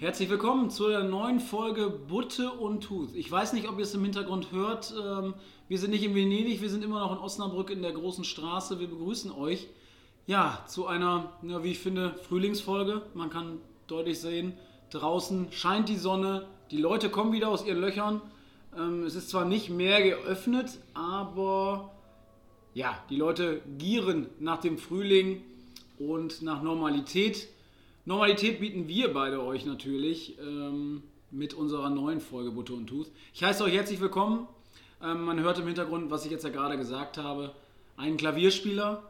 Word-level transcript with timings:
Herzlich 0.00 0.30
willkommen 0.30 0.70
zu 0.70 0.88
der 0.88 1.04
neuen 1.04 1.40
Folge 1.40 1.90
Butte 1.90 2.52
und 2.52 2.80
Tooth. 2.84 3.14
Ich 3.14 3.30
weiß 3.30 3.52
nicht, 3.52 3.68
ob 3.68 3.76
ihr 3.76 3.82
es 3.82 3.92
im 3.92 4.02
Hintergrund 4.02 4.50
hört. 4.50 4.94
Ähm, 4.98 5.34
wir 5.68 5.78
sind 5.78 5.90
nicht 5.90 6.02
in 6.02 6.14
Venedig, 6.14 6.62
wir 6.62 6.70
sind 6.70 6.82
immer 6.82 7.00
noch 7.00 7.12
in 7.12 7.18
Osnabrück 7.18 7.68
in 7.68 7.82
der 7.82 7.92
großen 7.92 8.24
Straße. 8.24 8.80
Wir 8.80 8.88
begrüßen 8.88 9.30
euch. 9.30 9.68
Ja, 10.26 10.64
zu 10.66 10.86
einer, 10.86 11.34
ja, 11.42 11.62
wie 11.62 11.72
ich 11.72 11.80
finde, 11.80 12.14
Frühlingsfolge. 12.26 13.02
Man 13.12 13.28
kann 13.28 13.58
deutlich 13.88 14.18
sehen, 14.18 14.54
draußen 14.88 15.52
scheint 15.52 15.90
die 15.90 15.98
Sonne, 15.98 16.46
die 16.70 16.78
Leute 16.78 17.10
kommen 17.10 17.32
wieder 17.32 17.48
aus 17.48 17.66
ihren 17.66 17.82
Löchern. 17.82 18.22
Ähm, 18.74 19.02
es 19.04 19.14
ist 19.14 19.28
zwar 19.28 19.44
nicht 19.44 19.68
mehr 19.68 20.00
geöffnet, 20.00 20.78
aber 20.94 21.90
ja, 22.72 22.96
die 23.10 23.16
Leute 23.16 23.60
gieren 23.76 24.30
nach 24.38 24.62
dem 24.62 24.78
Frühling 24.78 25.42
und 25.98 26.40
nach 26.40 26.62
Normalität. 26.62 27.48
Normalität 28.10 28.58
bieten 28.58 28.88
wir 28.88 29.14
beide 29.14 29.40
euch 29.40 29.64
natürlich 29.64 30.36
ähm, 30.40 31.04
mit 31.30 31.54
unserer 31.54 31.90
neuen 31.90 32.20
Folge 32.20 32.50
Butter 32.50 32.74
und 32.74 32.88
Tooth. 32.88 33.06
Ich 33.32 33.44
heiße 33.44 33.62
euch 33.62 33.72
herzlich 33.72 34.00
willkommen. 34.00 34.48
Ähm, 35.00 35.22
man 35.22 35.38
hört 35.38 35.60
im 35.60 35.66
Hintergrund, 35.68 36.10
was 36.10 36.24
ich 36.24 36.32
jetzt 36.32 36.42
ja 36.42 36.50
gerade 36.50 36.76
gesagt 36.76 37.18
habe, 37.18 37.54
einen 37.96 38.16
Klavierspieler 38.16 39.04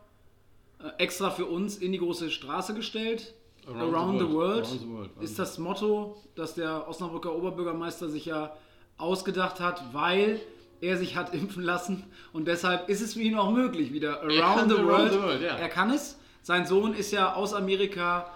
äh, 0.81 1.03
extra 1.03 1.31
für 1.31 1.47
uns 1.47 1.79
in 1.79 1.93
die 1.93 1.99
große 1.99 2.31
Straße 2.31 2.75
gestellt. 2.75 3.33
Around, 3.67 3.95
Around 3.95 4.21
the, 4.21 4.31
world, 4.35 4.67
the 4.67 4.71
world, 4.71 4.71
Around 4.71 4.81
the 4.83 4.91
world 4.91 5.11
ist 5.23 5.39
das 5.39 5.57
Motto, 5.57 6.23
das 6.35 6.53
der 6.53 6.87
Osnabrücker 6.87 7.35
Oberbürgermeister 7.35 8.11
sich 8.11 8.27
ja 8.27 8.55
ausgedacht 8.99 9.61
hat, 9.61 9.95
weil 9.95 10.43
er 10.83 10.99
sich 10.99 11.17
hat 11.17 11.33
impfen 11.33 11.63
lassen 11.63 12.05
und 12.35 12.47
deshalb 12.47 12.91
ist 12.91 13.01
es 13.01 13.15
für 13.15 13.21
ihn 13.21 13.35
auch 13.39 13.51
möglich, 13.51 13.95
wieder 13.95 14.21
Around 14.25 14.71
the 14.71 14.77
World. 14.77 14.91
Around 14.91 15.13
the 15.13 15.23
world 15.23 15.41
ja. 15.41 15.57
Er 15.57 15.71
kann 15.71 15.89
es. 15.89 16.19
Sein 16.43 16.67
Sohn 16.67 16.93
ist 16.93 17.13
ja 17.13 17.33
aus 17.33 17.55
Amerika 17.55 18.31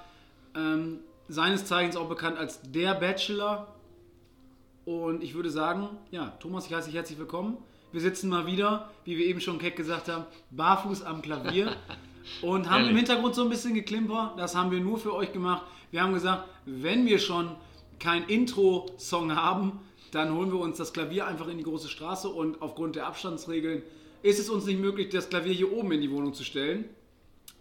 ähm, 0.54 1.00
seines 1.28 1.66
Zeichens 1.66 1.96
auch 1.96 2.08
bekannt 2.08 2.38
als 2.38 2.60
der 2.62 2.94
Bachelor. 2.94 3.74
Und 4.84 5.22
ich 5.22 5.34
würde 5.34 5.50
sagen, 5.50 5.88
ja, 6.10 6.36
Thomas, 6.40 6.66
ich 6.66 6.74
heiße 6.74 6.88
dich 6.88 6.96
herzlich 6.96 7.18
willkommen. 7.18 7.56
Wir 7.92 8.00
sitzen 8.00 8.28
mal 8.28 8.46
wieder, 8.46 8.90
wie 9.04 9.16
wir 9.16 9.24
eben 9.24 9.40
schon 9.40 9.58
keck 9.58 9.76
gesagt 9.76 10.08
haben, 10.08 10.24
barfuß 10.50 11.02
am 11.02 11.22
Klavier 11.22 11.74
und 12.42 12.68
haben 12.68 12.80
Ehrlich? 12.80 12.90
im 12.90 12.96
Hintergrund 12.96 13.34
so 13.34 13.44
ein 13.44 13.50
bisschen 13.50 13.74
geklimper. 13.74 14.34
Das 14.36 14.54
haben 14.54 14.70
wir 14.70 14.80
nur 14.80 14.98
für 14.98 15.14
euch 15.14 15.32
gemacht. 15.32 15.62
Wir 15.90 16.02
haben 16.02 16.12
gesagt, 16.12 16.48
wenn 16.66 17.06
wir 17.06 17.18
schon 17.18 17.54
kein 17.98 18.24
Intro-Song 18.24 19.36
haben, 19.36 19.80
dann 20.10 20.34
holen 20.34 20.52
wir 20.52 20.58
uns 20.58 20.76
das 20.76 20.92
Klavier 20.92 21.26
einfach 21.26 21.48
in 21.48 21.58
die 21.58 21.64
große 21.64 21.88
Straße 21.88 22.28
und 22.28 22.60
aufgrund 22.62 22.96
der 22.96 23.06
Abstandsregeln 23.06 23.82
ist 24.22 24.38
es 24.38 24.48
uns 24.48 24.64
nicht 24.64 24.80
möglich, 24.80 25.08
das 25.10 25.28
Klavier 25.28 25.52
hier 25.52 25.72
oben 25.72 25.92
in 25.92 26.00
die 26.00 26.10
Wohnung 26.10 26.34
zu 26.34 26.44
stellen. 26.44 26.86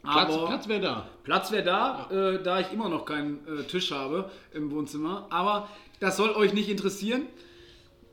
Platz, 0.04 0.36
Platz 0.36 0.68
wäre 0.68 0.82
da. 0.82 1.10
Platz 1.24 1.52
wäre 1.52 1.64
da, 1.64 2.08
ja. 2.12 2.32
äh, 2.32 2.44
da 2.44 2.60
ich 2.60 2.72
immer 2.74 2.90
noch 2.90 3.06
keinen 3.06 3.40
äh, 3.48 3.64
Tisch 3.64 3.92
habe 3.92 4.30
im 4.54 4.70
Wohnzimmer. 4.70 5.28
Aber 5.30 5.70
das 6.00 6.18
soll 6.18 6.32
euch 6.32 6.54
nicht 6.54 6.70
interessieren. 6.70 7.24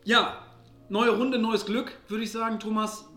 Ja, 0.05 0.47
neue 0.89 1.11
Runde, 1.11 1.39
neues 1.39 1.67
Glück, 1.67 1.93
würde 2.09 2.23
ich 2.23 2.31
sagen. 2.31 2.61
Thomas, 2.61 3.09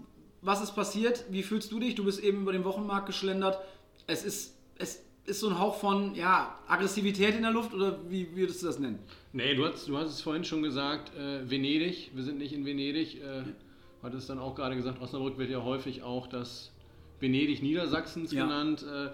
was 0.41 0.61
ist 0.61 0.71
passiert? 0.71 1.25
Wie 1.29 1.43
fühlst 1.43 1.71
du 1.71 1.79
dich? 1.79 1.93
Du 1.93 2.03
bist 2.03 2.19
eben 2.23 2.41
über 2.41 2.51
den 2.51 2.65
Wochenmarkt 2.65 3.05
geschlendert. 3.05 3.59
Es 4.07 4.25
ist, 4.25 4.57
es 4.77 5.03
ist 5.25 5.39
so 5.39 5.49
ein 5.49 5.59
Hauch 5.59 5.75
von 5.75 6.15
ja, 6.15 6.57
Aggressivität 6.67 7.35
in 7.35 7.43
der 7.43 7.51
Luft 7.51 7.75
oder 7.75 7.99
wie 8.09 8.35
würdest 8.35 8.63
du 8.63 8.65
das 8.65 8.79
nennen? 8.79 8.99
Nee, 9.31 9.53
du 9.55 9.65
hast, 9.65 9.87
du 9.87 9.97
hast 9.97 10.09
es 10.09 10.21
vorhin 10.21 10.43
schon 10.43 10.63
gesagt, 10.63 11.15
äh, 11.15 11.49
Venedig, 11.49 12.11
wir 12.15 12.23
sind 12.23 12.39
nicht 12.39 12.53
in 12.53 12.65
Venedig. 12.65 13.21
Äh, 13.21 13.43
hattest 14.01 14.29
dann 14.29 14.39
auch 14.39 14.55
gerade 14.55 14.75
gesagt, 14.75 15.01
Osnabrück 15.01 15.37
wird 15.37 15.49
ja 15.49 15.63
häufig 15.63 16.03
auch 16.03 16.27
das 16.27 16.71
Venedig 17.23 17.63
Niedersachsens 17.63 18.31
ja. 18.31 18.43
genannt. 18.43 18.83
Äh, 18.83 19.09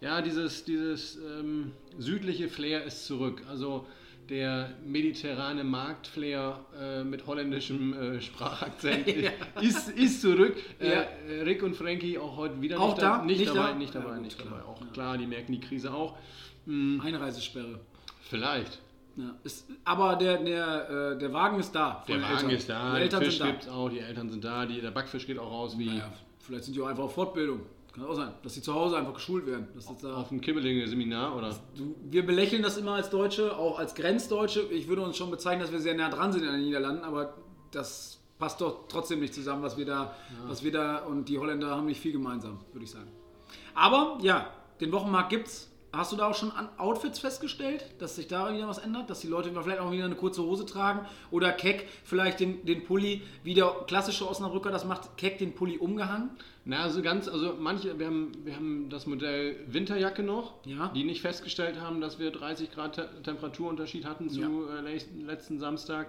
ja, 0.00 0.22
dieses, 0.22 0.64
dieses 0.64 1.16
ähm, 1.16 1.72
südliche 1.98 2.48
Flair 2.48 2.84
ist 2.84 3.06
zurück. 3.06 3.42
Also 3.50 3.86
der 4.30 4.70
mediterrane 4.86 5.64
Marktflair 5.64 6.60
äh, 6.78 7.02
mit 7.02 7.26
holländischem 7.26 7.92
äh, 7.92 8.20
Sprachakzent 8.20 9.06
ja. 9.22 9.30
ist, 9.60 9.90
ist 9.90 10.22
zurück. 10.22 10.56
Äh, 10.78 10.92
ja. 10.92 11.06
Rick 11.44 11.62
und 11.62 11.74
Frankie 11.74 12.18
auch 12.18 12.36
heute 12.36 12.60
wieder 12.62 12.80
auch 12.80 12.90
nicht, 12.90 13.02
da? 13.02 13.22
nicht, 13.24 13.38
nicht 13.40 13.50
dabei. 13.50 13.68
Da? 13.68 13.74
Nicht 13.74 13.94
dabei, 13.94 14.10
ja, 14.10 14.20
nicht 14.20 14.40
dabei. 14.40 14.62
Auch 14.62 14.92
klar, 14.92 15.18
die 15.18 15.26
merken 15.26 15.52
die 15.52 15.60
Krise 15.60 15.92
auch. 15.92 16.16
Mhm. 16.66 17.00
Einreisesperre. 17.04 17.80
Vielleicht. 18.22 18.80
Ist, 19.42 19.66
aber 19.84 20.14
der, 20.14 20.38
der, 20.44 21.14
äh, 21.14 21.18
der 21.18 21.32
Wagen 21.32 21.58
ist 21.58 21.72
da. 21.72 22.04
Der 22.06 22.22
Wagen 22.22 22.34
Eltern. 22.34 22.50
ist 22.50 22.68
da, 22.68 22.94
die 22.94 23.00
Eltern 23.02 23.24
Fisch 23.24 23.38
sind 23.38 23.66
da. 23.66 23.72
auch, 23.72 23.88
die 23.88 23.98
Eltern 23.98 24.30
sind 24.30 24.44
da, 24.44 24.64
die, 24.64 24.80
der 24.80 24.92
Backfisch 24.92 25.26
geht 25.26 25.40
auch 25.40 25.50
raus. 25.50 25.76
Wie 25.76 25.86
naja, 25.86 26.12
vielleicht 26.48 26.64
sind 26.64 26.74
die 26.74 26.80
auch 26.80 26.86
einfach 26.86 27.04
auf 27.04 27.14
Fortbildung. 27.14 27.60
Kann 27.92 28.04
auch 28.04 28.14
sein, 28.14 28.32
dass 28.42 28.54
sie 28.54 28.62
zu 28.62 28.74
Hause 28.74 28.96
einfach 28.96 29.14
geschult 29.14 29.46
werden. 29.46 29.68
auf 30.14 30.28
dem 30.28 30.40
Kibbelinge-Seminar, 30.40 31.36
oder? 31.36 31.54
Du, 31.76 31.94
wir 32.10 32.24
belächeln 32.24 32.62
das 32.62 32.76
immer 32.76 32.94
als 32.94 33.10
Deutsche, 33.10 33.56
auch 33.56 33.78
als 33.78 33.94
Grenzdeutsche. 33.94 34.62
Ich 34.70 34.88
würde 34.88 35.02
uns 35.02 35.16
schon 35.16 35.30
bezeichnen, 35.30 35.62
dass 35.62 35.72
wir 35.72 35.80
sehr 35.80 35.94
nah 35.94 36.08
dran 36.08 36.32
sind 36.32 36.44
in 36.44 36.52
den 36.52 36.62
Niederlanden, 36.62 37.04
aber 37.04 37.34
das 37.70 38.18
passt 38.38 38.60
doch 38.60 38.88
trotzdem 38.88 39.20
nicht 39.20 39.34
zusammen, 39.34 39.62
was 39.62 39.76
wir 39.76 39.84
da, 39.84 40.04
ja. 40.04 40.48
was 40.48 40.62
wir 40.62 40.72
da 40.72 40.98
und 40.98 41.28
die 41.28 41.38
Holländer 41.38 41.70
haben 41.70 41.86
nicht 41.86 42.00
viel 42.00 42.12
gemeinsam, 42.12 42.60
würde 42.72 42.84
ich 42.84 42.90
sagen. 42.90 43.10
Aber 43.74 44.18
ja, 44.22 44.52
den 44.80 44.92
Wochenmarkt 44.92 45.30
gibt's. 45.30 45.67
Hast 45.90 46.12
du 46.12 46.16
da 46.16 46.28
auch 46.28 46.34
schon 46.34 46.50
an 46.50 46.68
Outfits 46.76 47.18
festgestellt, 47.18 47.84
dass 47.98 48.16
sich 48.16 48.28
da 48.28 48.52
wieder 48.52 48.68
was 48.68 48.78
ändert? 48.78 49.08
Dass 49.08 49.20
die 49.20 49.26
Leute 49.26 49.50
vielleicht 49.50 49.80
auch 49.80 49.90
wieder 49.90 50.04
eine 50.04 50.16
kurze 50.16 50.42
Hose 50.42 50.66
tragen? 50.66 51.06
Oder 51.30 51.50
Keck 51.52 51.88
vielleicht 52.04 52.40
den, 52.40 52.64
den 52.66 52.84
Pulli, 52.84 53.22
wie 53.42 53.54
der 53.54 53.74
klassische 53.86 54.28
Osnabrücker 54.28 54.70
das 54.70 54.84
macht, 54.84 55.16
Keck 55.16 55.38
den 55.38 55.54
Pulli 55.54 55.78
umgehangen? 55.78 56.30
Na, 56.66 56.82
also 56.82 57.00
ganz, 57.00 57.26
also 57.26 57.54
manche, 57.58 57.98
wir 57.98 58.06
haben, 58.06 58.32
wir 58.44 58.54
haben 58.54 58.90
das 58.90 59.06
Modell 59.06 59.56
Winterjacke 59.66 60.22
noch, 60.22 60.54
ja. 60.66 60.88
die 60.88 61.04
nicht 61.04 61.22
festgestellt 61.22 61.80
haben, 61.80 62.02
dass 62.02 62.18
wir 62.18 62.30
30 62.30 62.70
Grad 62.70 62.96
Te 62.96 63.08
Temperaturunterschied 63.22 64.04
hatten 64.04 64.28
zu 64.28 64.40
ja. 64.40 64.80
äh, 64.86 65.00
letzten 65.24 65.58
Samstag. 65.58 66.08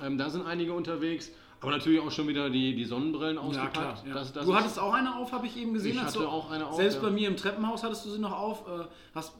Ähm, 0.00 0.16
da 0.16 0.30
sind 0.30 0.46
einige 0.46 0.72
unterwegs. 0.72 1.32
Aber 1.60 1.72
natürlich 1.72 2.00
auch 2.00 2.10
schon 2.10 2.28
wieder 2.28 2.50
die, 2.50 2.74
die 2.74 2.84
Sonnenbrillen 2.84 3.38
ausgepackt. 3.38 3.76
Ja, 3.76 3.82
klar, 3.82 4.04
ja. 4.06 4.14
Das, 4.14 4.32
das 4.32 4.46
du 4.46 4.54
hattest 4.54 4.78
auch 4.78 4.94
eine 4.94 5.16
auf, 5.16 5.32
habe 5.32 5.46
ich 5.46 5.56
eben 5.56 5.74
gesehen. 5.74 5.96
Ich 5.96 6.02
hatte 6.02 6.20
du, 6.20 6.28
auch 6.28 6.50
eine 6.50 6.66
auf. 6.66 6.76
Selbst 6.76 6.96
ja. 6.96 7.02
bei 7.02 7.10
mir 7.10 7.28
im 7.28 7.36
Treppenhaus 7.36 7.82
hattest 7.82 8.04
du 8.06 8.10
sie 8.10 8.20
noch 8.20 8.32
auf. 8.32 8.68
Äh, 8.68 8.84
hast, 9.14 9.32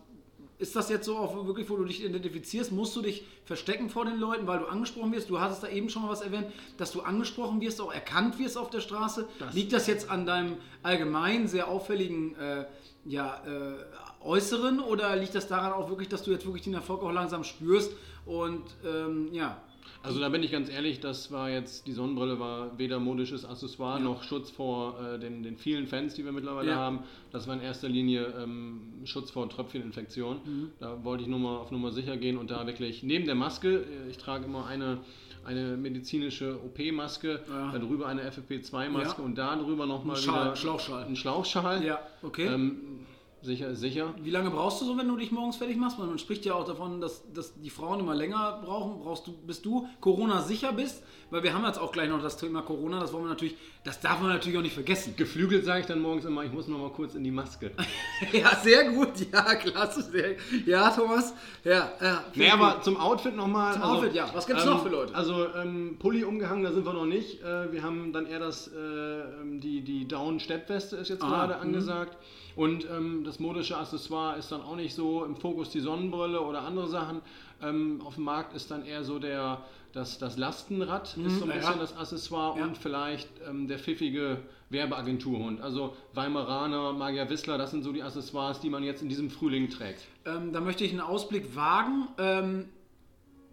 ist 0.58 0.74
das 0.74 0.88
jetzt 0.88 1.06
so 1.06 1.16
auch 1.16 1.46
wirklich, 1.46 1.70
wo 1.70 1.76
du 1.76 1.84
dich 1.84 2.04
identifizierst? 2.04 2.72
Musst 2.72 2.96
du 2.96 3.02
dich 3.02 3.24
verstecken 3.44 3.88
vor 3.88 4.04
den 4.04 4.18
Leuten, 4.18 4.48
weil 4.48 4.58
du 4.58 4.66
angesprochen 4.66 5.12
wirst? 5.12 5.30
Du 5.30 5.38
hattest 5.38 5.62
da 5.62 5.68
eben 5.68 5.88
schon 5.88 6.02
mal 6.02 6.08
was 6.08 6.20
erwähnt, 6.20 6.46
dass 6.76 6.90
du 6.90 7.02
angesprochen 7.02 7.60
wirst, 7.60 7.80
auch 7.80 7.92
erkannt 7.92 8.38
wirst 8.40 8.58
auf 8.58 8.68
der 8.68 8.80
Straße. 8.80 9.28
Das 9.38 9.54
Liegt 9.54 9.72
das 9.72 9.86
jetzt 9.86 10.10
an 10.10 10.26
deinem 10.26 10.56
allgemein 10.82 11.46
sehr 11.46 11.68
auffälligen 11.68 12.34
äh, 12.34 12.64
ja, 13.04 13.40
äh, 13.46 13.76
Äußeren 14.20 14.80
oder 14.80 15.14
liegt 15.14 15.36
das 15.36 15.46
daran 15.46 15.72
auch 15.72 15.88
wirklich, 15.88 16.08
dass 16.08 16.24
du 16.24 16.32
jetzt 16.32 16.44
wirklich 16.44 16.64
den 16.64 16.74
Erfolg 16.74 17.02
auch 17.02 17.12
langsam 17.12 17.44
spürst 17.44 17.92
und 18.26 18.64
ähm, 18.84 19.28
ja, 19.32 19.62
also 20.08 20.20
da 20.20 20.28
bin 20.28 20.42
ich 20.42 20.50
ganz 20.50 20.70
ehrlich, 20.70 21.00
das 21.00 21.30
war 21.30 21.50
jetzt, 21.50 21.86
die 21.86 21.92
Sonnenbrille 21.92 22.40
war 22.40 22.78
weder 22.78 22.98
modisches 22.98 23.44
Accessoire 23.44 23.98
ja. 23.98 24.04
noch 24.04 24.22
Schutz 24.22 24.50
vor 24.50 24.98
äh, 25.00 25.18
den, 25.18 25.42
den 25.42 25.56
vielen 25.56 25.86
Fans, 25.86 26.14
die 26.14 26.24
wir 26.24 26.32
mittlerweile 26.32 26.70
ja. 26.70 26.76
haben. 26.76 27.00
Das 27.30 27.46
war 27.46 27.54
in 27.54 27.60
erster 27.60 27.88
Linie 27.88 28.34
ähm, 28.42 28.80
Schutz 29.04 29.30
vor 29.30 29.48
Tröpfcheninfektion. 29.48 30.40
Mhm. 30.44 30.70
Da 30.80 31.04
wollte 31.04 31.22
ich 31.22 31.28
nur 31.28 31.38
mal 31.38 31.58
auf 31.58 31.70
Nummer 31.70 31.92
sicher 31.92 32.16
gehen 32.16 32.38
und 32.38 32.50
da 32.50 32.66
wirklich 32.66 33.02
neben 33.02 33.26
der 33.26 33.34
Maske, 33.34 33.84
äh, 33.84 34.10
ich 34.10 34.18
trage 34.18 34.44
immer 34.46 34.66
eine 34.66 34.98
eine 35.44 35.78
medizinische 35.78 36.58
OP-Maske, 36.62 37.40
ja. 37.48 37.72
darüber 37.72 38.06
eine 38.06 38.28
FFP2-Maske 38.28 39.22
ja. 39.22 39.24
und 39.24 39.38
da 39.38 39.56
drüber 39.56 39.86
nochmal 39.86 40.20
wieder 40.20 40.54
Schlauchschal. 40.54 41.04
ein 41.04 41.16
Schlauchschal. 41.16 41.82
Ja, 41.84 42.00
okay. 42.22 42.46
Ähm, 42.46 43.06
Sicher, 43.40 43.76
sicher. 43.76 44.14
Wie 44.20 44.30
lange 44.30 44.50
brauchst 44.50 44.80
du 44.80 44.84
so, 44.84 44.98
wenn 44.98 45.06
du 45.06 45.16
dich 45.16 45.30
morgens 45.30 45.56
fertig 45.56 45.76
machst? 45.76 45.98
Man 45.98 46.18
spricht 46.18 46.44
ja 46.44 46.54
auch 46.54 46.64
davon, 46.64 47.00
dass, 47.00 47.22
dass 47.32 47.60
die 47.60 47.70
Frauen 47.70 48.00
immer 48.00 48.14
länger 48.14 48.60
brauchen. 48.64 49.00
Brauchst 49.00 49.28
du, 49.28 49.32
bis 49.32 49.62
du 49.62 49.86
Corona 50.00 50.42
sicher 50.42 50.72
bist? 50.72 51.02
Weil 51.30 51.42
wir 51.42 51.52
haben 51.52 51.64
jetzt 51.64 51.78
auch 51.78 51.92
gleich 51.92 52.08
noch 52.08 52.22
das 52.22 52.38
Thema 52.38 52.62
Corona, 52.62 53.00
das 53.00 53.12
wollen 53.12 53.24
wir 53.24 53.28
natürlich, 53.28 53.54
das 53.84 54.00
darf 54.00 54.20
man 54.20 54.30
natürlich 54.30 54.58
auch 54.58 54.62
nicht 54.62 54.74
vergessen. 54.74 55.14
Geflügelt 55.14 55.64
sage 55.64 55.80
ich 55.80 55.86
dann 55.86 56.00
morgens 56.00 56.24
immer, 56.24 56.42
ich 56.42 56.52
muss 56.52 56.68
noch 56.68 56.78
mal 56.78 56.90
kurz 56.90 57.14
in 57.14 57.22
die 57.22 57.30
Maske. 57.30 57.70
ja, 58.32 58.56
sehr 58.56 58.90
gut, 58.90 59.10
ja, 59.30 59.54
klasse. 59.56 60.02
Sehr, 60.02 60.36
ja, 60.64 60.90
Thomas, 60.90 61.34
ja. 61.64 61.92
ja 62.00 62.24
nee, 62.34 62.50
aber 62.50 62.80
zum 62.80 62.96
Outfit 62.96 63.36
nochmal. 63.36 63.74
Zum 63.74 63.82
also, 63.82 63.94
Outfit, 63.96 64.14
ja. 64.14 64.30
Was 64.32 64.46
gibt's 64.46 64.64
ähm, 64.64 64.70
noch 64.70 64.82
für 64.82 64.88
Leute? 64.88 65.14
Also 65.14 65.54
ähm, 65.54 65.96
Pulli 65.98 66.24
umgehangen, 66.24 66.64
da 66.64 66.72
sind 66.72 66.86
wir 66.86 66.94
noch 66.94 67.06
nicht. 67.06 67.42
Äh, 67.42 67.72
wir 67.72 67.82
haben 67.82 68.12
dann 68.12 68.24
eher 68.24 68.40
das, 68.40 68.68
äh, 68.68 68.78
ähm, 68.78 69.60
die, 69.60 69.82
die 69.82 70.08
Down-Steppweste 70.08 70.96
ist 70.96 71.10
jetzt 71.10 71.22
ah, 71.22 71.28
gerade 71.28 71.54
mhm. 71.56 71.60
angesagt. 71.60 72.14
Mh. 72.14 72.24
Und 72.58 72.90
ähm, 72.90 73.22
das 73.22 73.38
modische 73.38 73.76
Accessoire 73.76 74.36
ist 74.36 74.50
dann 74.50 74.62
auch 74.62 74.74
nicht 74.74 74.92
so 74.92 75.24
im 75.24 75.36
Fokus 75.36 75.70
die 75.70 75.78
Sonnenbrille 75.78 76.40
oder 76.40 76.62
andere 76.62 76.88
Sachen. 76.88 77.22
Ähm, 77.62 78.00
auf 78.04 78.16
dem 78.16 78.24
Markt 78.24 78.52
ist 78.52 78.72
dann 78.72 78.84
eher 78.84 79.04
so 79.04 79.20
der, 79.20 79.62
das, 79.92 80.18
das 80.18 80.36
Lastenrad, 80.36 81.16
mhm, 81.16 81.26
ist 81.26 81.38
so 81.38 81.44
ein 81.44 81.52
bisschen 81.52 81.74
ja. 81.74 81.78
das 81.78 81.96
Accessoire 81.96 82.58
ja. 82.58 82.64
und 82.64 82.76
vielleicht 82.76 83.28
ähm, 83.48 83.68
der 83.68 83.78
pfiffige 83.78 84.38
Werbeagenturhund. 84.70 85.60
Also 85.60 85.94
Weimaraner, 86.14 86.94
Magier 86.94 87.30
Wissler, 87.30 87.58
das 87.58 87.70
sind 87.70 87.84
so 87.84 87.92
die 87.92 88.02
Accessoires, 88.02 88.58
die 88.58 88.70
man 88.70 88.82
jetzt 88.82 89.02
in 89.02 89.08
diesem 89.08 89.30
Frühling 89.30 89.70
trägt. 89.70 90.08
Ähm, 90.26 90.52
da 90.52 90.60
möchte 90.60 90.82
ich 90.82 90.90
einen 90.90 91.00
Ausblick 91.00 91.54
wagen 91.54 92.08
ähm, 92.18 92.64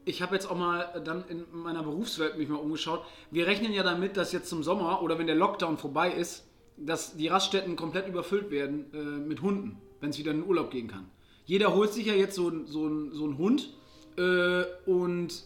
ich 0.07 0.21
habe 0.21 0.35
jetzt 0.35 0.49
auch 0.49 0.55
mal 0.55 1.01
dann 1.03 1.25
in 1.27 1.45
meiner 1.51 1.81
Berufswelt 1.81 2.37
mich 2.37 2.47
mal 2.47 2.57
umgeschaut. 2.57 3.03
Wir 3.31 3.47
rechnen 3.47 3.73
ja 3.73 3.81
damit, 3.81 4.17
dass 4.17 4.31
jetzt 4.31 4.49
zum 4.49 4.61
Sommer 4.61 5.01
oder 5.01 5.17
wenn 5.17 5.25
der 5.25 5.35
Lockdown 5.35 5.79
vorbei 5.79 6.11
ist, 6.11 6.44
dass 6.77 7.15
die 7.15 7.27
Raststätten 7.27 7.75
komplett 7.75 8.07
überfüllt 8.07 8.51
werden 8.51 8.85
äh, 8.93 8.97
mit 8.97 9.41
Hunden, 9.41 9.81
wenn 10.01 10.09
es 10.09 10.17
wieder 10.17 10.31
in 10.31 10.41
den 10.41 10.47
Urlaub 10.47 10.71
gehen 10.71 10.87
kann. 10.87 11.09
Jeder 11.45 11.73
holt 11.75 11.93
sich 11.93 12.05
ja 12.07 12.13
jetzt 12.13 12.35
so, 12.35 12.51
so, 12.65 13.11
so 13.11 13.25
einen 13.25 13.37
Hund 13.37 13.73
Äh, 14.17 14.63
und 14.85 15.43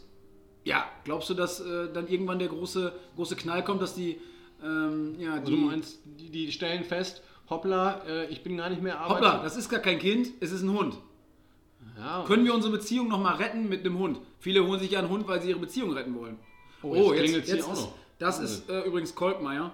ja, 0.63 0.85
glaubst 1.03 1.27
du, 1.29 1.33
dass 1.33 1.59
äh, 1.59 1.91
dann 1.91 2.07
irgendwann 2.07 2.37
der 2.37 2.49
große, 2.49 2.93
große 3.15 3.35
Knall 3.35 3.63
kommt, 3.63 3.81
dass 3.81 3.95
die, 3.95 4.19
ähm, 4.63 5.15
ja, 5.19 5.33
Also 5.33 5.45
die 5.45 5.51
du 5.51 5.57
meinst, 5.57 5.99
die, 6.05 6.29
die 6.29 6.51
stellen 6.51 6.83
fest, 6.83 7.23
hoppla, 7.49 8.03
äh, 8.05 8.27
ich 8.27 8.43
bin 8.43 8.57
gar 8.57 8.69
nicht 8.69 8.81
mehr 8.83 8.99
Arbeits... 8.99 9.25
Hoppla, 9.25 9.43
das 9.43 9.57
ist 9.57 9.69
gar 9.69 9.79
kein 9.79 9.97
Kind, 9.97 10.33
es 10.39 10.51
ist 10.51 10.61
ein 10.61 10.71
Hund. 10.71 10.99
Ja, 11.97 12.23
Können 12.27 12.45
wir 12.45 12.53
unsere 12.53 12.71
Beziehung 12.73 13.07
nochmal 13.07 13.37
retten 13.37 13.67
mit 13.67 13.79
einem 13.79 13.97
Hund? 13.97 14.19
Viele 14.37 14.65
holen 14.65 14.79
sich 14.79 14.91
ja 14.91 14.99
einen 14.99 15.09
Hund, 15.09 15.27
weil 15.27 15.41
sie 15.41 15.49
ihre 15.49 15.59
Beziehung 15.59 15.91
retten 15.93 16.13
wollen. 16.13 16.37
Oh, 16.83 16.93
jetzt 16.93 17.23
klingelt's 17.23 17.51
hier 17.51 17.65
auch 17.65 17.73
ist, 17.73 17.81
noch. 17.81 17.93
Das 18.19 18.39
ist 18.39 18.69
äh, 18.69 18.81
übrigens 18.83 19.15
Kolkmeier. 19.15 19.73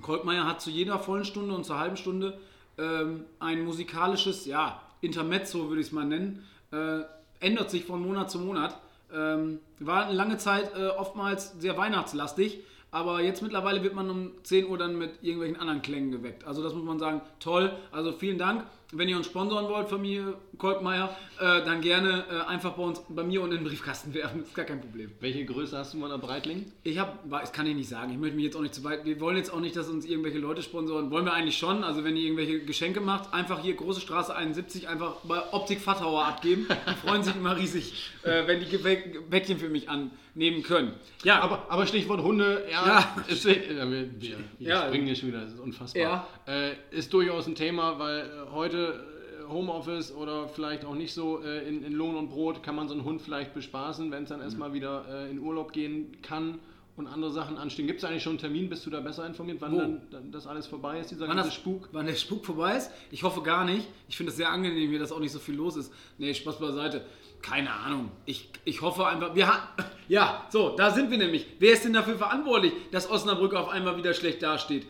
Kolkmeier 0.00 0.46
hat 0.46 0.60
zu 0.60 0.70
jeder 0.70 0.98
vollen 0.98 1.24
Stunde 1.24 1.54
und 1.54 1.64
zur 1.64 1.78
halben 1.78 1.96
Stunde 1.96 2.38
ähm, 2.78 3.24
ein 3.38 3.64
musikalisches, 3.64 4.46
ja, 4.46 4.80
Intermezzo 5.00 5.68
würde 5.68 5.80
ich 5.80 5.88
es 5.88 5.92
mal 5.92 6.04
nennen. 6.04 6.46
Äh, 6.72 7.00
ändert 7.40 7.70
sich 7.70 7.84
von 7.84 8.02
Monat 8.02 8.30
zu 8.30 8.38
Monat. 8.38 8.78
Ähm, 9.12 9.58
war 9.78 10.06
eine 10.06 10.14
lange 10.14 10.38
Zeit 10.38 10.72
äh, 10.76 10.88
oftmals 10.88 11.52
sehr 11.58 11.76
weihnachtslastig, 11.76 12.60
aber 12.90 13.22
jetzt 13.22 13.42
mittlerweile 13.42 13.82
wird 13.82 13.94
man 13.94 14.10
um 14.10 14.32
10 14.42 14.68
Uhr 14.68 14.78
dann 14.78 14.96
mit 14.96 15.22
irgendwelchen 15.22 15.58
anderen 15.58 15.82
Klängen 15.82 16.10
geweckt. 16.10 16.44
Also 16.44 16.62
das 16.62 16.74
muss 16.74 16.84
man 16.84 16.98
sagen, 16.98 17.22
toll. 17.38 17.72
Also 17.92 18.12
vielen 18.12 18.38
Dank. 18.38 18.64
Wenn 18.92 19.08
ihr 19.08 19.16
uns 19.16 19.26
sponsoren 19.26 19.68
wollt, 19.68 19.88
Familie 19.88 20.34
Kolkmeier, 20.58 21.16
äh, 21.38 21.64
dann 21.64 21.80
gerne 21.80 22.24
äh, 22.28 22.48
einfach 22.50 22.72
bei 22.72 22.82
uns, 22.82 23.00
bei 23.08 23.22
mir 23.22 23.40
und 23.40 23.52
in 23.52 23.58
den 23.58 23.64
Briefkasten 23.64 24.12
werfen. 24.14 24.42
ist 24.42 24.52
gar 24.54 24.64
kein 24.64 24.80
Problem. 24.80 25.12
Welche 25.20 25.44
Größe 25.44 25.78
hast 25.78 25.94
du 25.94 25.98
mal 25.98 26.10
an 26.10 26.20
Breitling? 26.20 26.72
Ich 26.82 26.98
habe, 26.98 27.12
das 27.30 27.52
kann 27.52 27.66
ich 27.68 27.76
nicht 27.76 27.88
sagen. 27.88 28.10
Ich 28.10 28.18
möchte 28.18 28.34
mich 28.34 28.46
jetzt 28.46 28.56
auch 28.56 28.62
nicht 28.62 28.74
zu 28.74 28.82
weit. 28.82 29.04
Wir 29.04 29.20
wollen 29.20 29.36
jetzt 29.36 29.52
auch 29.52 29.60
nicht, 29.60 29.76
dass 29.76 29.88
uns 29.88 30.04
irgendwelche 30.06 30.38
Leute 30.38 30.62
sponsoren. 30.62 31.12
Wollen 31.12 31.24
wir 31.24 31.32
eigentlich 31.32 31.56
schon. 31.56 31.84
Also 31.84 32.02
wenn 32.02 32.16
ihr 32.16 32.24
irgendwelche 32.24 32.64
Geschenke 32.64 33.00
macht, 33.00 33.32
einfach 33.32 33.60
hier 33.62 33.74
große 33.74 34.00
Straße 34.00 34.34
71 34.34 34.88
einfach 34.88 35.14
bei 35.22 35.40
Optik 35.52 35.80
Fathauer 35.80 36.24
abgeben. 36.26 36.66
Die 36.68 37.06
freuen 37.06 37.22
sich 37.22 37.36
immer 37.36 37.56
riesig, 37.56 38.10
äh, 38.24 38.48
wenn 38.48 38.58
die 38.58 38.66
Gebäckchen 38.68 39.58
für 39.58 39.68
mich 39.68 39.88
annehmen 39.88 40.64
können. 40.64 40.94
Ja, 41.22 41.40
Aber, 41.42 41.66
aber 41.68 41.86
Stichwort 41.86 42.22
Hunde, 42.22 42.64
ja, 42.70 42.86
Ja. 42.86 43.16
Ist, 43.28 43.46
äh, 43.46 43.68
wir, 43.68 43.88
wir, 43.90 44.36
wir 44.58 44.68
Ja. 44.68 44.86
springen 44.88 45.06
hier 45.06 45.14
schon 45.14 45.28
wieder, 45.28 45.42
das 45.42 45.52
ist 45.52 45.60
unfassbar. 45.60 46.26
Äh, 46.48 46.72
ist 46.90 47.12
durchaus 47.12 47.46
ein 47.46 47.54
Thema, 47.54 47.98
weil 48.00 48.18
äh, 48.20 48.50
heute 48.52 48.79
äh, 48.88 49.48
Homeoffice 49.48 50.14
oder 50.14 50.48
vielleicht 50.48 50.84
auch 50.84 50.94
nicht 50.94 51.12
so 51.12 51.42
äh, 51.42 51.68
in, 51.68 51.82
in 51.82 51.92
Lohn 51.92 52.16
und 52.16 52.30
Brot 52.30 52.62
kann 52.62 52.74
man 52.74 52.88
so 52.88 52.94
einen 52.94 53.04
Hund 53.04 53.20
vielleicht 53.20 53.54
bespaßen, 53.54 54.10
wenn 54.10 54.24
es 54.24 54.28
dann 54.28 54.40
erstmal 54.40 54.72
wieder 54.72 55.04
äh, 55.08 55.30
in 55.30 55.40
Urlaub 55.40 55.72
gehen 55.72 56.16
kann 56.22 56.58
und 56.96 57.06
andere 57.06 57.32
Sachen 57.32 57.56
anstehen. 57.56 57.86
Gibt 57.86 58.02
es 58.02 58.04
eigentlich 58.04 58.22
schon 58.22 58.32
einen 58.32 58.40
Termin? 58.40 58.68
Bist 58.68 58.86
du 58.86 58.90
da 58.90 59.00
besser 59.00 59.26
informiert, 59.26 59.58
wann 59.60 59.76
dann, 59.76 60.02
dann 60.10 60.32
das 60.32 60.46
alles 60.46 60.66
vorbei 60.66 61.00
ist, 61.00 61.10
dieser 61.10 61.28
Wann 61.28 61.36
ganze 61.36 61.50
das 61.50 61.54
Spuk? 61.54 61.88
Wann 61.92 62.06
der 62.06 62.14
Spuk 62.14 62.44
vorbei 62.44 62.76
ist? 62.76 62.90
Ich 63.10 63.22
hoffe 63.22 63.42
gar 63.42 63.64
nicht. 63.64 63.88
Ich 64.08 64.16
finde 64.16 64.30
es 64.30 64.36
sehr 64.36 64.50
angenehm 64.50 64.90
hier, 64.90 64.98
dass 64.98 65.12
auch 65.12 65.20
nicht 65.20 65.32
so 65.32 65.38
viel 65.38 65.54
los 65.54 65.76
ist. 65.76 65.92
Nee, 66.18 66.32
Spaß 66.34 66.58
beiseite. 66.58 67.04
Keine 67.42 67.72
Ahnung. 67.72 68.10
Ich, 68.26 68.50
ich 68.64 68.82
hoffe 68.82 69.06
einfach. 69.06 69.34
Wir 69.34 69.48
ha 69.48 69.68
ja, 70.08 70.46
so, 70.50 70.76
da 70.76 70.90
sind 70.90 71.10
wir 71.10 71.18
nämlich. 71.18 71.46
Wer 71.58 71.72
ist 71.72 71.84
denn 71.84 71.94
dafür 71.94 72.18
verantwortlich, 72.18 72.72
dass 72.92 73.10
Osnabrück 73.10 73.54
auf 73.54 73.68
einmal 73.68 73.96
wieder 73.96 74.12
schlecht 74.12 74.42
dasteht? 74.42 74.86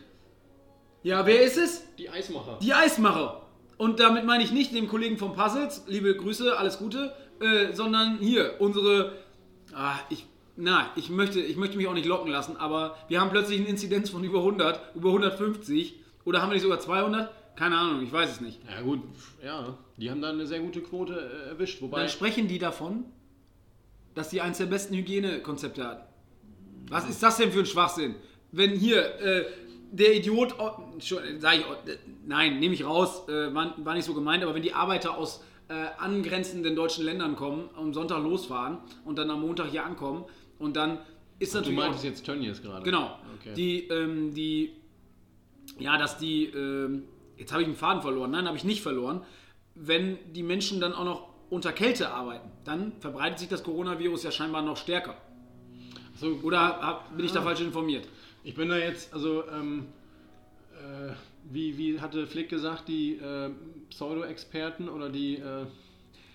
Ja, 1.03 1.25
wer 1.25 1.43
ist 1.43 1.57
es? 1.57 1.85
Die 1.97 2.11
Eismacher. 2.11 2.59
Die 2.61 2.75
Eismacher. 2.75 3.47
Und 3.81 3.99
damit 3.99 4.27
meine 4.27 4.45
ich 4.45 4.53
nicht 4.53 4.75
den 4.75 4.89
Kollegen 4.89 5.17
vom 5.17 5.33
Puzzles, 5.33 5.85
liebe 5.87 6.15
Grüße, 6.15 6.59
alles 6.59 6.77
Gute, 6.77 7.15
äh, 7.41 7.73
sondern 7.73 8.19
hier 8.19 8.57
unsere. 8.59 9.15
Ah, 9.73 9.99
ich. 10.11 10.27
Na, 10.57 10.91
ich 10.97 11.09
möchte, 11.09 11.41
ich 11.41 11.57
möchte 11.57 11.79
mich 11.79 11.89
auch 11.89 11.95
nicht 11.95 12.05
locken 12.05 12.31
lassen, 12.31 12.59
aber 12.59 12.99
wir 13.09 13.23
haben 13.23 13.31
plötzlich 13.31 13.59
eine 13.59 13.71
Inzidenz 13.71 14.11
von 14.11 14.23
über 14.23 14.41
100, 14.41 14.95
über 14.95 15.09
150 15.09 15.95
oder 16.27 16.43
haben 16.43 16.51
wir 16.51 16.55
nicht 16.57 16.63
sogar 16.63 16.79
200? 16.79 17.31
Keine 17.57 17.79
Ahnung, 17.79 18.03
ich 18.03 18.13
weiß 18.13 18.33
es 18.33 18.41
nicht. 18.43 18.61
Ja 18.71 18.83
gut, 18.83 19.01
ja, 19.43 19.79
die 19.97 20.11
haben 20.11 20.21
da 20.21 20.29
eine 20.29 20.47
sehr 20.47 20.61
gute 20.61 20.83
Quote 20.83 21.15
äh, 21.15 21.49
erwischt. 21.49 21.81
Wobei, 21.81 22.01
Dann 22.01 22.11
sprechen 22.11 22.49
die 22.49 22.59
davon, 22.59 23.07
dass 24.15 24.29
die 24.29 24.43
eins 24.43 24.59
der 24.59 24.67
besten 24.67 24.95
Hygienekonzepte 24.95 25.87
hatten. 25.87 26.05
Was 26.91 27.09
ist 27.09 27.23
das 27.23 27.39
denn 27.39 27.51
für 27.51 27.61
ein 27.61 27.67
Schwachsinn? 27.67 28.17
Wenn 28.53 28.73
hier 28.73 29.19
äh, 29.21 29.47
der 29.93 30.15
Idiot, 30.15 30.55
oh, 30.59 30.71
sag 30.99 31.57
ich, 31.57 31.65
oh, 31.67 31.75
nein, 32.27 32.59
nehme 32.59 32.75
ich 32.75 32.85
raus, 32.85 33.29
äh, 33.29 33.53
war, 33.55 33.95
nicht 33.95 34.05
so 34.05 34.15
gemeint, 34.15 34.43
aber 34.43 34.55
wenn 34.55 34.63
die 34.63 34.73
Arbeiter 34.73 35.17
aus 35.17 35.43
äh, 35.69 35.75
angrenzenden 35.99 36.77
deutschen 36.77 37.05
Ländern 37.05 37.37
kommen, 37.37 37.69
am 37.77 37.93
Sonntag 37.93 38.23
losfahren 38.23 38.79
und 39.05 39.19
dann 39.19 39.31
am 39.31 39.41
Montag 39.41 39.71
hier 39.71 39.85
ankommen 39.85 40.25
und 40.59 40.77
dann 40.77 40.99
ist 41.39 41.55
du 41.55 41.59
natürlich 41.59 41.79
auch, 41.79 41.83
meintest 41.83 42.05
jetzt 42.05 42.27
Tönnies 42.27 42.63
gerade. 42.63 42.85
Genau. 42.85 43.19
Okay. 43.41 43.55
Die, 43.55 43.89
ähm, 43.89 44.35
die, 44.35 44.75
ja, 45.79 45.97
dass 45.97 46.19
die, 46.19 46.47
ähm, 46.47 47.05
jetzt 47.37 47.53
habe 47.53 47.63
ich 47.63 47.69
den 47.69 47.77
Faden 47.77 48.03
verloren. 48.03 48.31
Nein, 48.31 48.47
habe 48.47 48.57
ich 48.57 48.65
nicht 48.65 48.83
verloren. 48.83 49.23
Wenn 49.75 50.19
die 50.33 50.43
Menschen 50.43 50.81
dann 50.81 50.93
auch 50.93 51.05
noch 51.05 51.29
unter 51.49 51.73
Kälte 51.73 52.11
arbeiten, 52.11 52.51
dann 52.65 52.93
verbreitet 53.01 53.39
sich 53.39 53.49
das 53.49 53.63
Coronavirus 53.65 54.25
ja 54.25 54.31
scheinbar 54.31 54.63
noch 54.63 54.77
stärker. 54.77 55.17
So, 56.21 56.39
Oder 56.43 56.61
hab, 56.61 57.17
bin 57.17 57.25
ich 57.25 57.33
da 57.33 57.41
falsch 57.41 57.61
informiert? 57.63 58.07
Ich 58.45 58.55
bin 58.55 58.69
da 58.69 58.77
jetzt, 58.77 59.15
also, 59.15 59.43
ähm, 59.49 59.87
äh, 60.75 61.13
wie, 61.51 61.79
wie 61.79 62.01
hatte 62.01 62.27
Flick 62.27 62.51
gesagt, 62.51 62.89
die 62.89 63.15
äh, 63.15 63.51
Pseudo-Experten 63.89 64.91
oder 64.91 65.09
die 65.09 65.37
äh, 65.37 65.65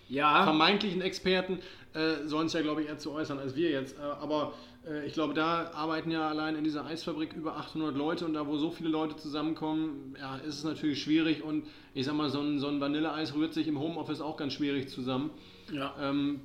Ja, 0.08 0.44
vermeintlichen 0.44 1.02
Experten 1.02 1.60
äh, 1.94 2.26
sollen 2.26 2.48
es 2.48 2.54
ja, 2.54 2.62
glaube 2.62 2.82
ich, 2.82 2.88
eher 2.88 2.98
zu 2.98 3.12
äußern 3.12 3.38
als 3.38 3.56
wir 3.56 3.70
jetzt. 3.70 3.98
Äh, 4.00 4.02
aber 4.02 4.54
äh, 4.88 5.06
ich 5.06 5.14
glaube, 5.14 5.36
da 5.36 5.72
arbeiten 5.74 6.10
ja 6.10 6.28
allein 6.30 6.56
in 6.56 6.64
dieser 6.64 6.86
Eisfabrik 6.86 7.34
über 7.34 7.58
800 7.58 7.96
Leute 7.96 8.26
und 8.26 8.34
da, 8.34 8.48
wo 8.48 8.58
so 8.58 8.72
viele 8.72 8.90
Leute 8.90 9.16
zusammenkommen, 9.18 10.16
ja, 10.20 10.38
ist 10.38 10.56
es 10.56 10.64
natürlich 10.64 11.02
schwierig 11.02 11.44
und 11.44 11.66
ich 11.94 12.06
sag 12.06 12.16
mal, 12.16 12.30
so 12.32 12.40
ein, 12.42 12.60
so 12.60 12.68
ein 12.68 12.82
Vanilleeis 12.82 13.36
rührt 13.36 13.54
sich 13.54 13.68
im 13.68 13.80
Homeoffice 13.80 14.22
auch 14.22 14.38
ganz 14.38 14.54
schwierig 14.54 14.90
zusammen. 14.90 15.30
Ja. 15.72 15.94
Ähm, 16.02 16.42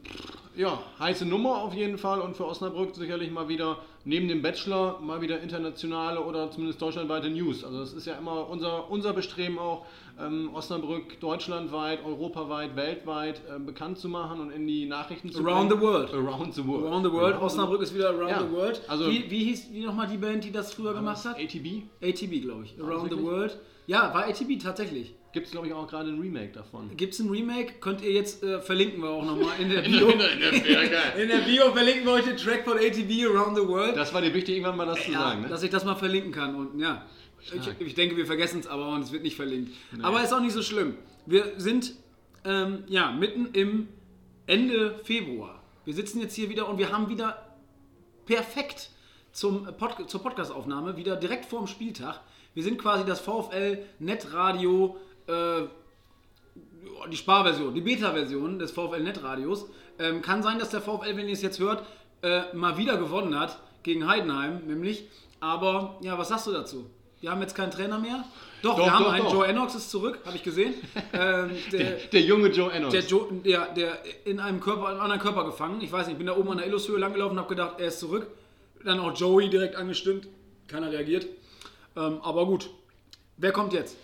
ja, 0.57 0.83
heiße 0.99 1.25
Nummer 1.27 1.63
auf 1.63 1.75
jeden 1.75 1.97
Fall 1.99 2.21
und 2.21 2.37
für 2.37 2.47
Osnabrück 2.47 2.95
sicherlich 2.95 3.31
mal 3.31 3.49
wieder 3.49 3.79
neben 4.05 4.29
dem 4.29 4.43
Bachelor 4.43 4.99
mal 5.01 5.21
wieder 5.21 5.41
internationale 5.41 6.21
oder 6.25 6.51
zumindest 6.51 6.81
deutschlandweite 6.83 7.31
News. 7.31 7.65
Also 7.65 7.81
das 7.81 7.93
ist 7.93 8.07
ja 8.07 8.15
immer 8.15 8.49
unser, 8.49 8.91
unser 8.91 9.13
Bestreben 9.13 9.59
auch, 9.59 9.85
ähm, 10.19 10.51
Osnabrück 10.55 11.21
deutschlandweit, 11.21 12.05
europaweit, 12.05 12.77
weltweit 12.77 13.41
äh, 13.49 13.59
bekannt 13.59 13.99
zu 13.99 14.09
machen 14.09 14.41
und 14.41 14.51
in 14.51 14.67
die 14.67 14.87
Nachrichten 14.87 15.31
zu 15.31 15.45
Around 15.47 15.71
the 15.71 15.77
bringen. 15.77 15.93
world. 15.93 16.13
Around 16.15 16.55
the 16.55 16.67
world. 16.67 16.85
Around 16.87 17.05
the 17.07 17.13
World. 17.13 17.35
Around 17.35 17.45
Osnabrück 17.45 17.83
ist 17.83 17.95
wieder 17.95 18.11
Around 18.11 18.31
Ja, 18.31 18.43
the 18.43 18.51
World. 18.53 18.83
also- 18.89 19.09
wie, 19.11 19.31
wie 19.31 19.45
hieß 19.45 19.69
wie 19.73 19.85
nochmal 19.85 20.09
die 20.09 20.19
Band, 20.19 20.45
die 20.45 20.53
das 20.53 20.75
früher 20.75 20.93
gemacht 20.95 21.25
hat? 21.25 21.37
ATB 21.39 21.85
ATB, 22.03 22.41
glaube 22.43 22.65
ich. 22.65 22.75
Around 22.83 23.11
the? 23.13 23.23
World. 23.23 23.59
Ja, 23.87 24.13
war 24.15 24.25
ATB 24.27 24.59
tatsächlich. 24.63 25.15
Gibt 25.33 25.47
es, 25.47 25.53
glaube 25.53 25.67
ich, 25.69 25.73
auch 25.73 25.87
gerade 25.87 26.09
ein 26.11 26.21
Remake 26.21 26.53
davon. 26.53 26.97
Gibt 26.97 27.15
es 27.15 27.21
ein 27.21 27.31
Remake? 27.31 27.75
Könnt 27.81 28.03
ihr 28.03 28.13
jetzt 28.13 28.43
äh, 28.43 28.61
verlinken 28.61 29.03
wir 29.03 29.11
auch 29.11 29.25
nochmal 29.25 29.61
in 29.61 29.69
der 29.71 29.85
In 29.85 29.93
Bio. 29.93 30.11
der- 30.13 30.33
in 30.33 30.41
der- 30.41 30.71
ja, 30.71 30.83
geil. 30.89 31.23
In 31.23 31.29
der 31.29 31.39
Bio 31.39 31.73
verlinken 31.73 32.05
wir 32.05 32.13
euch 32.13 32.25
den 32.25 32.37
Track 32.37 32.65
von 32.65 32.77
ATV 32.79 33.29
Around 33.35 33.57
the 33.57 33.67
World. 33.67 33.97
Das 33.97 34.13
war 34.13 34.21
dir 34.23 34.33
wichtig, 34.35 34.57
irgendwann 34.57 34.77
mal 34.77 34.87
das 34.87 35.05
zu 35.05 35.13
ja, 35.13 35.19
sagen. 35.21 35.43
Ne? 35.43 35.49
Dass 35.49 35.63
ich 35.63 35.71
das 35.71 35.85
mal 35.85 35.95
verlinken 35.95 36.33
kann. 36.33 36.55
Und 36.55 36.79
ja, 36.81 37.07
ich, 37.41 37.87
ich 37.87 37.95
denke, 37.95 38.17
wir 38.17 38.27
vergessen 38.27 38.61
es 38.61 38.67
aber 38.67 38.89
und 38.91 39.03
es 39.03 39.13
wird 39.13 39.23
nicht 39.23 39.37
verlinkt. 39.37 39.73
Aber 40.03 40.23
ist 40.23 40.33
auch 40.33 40.41
nicht 40.41 40.53
so 40.53 40.63
schlimm. 40.63 40.97
Wir 41.27 41.53
sind 41.59 41.95
ähm, 42.45 42.85
ja 42.89 43.11
mitten 43.13 43.47
im 43.53 43.89
Ende 44.47 44.99
Februar. 45.05 45.63
Wir 45.85 45.95
sitzen 45.95 46.21
jetzt 46.21 46.35
hier 46.35 46.49
wieder 46.51 46.69
und 46.69 46.79
wir 46.79 46.91
haben 46.93 47.09
wieder 47.09 47.47
perfekt 48.27 48.91
zum 49.33 49.65
Pod 49.77 50.09
zur 50.11 50.23
Podcastaufnahme 50.23 50.97
wieder 50.97 51.17
direkt 51.17 51.47
vorm 51.47 51.67
Spieltag. 51.67 52.21
Wir 52.55 52.63
sind 52.65 52.79
quasi 52.79 53.05
das 53.05 53.21
VfL 53.21 53.79
Netradio 54.01 54.97
äh, 55.31 55.69
die 57.11 57.17
Sparversion, 57.17 57.75
die 57.75 57.81
Beta-Version 57.81 58.59
des 58.59 58.73
VfL 58.73 59.03
Netradios. 59.03 59.67
Ähm, 59.99 60.23
kann 60.23 60.43
sein, 60.43 60.59
dass 60.59 60.71
der 60.71 60.81
VfL, 60.81 61.17
wenn 61.17 61.27
ihr 61.27 61.33
es 61.35 61.43
jetzt 61.43 61.59
hört, 61.59 61.85
äh, 62.23 62.43
mal 62.55 62.77
wieder 62.79 62.97
gewonnen 62.97 63.39
hat 63.39 63.59
gegen 63.83 64.07
Heidenheim, 64.09 64.67
nämlich. 64.67 65.05
Aber 65.41 65.99
ja, 66.03 66.19
was 66.19 66.29
sagst 66.29 66.47
du 66.47 66.53
dazu? 66.53 66.87
Wir 67.21 67.31
haben 67.31 67.41
jetzt 67.43 67.55
keinen 67.55 67.71
Trainer 67.71 67.99
mehr. 67.99 68.25
Doch, 68.63 68.77
Doch, 68.77 68.85
wir 68.85 68.93
haben 68.93 69.05
doch, 69.05 69.13
einen. 69.13 69.25
doch. 69.25 69.33
Joe 69.35 69.47
Ennox 69.47 69.75
ist 69.75 69.91
zurück, 69.91 70.21
habe 70.25 70.37
ich 70.37 70.43
gesehen. 70.43 70.75
ähm, 71.13 71.51
der, 71.73 71.93
Der 72.13 72.21
junge 72.23 72.49
Joe 72.49 72.71
Ennos. 72.73 72.93
der, 72.93 73.03
Joe, 73.03 73.29
der, 73.45 73.67
der 73.75 73.99
in 74.25 74.41
einem 74.41 74.61
Körper, 74.61 74.83
in 74.87 74.93
einem 74.93 75.01
anderen 75.01 75.21
Körper 75.21 75.45
gefangen. 75.45 75.81
Ich 75.83 75.93
weiß 75.93 76.07
nicht, 76.07 76.15
ich 76.15 76.19
bin 76.19 76.27
da 76.27 76.37
oben 76.37 76.51
an 76.51 76.59
der 76.59 76.67
Illushöhe 76.67 76.99
langgelaufen 76.99 77.37
und 77.37 77.45
habe 77.45 77.55
gedacht, 77.55 77.75
er 77.79 77.89
ist 77.89 78.01
zurück. 78.01 78.27
Dann 78.85 79.01
auch 79.01 79.15
Joey 79.15 79.51
direkt 79.51 79.77
angestimmt. 79.77 80.29
Keiner 80.67 80.91
reagiert. 80.91 81.27
Ähm, 81.97 82.21
aber 82.23 82.47
gut. 82.47 82.71
Wer 83.37 83.53
kommt 83.53 83.73
jetzt? 83.73 83.97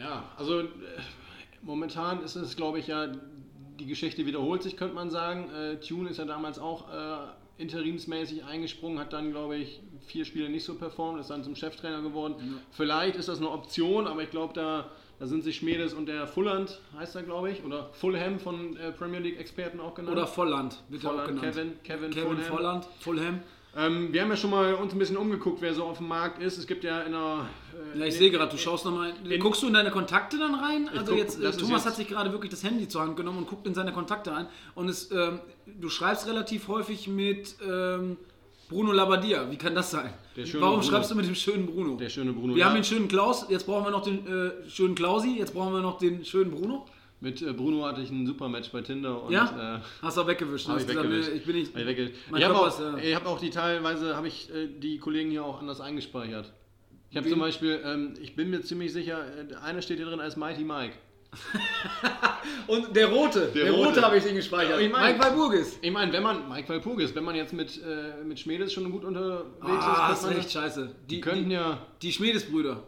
Ja, 0.00 0.24
also 0.36 0.60
äh, 0.60 0.66
momentan 1.62 2.22
ist 2.22 2.34
es, 2.34 2.56
glaube 2.56 2.78
ich, 2.78 2.86
ja, 2.86 3.08
die 3.78 3.86
Geschichte 3.86 4.26
wiederholt 4.26 4.62
sich, 4.62 4.76
könnte 4.76 4.94
man 4.94 5.10
sagen. 5.10 5.50
Äh, 5.50 5.76
Tune 5.80 6.08
ist 6.08 6.18
ja 6.18 6.24
damals 6.24 6.58
auch 6.58 6.88
äh, 6.92 7.62
interimsmäßig 7.62 8.44
eingesprungen, 8.44 8.98
hat 8.98 9.12
dann, 9.12 9.30
glaube 9.30 9.56
ich, 9.56 9.80
vier 10.06 10.24
Spiele 10.24 10.48
nicht 10.48 10.64
so 10.64 10.74
performt, 10.74 11.20
ist 11.20 11.28
dann 11.28 11.44
zum 11.44 11.54
Cheftrainer 11.54 12.00
geworden. 12.00 12.60
Vielleicht 12.70 13.16
ist 13.16 13.28
das 13.28 13.38
eine 13.38 13.50
Option, 13.50 14.06
aber 14.06 14.22
ich 14.22 14.30
glaube, 14.30 14.54
da, 14.54 14.90
da 15.18 15.26
sind 15.26 15.44
sich 15.44 15.56
Schmiedes 15.56 15.92
und 15.92 16.06
der 16.06 16.26
Fulland, 16.26 16.80
heißt 16.96 17.16
er, 17.16 17.22
glaube 17.22 17.50
ich, 17.50 17.62
oder 17.62 17.90
Fulham 17.92 18.38
von 18.38 18.76
äh, 18.76 18.92
Premier 18.92 19.20
League-Experten 19.20 19.80
auch 19.80 19.94
genannt. 19.94 20.16
Oder 20.16 20.26
Volland, 20.26 20.82
wird 20.88 21.04
er 21.04 21.10
auch 21.10 21.14
Volland, 21.16 21.40
genannt. 21.40 21.54
Kevin, 21.54 21.82
Kevin, 21.82 22.10
Kevin 22.10 22.38
Fulham. 22.38 22.44
Volland, 22.44 22.84
Fulham. 23.00 23.40
Ähm, 23.76 24.12
wir 24.12 24.22
haben 24.22 24.30
ja 24.30 24.36
schon 24.36 24.50
mal 24.50 24.74
uns 24.74 24.92
ein 24.92 24.98
bisschen 24.98 25.16
umgeguckt, 25.16 25.60
wer 25.62 25.72
so 25.74 25.84
auf 25.84 25.98
dem 25.98 26.08
Markt 26.08 26.42
ist. 26.42 26.58
Es 26.58 26.66
gibt 26.66 26.82
ja 26.82 27.02
in 27.02 27.12
der. 27.12 27.46
Äh, 27.94 27.98
ja, 28.00 28.06
ich 28.06 28.16
sehe 28.16 28.30
gerade, 28.30 28.50
du 28.50 28.58
schaust 28.58 28.84
nochmal. 28.84 29.12
Guckst 29.38 29.62
du 29.62 29.68
in 29.68 29.74
deine 29.74 29.90
Kontakte 29.92 30.38
dann 30.38 30.54
rein? 30.56 30.88
Also 30.88 31.12
guck, 31.12 31.18
jetzt, 31.18 31.38
äh, 31.40 31.52
Thomas 31.52 31.70
jetzt- 31.70 31.86
hat 31.86 31.94
sich 31.96 32.08
gerade 32.08 32.32
wirklich 32.32 32.50
das 32.50 32.64
Handy 32.64 32.88
zur 32.88 33.02
Hand 33.02 33.16
genommen 33.16 33.38
und 33.38 33.46
guckt 33.48 33.66
in 33.68 33.74
seine 33.74 33.92
Kontakte 33.92 34.32
rein. 34.32 34.46
Und 34.74 34.88
es, 34.88 35.10
ähm, 35.12 35.38
du 35.66 35.88
schreibst 35.88 36.26
relativ 36.26 36.66
häufig 36.66 37.06
mit 37.06 37.54
ähm, 37.64 38.16
Bruno 38.68 38.90
Labbadia. 38.92 39.48
Wie 39.50 39.56
kann 39.56 39.74
das 39.76 39.92
sein? 39.92 40.12
Warum 40.54 40.80
Bruno. 40.80 40.82
schreibst 40.82 41.10
du 41.12 41.14
mit 41.14 41.26
dem 41.26 41.34
schönen 41.36 41.66
Bruno? 41.66 41.96
Der 41.96 42.08
schöne 42.08 42.32
Bruno. 42.32 42.54
wir 42.54 42.60
Ja, 42.60 42.66
haben 42.66 42.74
den 42.74 42.84
schönen 42.84 43.06
Klaus, 43.08 43.46
jetzt 43.50 43.66
brauchen 43.66 43.84
wir 43.84 43.90
noch 43.92 44.02
den 44.02 44.26
äh, 44.26 44.68
schönen 44.68 44.94
Klausi, 44.96 45.36
jetzt 45.38 45.54
brauchen 45.54 45.72
wir 45.74 45.80
noch 45.80 45.98
den 45.98 46.24
schönen 46.24 46.50
Bruno. 46.50 46.86
Mit 47.22 47.42
äh, 47.42 47.52
Bruno 47.52 47.84
hatte 47.84 48.00
ich 48.00 48.10
ein 48.10 48.26
super 48.26 48.48
Match 48.48 48.70
bei 48.70 48.80
Tinder 48.80 49.22
und 49.22 49.32
Ja? 49.32 49.76
äh, 49.76 49.80
Hast 50.02 50.16
du 50.16 50.22
auch 50.22 50.26
weggewischt. 50.26 50.68
ne? 50.68 50.74
Hab 50.74 50.80
Hast 50.80 50.88
ich 50.90 50.96
weggewischt. 50.96 51.30
ich 51.34 51.44
bin 51.44 51.56
nicht. 51.56 51.74
hab 51.74 51.86
ich 51.86 51.98
ich 52.38 52.44
habe 52.44 52.54
auch, 52.58 52.66
ist, 52.68 52.80
äh, 52.80 53.10
ich 53.10 53.14
hab 53.14 53.26
auch 53.26 53.38
die 53.38 53.50
teilweise, 53.50 54.16
habe 54.16 54.28
ich 54.28 54.48
äh, 54.54 54.68
die 54.68 54.98
Kollegen 54.98 55.30
hier 55.30 55.44
auch 55.44 55.60
anders 55.60 55.80
eingespeichert. 55.80 56.52
Ich 57.10 57.16
habe 57.16 57.28
zum 57.28 57.40
Beispiel, 57.40 57.80
ähm, 57.84 58.14
ich 58.22 58.36
bin 58.36 58.48
mir 58.50 58.62
ziemlich 58.62 58.92
sicher, 58.92 59.18
äh, 59.50 59.54
einer 59.56 59.82
steht 59.82 59.98
hier 59.98 60.06
drin 60.06 60.20
als 60.20 60.36
Mighty 60.36 60.64
Mike. 60.64 60.94
Und 62.66 62.94
der 62.96 63.06
rote, 63.06 63.50
der, 63.54 63.64
Der 63.64 63.72
rote, 63.72 63.88
rote. 63.88 64.02
habe 64.02 64.16
ich 64.16 64.24
den 64.24 64.34
gespeichert. 64.36 64.80
Ich 64.80 64.90
mein- 64.90 65.12
Mike 65.16 65.24
Walburgis. 65.24 65.78
Ich 65.82 65.90
meine, 65.90 66.12
wenn 66.12 66.22
man, 66.22 66.48
Mike 66.48 66.68
Walpurgis, 66.68 67.14
wenn 67.14 67.24
man 67.24 67.34
jetzt 67.34 67.52
mit, 67.52 67.80
äh, 67.82 68.24
mit 68.24 68.38
Schmedes 68.40 68.72
schon 68.72 68.90
gut 68.90 69.04
unterwegs 69.04 69.44
Ah, 69.60 70.08
ist, 70.12 70.18
ist 70.18 70.20
könnte 70.22 70.34
man, 70.36 70.40
echt 70.44 70.52
scheiße. 70.52 70.94
Die, 71.08 71.14
die 71.16 71.20
könnten 71.20 71.48
die, 71.48 71.54
ja, 71.54 71.86
die 72.02 72.12
Schmiedesbrüder. 72.12 72.82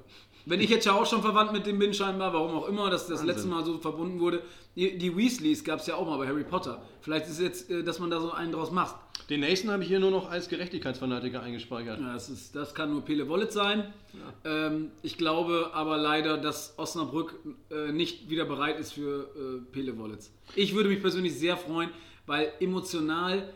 Wenn 0.44 0.60
ich 0.60 0.70
jetzt 0.70 0.86
ja 0.86 0.92
auch 0.92 1.06
schon 1.06 1.22
verwandt 1.22 1.52
mit 1.52 1.66
dem 1.66 1.78
bin, 1.78 1.94
scheinbar, 1.94 2.32
warum 2.32 2.52
auch 2.56 2.68
immer, 2.68 2.90
dass 2.90 3.02
das 3.02 3.20
Wahnsinn. 3.20 3.26
letzte 3.26 3.48
Mal 3.48 3.64
so 3.64 3.78
verbunden 3.78 4.20
wurde. 4.20 4.42
Die, 4.74 5.16
Weasleys 5.16 5.64
gab 5.64 5.80
es 5.80 5.86
ja 5.86 5.96
auch 5.96 6.06
mal 6.06 6.16
bei 6.16 6.26
Harry 6.26 6.44
Potter. 6.44 6.82
Vielleicht 7.02 7.26
ist 7.26 7.32
es 7.32 7.40
jetzt, 7.40 7.70
äh, 7.70 7.84
dass 7.84 7.98
man 7.98 8.10
da 8.10 8.20
so 8.20 8.32
einen 8.32 8.52
draus 8.52 8.70
macht. 8.70 8.96
den 9.28 9.40
nächsten 9.40 9.70
habe 9.70 9.82
ich 9.82 9.88
hier 9.88 10.00
nur 10.00 10.10
noch 10.10 10.30
als 10.30 10.48
Gerechtigkeitsfanatiker 10.48 11.42
eingespeichert. 11.42 12.00
Ja, 12.00 12.14
das, 12.14 12.28
ist, 12.28 12.56
das 12.56 12.74
kann 12.74 12.90
nur 12.90 13.04
Pele 13.04 13.28
Wollitz 13.28 13.54
sein. 13.54 13.92
Ähm, 14.44 14.90
ich 15.02 15.18
glaube 15.18 15.70
aber 15.74 15.98
leider, 15.98 16.38
dass 16.38 16.74
Osnabrück 16.78 17.38
äh, 17.70 17.92
nicht 17.92 18.30
wieder 18.30 18.44
bereit 18.44 18.80
ist 18.80 18.92
für 18.92 19.28
äh, 19.36 19.72
Pele 19.72 19.98
Wollitz. 19.98 20.32
Ich 20.54 20.74
würde 20.74 20.88
mich 20.88 21.00
persönlich 21.00 21.38
sehr 21.38 21.56
freuen, 21.56 21.90
weil 22.26 22.52
emotional 22.60 23.52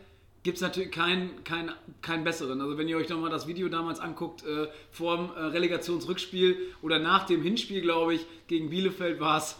gibt 0.47 0.55
es 0.55 0.61
natürlich 0.61 0.91
keinen 0.91 1.43
kein, 1.43 1.73
keinen 2.01 2.23
besseren. 2.23 2.61
Also 2.61 2.77
wenn 2.77 2.87
ihr 2.87 2.95
euch 2.95 3.09
nochmal 3.09 3.29
das 3.29 3.47
Video 3.47 3.67
damals 3.67 3.99
anguckt, 3.99 4.45
äh, 4.45 4.69
vor 4.91 5.17
dem 5.17 5.29
äh, 5.35 5.39
Relegationsrückspiel 5.47 6.55
oder 6.81 6.99
nach 6.99 7.25
dem 7.25 7.41
Hinspiel, 7.41 7.81
glaube 7.81 8.13
ich, 8.13 8.25
gegen 8.47 8.69
Bielefeld 8.69 9.19
war 9.19 9.39
es 9.39 9.57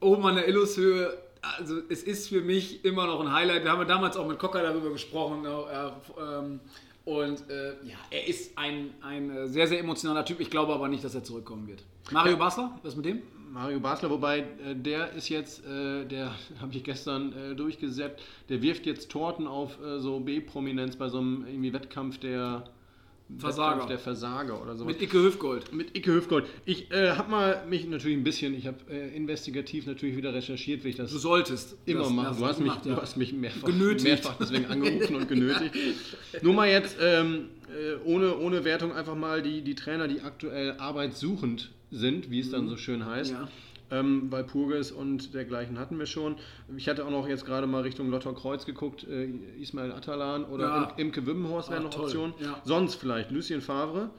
oben 0.00 0.24
an 0.24 0.36
der 0.36 0.48
Illushöhe. 0.48 1.18
Also 1.42 1.82
es 1.90 2.02
ist 2.02 2.30
für 2.30 2.40
mich 2.40 2.82
immer 2.82 3.06
noch 3.06 3.20
ein 3.20 3.30
Highlight. 3.30 3.64
Wir 3.64 3.72
haben 3.72 3.80
ja 3.80 3.84
damals 3.84 4.16
auch 4.16 4.26
mit 4.26 4.38
Cocker 4.38 4.62
darüber 4.62 4.90
gesprochen. 4.90 5.44
Äh, 5.44 6.22
ähm, 6.22 6.60
und 7.04 7.48
äh, 7.50 7.70
ja, 7.84 7.96
er 8.10 8.26
ist 8.26 8.56
ein, 8.56 8.90
ein 9.00 9.30
äh, 9.30 9.46
sehr, 9.48 9.66
sehr 9.66 9.80
emotionaler 9.80 10.24
Typ. 10.24 10.40
Ich 10.40 10.50
glaube 10.50 10.72
aber 10.72 10.88
nicht, 10.88 11.02
dass 11.02 11.14
er 11.14 11.24
zurückkommen 11.24 11.66
wird. 11.66 11.82
Mario 12.10 12.36
Basler, 12.36 12.78
was 12.82 12.94
mit 12.96 13.06
dem? 13.06 13.22
Mario 13.52 13.80
Basler, 13.80 14.08
wobei 14.10 14.38
äh, 14.38 14.74
der 14.74 15.12
ist 15.12 15.28
jetzt, 15.28 15.66
äh, 15.66 16.04
der 16.04 16.32
habe 16.60 16.72
ich 16.72 16.84
gestern 16.84 17.56
durchgesäppt, 17.56 18.22
der 18.48 18.62
wirft 18.62 18.86
jetzt 18.86 19.10
Torten 19.10 19.46
auf 19.46 19.78
so 19.98 20.20
B-Prominenz 20.20 20.96
bei 20.96 21.08
so 21.08 21.18
einem 21.18 21.44
irgendwie 21.46 21.72
Wettkampf 21.72 22.18
der 22.18 22.64
Versager. 23.38 23.86
Der 23.86 23.98
Versager 23.98 24.60
oder 24.60 24.76
sowas. 24.76 24.92
Mit 24.92 25.02
Icke 25.02 25.18
Hüfgold. 25.22 25.72
Mit 25.72 25.96
Icke 25.96 26.12
Hüfgold. 26.12 26.44
Ich 26.64 26.90
äh, 26.90 27.12
habe 27.12 27.30
mal 27.30 27.64
mich 27.68 27.86
natürlich 27.86 28.16
ein 28.16 28.24
bisschen, 28.24 28.54
ich 28.54 28.66
habe 28.66 28.76
äh, 28.90 29.16
investigativ 29.16 29.86
natürlich 29.86 30.16
wieder 30.16 30.34
recherchiert, 30.34 30.84
wie 30.84 30.88
ich 30.90 30.96
das 30.96 31.10
Du 31.10 31.18
solltest. 31.18 31.76
immer 31.86 32.10
machen. 32.10 32.38
Du 32.38 32.46
hast, 32.46 32.60
mich, 32.60 32.74
ja. 32.74 32.80
du 32.84 32.96
hast 32.96 33.16
mich 33.16 33.32
mehrfach, 33.32 33.66
Genötigt. 33.66 34.04
mehrfach 34.04 34.36
deswegen 34.38 34.66
angerufen 34.66 35.16
und 35.16 35.28
genötigt. 35.28 35.74
Nur 36.42 36.54
mal 36.54 36.68
jetzt, 36.68 36.96
ähm, 37.00 37.46
äh, 37.68 37.94
ohne, 38.04 38.36
ohne 38.38 38.64
Wertung, 38.64 38.92
einfach 38.92 39.14
mal 39.14 39.40
die, 39.42 39.62
die 39.62 39.74
Trainer, 39.74 40.08
die 40.08 40.20
aktuell 40.20 40.72
arbeitssuchend 40.78 41.70
sind, 41.90 42.30
wie 42.30 42.40
es 42.40 42.50
dann 42.50 42.68
so 42.68 42.76
schön 42.76 43.06
heißt. 43.06 43.32
Mhm. 43.32 43.36
Ja. 43.36 43.48
Ähm, 43.92 44.32
Walpurgis 44.32 44.90
und 44.90 45.34
dergleichen 45.34 45.78
hatten 45.78 45.98
wir 45.98 46.06
schon. 46.06 46.36
Ich 46.76 46.88
hatte 46.88 47.04
auch 47.04 47.10
noch 47.10 47.28
jetzt 47.28 47.44
gerade 47.44 47.66
mal 47.66 47.82
Richtung 47.82 48.08
Lotterkreuz 48.10 48.64
geguckt, 48.64 49.04
äh, 49.04 49.26
Ismail 49.60 49.92
Atalan 49.92 50.44
oder 50.46 50.64
Ja. 50.66 50.84
Im, 50.96 51.06
Imke 51.08 51.26
Wimmenhorst 51.26 51.70
wären 51.70 51.82
Ah, 51.86 51.88
noch. 51.90 51.98
Optionen. 51.98 52.32
Ja. 52.40 52.60
Sonst 52.64 52.94
vielleicht 52.96 53.30
Lucien 53.30 53.60
Favre, 53.60 54.10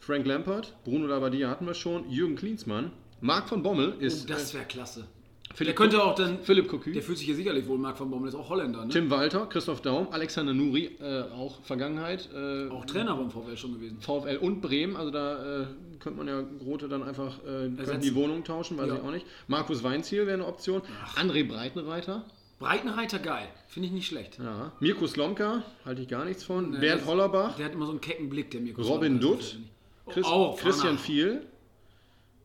Frank 0.00 0.26
Lampard, 0.26 0.74
Bruno 0.84 1.06
Labbadia 1.06 1.48
hatten 1.48 1.64
wir 1.66 1.74
schon, 1.74 2.10
Jürgen 2.10 2.34
Klinsmann, 2.34 2.90
Marc 3.20 3.48
von 3.48 3.62
Bommel 3.62 3.94
ist 4.00 4.24
Oh, 4.24 4.32
das 4.32 4.52
wäre 4.52 4.64
klasse. 4.64 5.06
Der 5.50 5.56
Philipp, 5.56 5.76
könnte 5.76 6.02
auch 6.02 6.14
dann. 6.14 6.38
Philipp 6.44 6.68
Cocu. 6.68 6.92
Der 6.92 7.02
fühlt 7.02 7.18
sich 7.18 7.26
ja 7.26 7.34
sicherlich 7.34 7.66
wohl, 7.66 7.76
Marc 7.76 7.98
von 7.98 8.08
Bommel 8.08 8.28
ist 8.28 8.34
auch 8.36 8.48
Holländer, 8.48 8.84
ne? 8.84 8.88
Tim 8.92 9.10
Walter, 9.10 9.46
Christoph 9.46 9.82
Daum, 9.82 10.06
Alexander 10.12 10.54
Nuri, 10.54 10.96
äh, 11.00 11.22
auch 11.32 11.60
Vergangenheit. 11.64 12.28
Äh, 12.32 12.68
Auch 12.68 12.84
Trainer 12.86 13.16
beim 13.16 13.30
VfL 13.30 13.56
schon 13.56 13.74
gewesen. 13.74 13.98
VfL 14.00 14.36
und 14.40 14.60
Bremen, 14.62 14.96
also 14.96 15.10
da 15.10 15.62
äh, 15.62 15.66
könnte 15.98 16.18
man 16.18 16.28
ja 16.28 16.40
Grote 16.60 16.88
dann 16.88 17.02
einfach 17.02 17.38
äh, 17.44 17.68
die 17.98 18.14
Wohnung 18.14 18.44
tauschen, 18.44 18.78
weiß 18.78 18.88
Ja. 18.88 18.94
ich 18.94 19.00
auch 19.02 19.10
nicht. 19.10 19.26
Markus 19.48 19.82
Weinziel 19.82 20.20
wäre 20.26 20.34
eine 20.34 20.46
Option. 20.46 20.82
André 21.16 21.46
Breitenreiter, 21.46 22.24
Breitenreiter 22.60 23.18
geil. 23.18 23.48
Finde 23.66 23.88
ich 23.88 23.92
nicht 23.92 24.06
schlecht. 24.06 24.38
ja. 24.38 24.70
Mirko 24.78 25.06
Slomka, 25.08 25.64
halte 25.84 26.00
ich 26.02 26.08
gar 26.08 26.24
nichts 26.24 26.44
von. 26.44 26.78
Bernd 26.78 27.02
das- 27.02 27.08
Hollerbach, 27.08 27.56
Der 27.56 27.66
hat 27.66 27.72
immer 27.74 27.86
so 27.86 27.90
einen 27.92 28.00
kecken 28.00 28.30
Blick, 28.30 28.50
der 28.52 28.60
mir 28.60 28.76
Robin 28.78 29.18
Dutt, 29.18 29.58
Chris, 30.06 30.24
auch, 30.26 30.56
Christian. 30.58 30.96
Viel. 30.96 31.42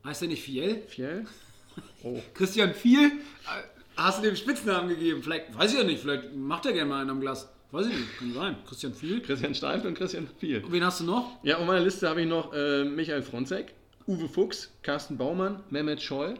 Heißt 0.04 0.22
der 0.22 0.30
nicht 0.30 0.42
Fiel? 0.44 0.82
Fiel? 0.88 1.26
Oh. 2.04 2.22
Christian 2.34 2.74
Viel? 2.74 3.08
Äh, 3.08 3.12
Hast 3.98 4.20
du 4.20 4.24
dem 4.24 4.36
Spitznamen 4.36 4.90
gegeben? 4.90 5.24
Vielleicht, 5.24 5.58
weiß 5.58 5.72
ich 5.72 5.78
ja 5.78 5.84
nicht, 5.86 6.02
vielleicht 6.02 6.36
macht 6.36 6.66
er 6.66 6.74
gerne 6.74 6.90
mal 6.90 7.02
einen 7.02 7.12
am 7.12 7.22
Glas. 7.22 7.50
Weiß 7.72 7.88
ich 7.88 7.94
nicht, 7.98 8.18
kann 8.20 8.34
sein. 8.34 8.56
Christian 8.68 8.94
Viel. 8.94 9.22
Christian 9.22 9.56
Steifel 9.56 9.88
und 9.88 9.96
Christian 9.98 10.28
Viel. 10.38 10.64
Wen 10.70 10.84
hast 10.86 11.00
du 11.00 11.06
noch? 11.06 11.40
Ja, 11.44 11.58
auf 11.58 11.66
meiner 11.66 11.80
Liste 11.84 12.08
habe 12.10 12.22
ich 12.22 12.28
noch 12.28 12.54
äh, 12.54 12.84
Michael 12.84 13.22
Fronzek, 13.24 13.74
Uwe 14.08 14.28
Fuchs, 14.28 14.72
Carsten 14.84 15.18
Baumann, 15.18 15.64
Mehmet 15.70 16.02
Scholl. 16.02 16.36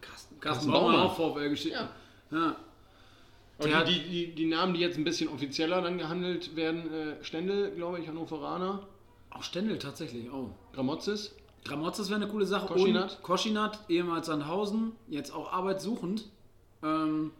Carsten, 0.00 0.40
Carsten 0.40 0.70
Baumann 0.70 0.96
Baumann. 0.96 1.06
auch 1.08 1.34
VfL 1.36 1.50
geschickt. 1.50 1.74
Ja. 1.74 1.90
ja. 2.32 2.56
Und 3.58 3.88
die, 3.88 3.92
die, 3.92 4.08
die, 4.08 4.34
die 4.34 4.46
Namen, 4.46 4.72
die 4.74 4.80
jetzt 4.80 4.96
ein 4.96 5.04
bisschen 5.04 5.28
offizieller 5.28 5.82
dann 5.82 5.98
gehandelt 5.98 6.56
werden, 6.56 6.90
äh, 6.92 7.22
Stendel, 7.24 7.70
glaube 7.72 8.00
ich, 8.00 8.08
Hannoveraner, 8.08 8.86
Auch 9.30 9.42
Stendel 9.42 9.78
tatsächlich, 9.78 10.30
oh. 10.32 10.50
Gramozis. 10.72 11.34
Gramotzes 11.64 12.08
wäre 12.08 12.20
eine 12.20 12.30
coole 12.30 12.46
Sache. 12.46 12.66
Koschinat. 12.66 13.16
Und 13.16 13.22
Koschinat, 13.22 13.78
ehemals 13.88 14.26
Sandhausen, 14.26 14.92
jetzt 15.08 15.32
auch 15.32 15.52
arbeitssuchend. 15.52 16.24
Ähm, 16.82 17.32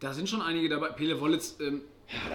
da 0.00 0.12
sind 0.12 0.28
schon 0.28 0.42
einige 0.42 0.68
dabei. 0.68 0.88
Pele 0.88 1.20
Wollitz, 1.20 1.56
ähm, 1.60 1.82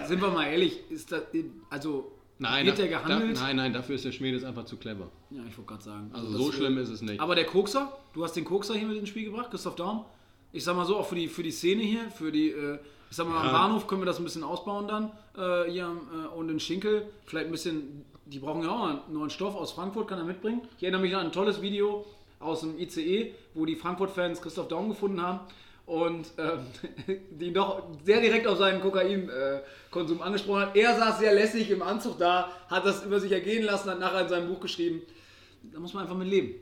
sind 0.06 0.20
wir 0.22 0.28
mal 0.30 0.46
ehrlich, 0.46 0.80
ist 0.90 1.12
das, 1.12 1.22
also 1.70 2.10
Nein, 2.38 2.64
wird 2.66 2.78
da- 2.78 2.82
der 2.82 2.90
gehandelt? 2.90 3.36
Da, 3.36 3.40
nein, 3.42 3.56
nein, 3.56 3.72
dafür 3.72 3.94
ist 3.96 4.04
der 4.04 4.12
Schmiedes 4.12 4.42
einfach 4.44 4.64
zu 4.64 4.76
clever. 4.78 5.08
Ja, 5.30 5.42
ich 5.48 5.56
wollte 5.58 5.68
gerade 5.68 5.82
sagen. 5.84 6.10
Also 6.14 6.28
das, 6.32 6.40
so 6.40 6.48
äh, 6.50 6.52
schlimm 6.52 6.78
ist 6.78 6.88
es 6.88 7.02
nicht. 7.02 7.20
Aber 7.20 7.34
der 7.34 7.44
Kokser, 7.44 7.92
du 8.14 8.24
hast 8.24 8.32
den 8.34 8.44
Kokser 8.44 8.74
hier 8.74 8.88
mit 8.88 8.96
ins 8.96 9.08
Spiel 9.10 9.24
gebracht, 9.24 9.50
Christoph 9.50 9.76
Daum. 9.76 10.04
Ich 10.52 10.64
sag 10.64 10.74
mal 10.76 10.86
so, 10.86 10.96
auch 10.96 11.06
für 11.06 11.14
die, 11.16 11.28
für 11.28 11.42
die 11.42 11.50
Szene 11.50 11.82
hier, 11.82 12.10
für 12.10 12.32
die, 12.32 12.48
äh, 12.50 12.78
ich 13.10 13.16
sag 13.16 13.28
mal, 13.28 13.38
am 13.38 13.46
Ja. 13.46 13.52
Bahnhof 13.52 13.86
können 13.86 14.00
wir 14.00 14.06
das 14.06 14.18
ein 14.18 14.24
bisschen 14.24 14.44
ausbauen 14.44 14.88
dann. 14.88 15.10
Äh, 15.36 15.70
hier 15.70 15.86
am, 15.86 15.98
äh, 15.98 16.26
und 16.28 16.48
in 16.48 16.58
Schinkel, 16.58 17.06
vielleicht 17.26 17.46
ein 17.46 17.52
bisschen, 17.52 18.04
die 18.28 18.38
brauchen 18.38 18.62
ja 18.62 18.70
auch 18.70 18.88
einen 18.88 19.00
neuen 19.08 19.30
Stoff 19.30 19.54
aus 19.54 19.72
Frankfurt, 19.72 20.08
kann 20.08 20.18
er 20.18 20.24
mitbringen. 20.24 20.62
Ich 20.76 20.82
erinnere 20.82 21.00
mich 21.00 21.16
an 21.16 21.26
ein 21.26 21.32
tolles 21.32 21.62
Video 21.62 22.04
aus 22.40 22.60
dem 22.60 22.78
ICE, 22.78 23.34
wo 23.54 23.64
die 23.64 23.76
Frankfurt-Fans 23.76 24.42
Christoph 24.42 24.68
Daum 24.68 24.90
gefunden 24.90 25.22
haben 25.22 25.40
und 25.86 26.28
ähm, 26.36 26.66
die 27.30 27.52
doch 27.52 27.84
sehr 28.04 28.20
direkt 28.20 28.46
auf 28.46 28.58
seinen 28.58 28.80
Kokainkonsum 28.80 30.20
angesprochen 30.20 30.60
hat. 30.60 30.76
Er 30.76 30.94
saß 30.94 31.20
sehr 31.20 31.34
lässig 31.34 31.70
im 31.70 31.82
Anzug 31.82 32.18
da, 32.18 32.50
hat 32.68 32.84
das 32.84 33.04
über 33.04 33.18
sich 33.18 33.32
ergehen 33.32 33.64
lassen, 33.64 33.90
hat 33.90 33.98
nachher 33.98 34.22
in 34.22 34.28
seinem 34.28 34.48
Buch 34.48 34.60
geschrieben. 34.60 35.02
Da 35.62 35.80
muss 35.80 35.94
man 35.94 36.04
einfach 36.04 36.16
mit 36.16 36.28
leben. 36.28 36.54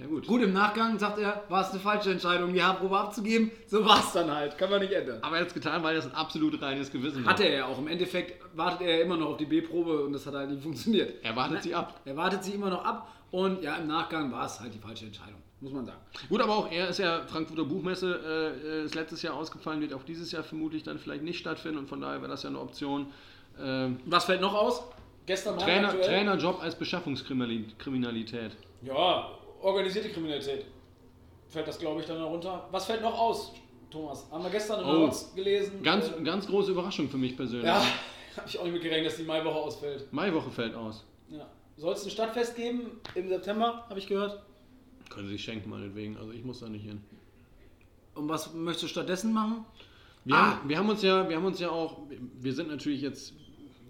Ja, 0.00 0.06
gut. 0.06 0.26
Gut, 0.26 0.42
im 0.42 0.52
Nachgang 0.52 0.98
sagt 0.98 1.18
er, 1.18 1.44
war 1.48 1.62
es 1.62 1.70
eine 1.70 1.80
falsche 1.80 2.10
Entscheidung, 2.10 2.52
die 2.52 2.62
Haarprobe 2.62 2.98
abzugeben. 2.98 3.50
So 3.66 3.84
war 3.84 4.00
es 4.00 4.12
dann 4.12 4.30
halt. 4.30 4.56
Kann 4.56 4.70
man 4.70 4.80
nicht 4.80 4.92
ändern. 4.92 5.18
Aber 5.22 5.36
er 5.36 5.42
hat 5.42 5.48
es 5.48 5.54
getan, 5.54 5.82
weil 5.82 5.94
das 5.94 6.06
ein 6.06 6.14
absolut 6.14 6.60
reines 6.62 6.90
Gewissen 6.90 7.24
war. 7.24 7.32
Hatte 7.32 7.44
er 7.44 7.56
ja 7.58 7.66
auch. 7.66 7.78
Im 7.78 7.88
Endeffekt 7.88 8.40
wartet 8.56 8.82
er 8.82 8.96
ja 8.96 9.04
immer 9.04 9.16
noch 9.16 9.30
auf 9.30 9.36
die 9.36 9.44
B-Probe 9.44 10.04
und 10.04 10.12
das 10.12 10.26
hat 10.26 10.34
halt 10.34 10.50
nicht 10.50 10.62
funktioniert. 10.62 11.22
Er 11.22 11.36
wartet 11.36 11.62
sie 11.62 11.74
ab. 11.74 12.00
Er 12.04 12.16
wartet 12.16 12.44
sie 12.44 12.52
immer 12.52 12.70
noch 12.70 12.84
ab 12.84 13.12
und 13.30 13.62
ja, 13.62 13.76
im 13.76 13.86
Nachgang 13.86 14.32
war 14.32 14.46
es 14.46 14.58
halt 14.58 14.74
die 14.74 14.78
falsche 14.78 15.06
Entscheidung. 15.06 15.40
Muss 15.60 15.72
man 15.72 15.84
sagen. 15.84 15.98
Gut, 16.30 16.40
aber 16.40 16.56
auch 16.56 16.72
er 16.72 16.88
ist 16.88 16.98
ja 16.98 17.20
Frankfurter 17.26 17.64
Buchmesse, 17.64 18.54
äh, 18.64 18.84
ist 18.84 18.94
letztes 18.94 19.20
Jahr 19.20 19.34
ausgefallen, 19.34 19.82
wird 19.82 19.92
auch 19.92 20.04
dieses 20.04 20.32
Jahr 20.32 20.42
vermutlich 20.42 20.84
dann 20.84 20.98
vielleicht 20.98 21.22
nicht 21.22 21.38
stattfinden 21.38 21.76
und 21.76 21.86
von 21.86 22.00
daher 22.00 22.22
wäre 22.22 22.30
das 22.30 22.44
ja 22.44 22.48
eine 22.48 22.58
Option. 22.58 23.08
Ähm, 23.60 24.00
Was 24.06 24.24
fällt 24.24 24.40
noch 24.40 24.54
aus? 24.54 24.82
Gestern 25.26 25.58
Trainer? 25.58 25.90
Trainerjob 26.00 26.62
als 26.62 26.76
Beschaffungskriminalität. 26.76 28.56
Ja, 28.82 29.32
organisierte 29.62 30.08
Kriminalität. 30.10 30.64
Fällt 31.48 31.66
das, 31.68 31.78
glaube 31.78 32.00
ich, 32.00 32.06
dann 32.06 32.18
darunter. 32.18 32.68
Was 32.70 32.86
fällt 32.86 33.02
noch 33.02 33.18
aus, 33.18 33.52
Thomas? 33.90 34.26
Haben 34.30 34.44
wir 34.44 34.50
gestern 34.50 34.84
Oh. 34.84 35.04
Rotz 35.06 35.34
gelesen. 35.34 35.82
Ganz, 35.82 36.08
Äh, 36.10 36.22
ganz 36.22 36.46
große 36.46 36.70
Überraschung 36.72 37.08
für 37.08 37.18
mich 37.18 37.36
persönlich. 37.36 37.66
ja, 37.66 37.80
habe 38.36 38.46
ich 38.48 38.58
auch 38.58 38.64
nicht 38.64 38.72
mit 38.74 38.82
gerechnet, 38.82 39.06
dass 39.10 39.16
die 39.16 39.24
Maiwoche 39.24 39.54
ausfällt. 39.56 40.12
Maiwoche 40.12 40.50
fällt 40.50 40.74
aus. 40.74 41.04
Ja. 41.28 41.46
Soll 41.76 41.94
es 41.94 42.04
ein 42.04 42.10
Stadtfest 42.10 42.56
geben 42.56 43.00
im 43.14 43.28
September, 43.28 43.84
habe 43.88 43.98
ich 43.98 44.06
gehört. 44.06 44.42
Können 45.08 45.26
Sie 45.26 45.32
sich 45.32 45.42
schenken, 45.44 45.70
meinetwegen. 45.70 46.16
Also 46.16 46.30
ich 46.32 46.44
muss 46.44 46.60
da 46.60 46.68
nicht 46.68 46.84
hin. 46.84 47.02
Und 48.14 48.28
was 48.28 48.52
möchtest 48.54 48.84
du 48.84 48.88
stattdessen 48.88 49.32
machen? 49.32 49.64
Wir, 50.24 50.36
Ah. 50.36 50.56
haben, 50.60 50.68
wir 50.68 50.78
haben 50.78 50.88
uns 50.88 51.02
ja, 51.02 51.28
wir 51.28 51.36
haben 51.36 51.46
uns 51.46 51.58
ja 51.58 51.70
auch, 51.70 51.98
wir 52.40 52.52
sind 52.52 52.68
natürlich 52.68 53.00
jetzt 53.00 53.34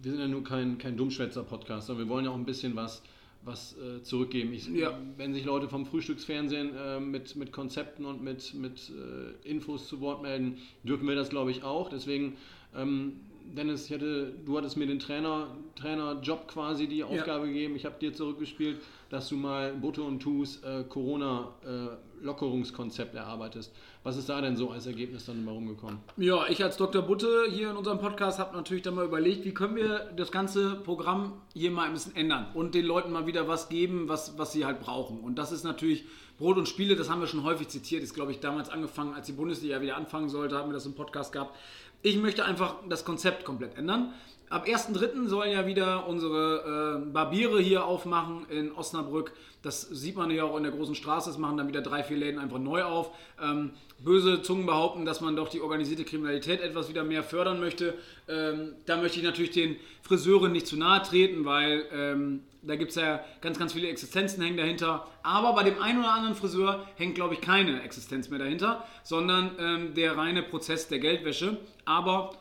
wir 0.02 0.12
sind 0.12 0.20
ja 0.22 0.28
nur 0.28 0.42
kein, 0.42 0.78
kein 0.78 0.96
Dummschwätzer-Podcast, 0.96 1.88
sondern 1.88 2.06
wir 2.06 2.10
wollen 2.14 2.24
ja 2.24 2.30
auch 2.30 2.34
ein 2.36 2.46
bisschen 2.46 2.74
was, 2.74 3.02
was 3.42 3.76
äh, 3.78 4.02
zurückgeben. 4.02 4.52
Ich, 4.52 4.68
ja. 4.68 4.98
Wenn 5.16 5.32
sich 5.32 5.44
Leute 5.44 5.68
vom 5.68 5.86
Frühstücksfernsehen 5.86 6.76
äh, 6.76 7.00
mit, 7.00 7.36
mit 7.36 7.52
Konzepten 7.52 8.04
und 8.04 8.22
mit, 8.22 8.54
mit 8.54 8.90
äh, 8.90 9.48
Infos 9.48 9.88
zu 9.88 10.00
Wort 10.00 10.22
melden, 10.22 10.58
dürfen 10.82 11.08
wir 11.08 11.14
das, 11.14 11.30
glaube 11.30 11.50
ich, 11.50 11.62
auch. 11.62 11.88
Deswegen, 11.88 12.36
ähm, 12.76 13.20
Dennis, 13.56 13.86
ich 13.86 13.90
hätte, 13.90 14.32
du 14.44 14.56
hattest 14.56 14.76
mir 14.76 14.86
den 14.86 14.98
Trainer, 14.98 15.48
Trainerjob 15.76 16.48
quasi 16.48 16.86
die 16.86 17.02
Aufgabe 17.04 17.46
ja. 17.46 17.52
gegeben. 17.52 17.76
Ich 17.76 17.84
habe 17.84 17.96
dir 18.00 18.12
zurückgespielt, 18.12 18.80
dass 19.08 19.28
du 19.28 19.36
mal 19.36 19.72
Butte 19.74 20.02
und 20.02 20.18
Tus 20.20 20.62
äh, 20.62 20.84
Corona-Lockerungskonzept 20.88 23.14
äh, 23.14 23.18
erarbeitest. 23.18 23.72
Was 24.02 24.16
ist 24.16 24.28
da 24.28 24.40
denn 24.40 24.56
so 24.56 24.70
als 24.70 24.86
Ergebnis 24.86 25.26
dann 25.26 25.38
immer 25.38 25.52
rumgekommen? 25.52 25.98
Ja, 26.16 26.46
ich 26.48 26.62
als 26.62 26.76
Dr. 26.76 27.02
Butte 27.02 27.46
hier 27.50 27.70
in 27.70 27.76
unserem 27.76 27.98
Podcast 27.98 28.38
habe 28.38 28.56
natürlich 28.56 28.82
dann 28.82 28.94
mal 28.94 29.04
überlegt, 29.04 29.44
wie 29.44 29.52
können 29.52 29.76
wir 29.76 30.10
das 30.16 30.30
ganze 30.30 30.76
Programm 30.76 31.34
hier 31.52 31.70
mal 31.70 31.86
ein 31.86 31.92
bisschen 31.92 32.16
ändern 32.16 32.46
und 32.54 32.74
den 32.74 32.86
Leuten 32.86 33.12
mal 33.12 33.26
wieder 33.26 33.48
was 33.48 33.68
geben, 33.68 34.08
was, 34.08 34.38
was 34.38 34.52
sie 34.52 34.64
halt 34.64 34.80
brauchen. 34.80 35.20
Und 35.20 35.38
das 35.38 35.52
ist 35.52 35.64
natürlich 35.64 36.06
Brot 36.38 36.56
und 36.56 36.66
Spiele, 36.66 36.96
das 36.96 37.10
haben 37.10 37.20
wir 37.20 37.26
schon 37.26 37.44
häufig 37.44 37.68
zitiert, 37.68 38.02
ist 38.02 38.14
glaube 38.14 38.32
ich 38.32 38.40
damals 38.40 38.70
angefangen, 38.70 39.12
als 39.12 39.26
die 39.26 39.32
Bundesliga 39.32 39.82
wieder 39.82 39.98
anfangen 39.98 40.30
sollte, 40.30 40.56
haben 40.56 40.70
wir 40.70 40.74
das 40.74 40.86
im 40.86 40.94
Podcast 40.94 41.32
gehabt. 41.32 41.54
Ich 42.02 42.16
möchte 42.16 42.44
einfach 42.44 42.76
das 42.88 43.04
Konzept 43.04 43.44
komplett 43.44 43.76
ändern. 43.76 44.14
Ab 44.50 44.66
1.3. 44.66 45.28
sollen 45.28 45.52
ja 45.52 45.64
wieder 45.64 46.08
unsere 46.08 47.04
äh, 47.06 47.12
Barbiere 47.12 47.60
hier 47.60 47.84
aufmachen 47.84 48.46
in 48.50 48.72
Osnabrück. 48.72 49.32
Das 49.62 49.82
sieht 49.82 50.16
man 50.16 50.28
ja 50.32 50.42
auch 50.42 50.56
in 50.56 50.64
der 50.64 50.72
großen 50.72 50.96
Straße. 50.96 51.30
Es 51.30 51.38
machen 51.38 51.56
dann 51.56 51.68
wieder 51.68 51.82
drei, 51.82 52.02
vier 52.02 52.16
Läden 52.16 52.40
einfach 52.40 52.58
neu 52.58 52.82
auf. 52.82 53.12
Ähm, 53.40 53.70
böse 54.00 54.42
Zungen 54.42 54.66
behaupten, 54.66 55.04
dass 55.04 55.20
man 55.20 55.36
doch 55.36 55.48
die 55.48 55.60
organisierte 55.60 56.04
Kriminalität 56.04 56.60
etwas 56.62 56.88
wieder 56.88 57.04
mehr 57.04 57.22
fördern 57.22 57.60
möchte. 57.60 57.94
Ähm, 58.26 58.72
da 58.86 58.96
möchte 58.96 59.18
ich 59.18 59.24
natürlich 59.24 59.52
den 59.52 59.76
Friseuren 60.02 60.50
nicht 60.50 60.66
zu 60.66 60.76
nahe 60.76 61.00
treten, 61.04 61.44
weil 61.44 61.84
ähm, 61.92 62.40
da 62.62 62.74
gibt 62.74 62.90
es 62.90 62.96
ja 62.96 63.20
ganz, 63.42 63.56
ganz 63.56 63.72
viele 63.72 63.86
Existenzen 63.86 64.42
hängen 64.42 64.56
dahinter. 64.56 65.06
Aber 65.22 65.52
bei 65.52 65.62
dem 65.62 65.80
einen 65.80 66.00
oder 66.00 66.12
anderen 66.12 66.34
Friseur 66.34 66.88
hängt, 66.96 67.14
glaube 67.14 67.34
ich, 67.34 67.40
keine 67.40 67.82
Existenz 67.82 68.28
mehr 68.30 68.40
dahinter, 68.40 68.84
sondern 69.04 69.52
ähm, 69.60 69.94
der 69.94 70.16
reine 70.16 70.42
Prozess 70.42 70.88
der 70.88 70.98
Geldwäsche. 70.98 71.56
Aber 71.84 72.32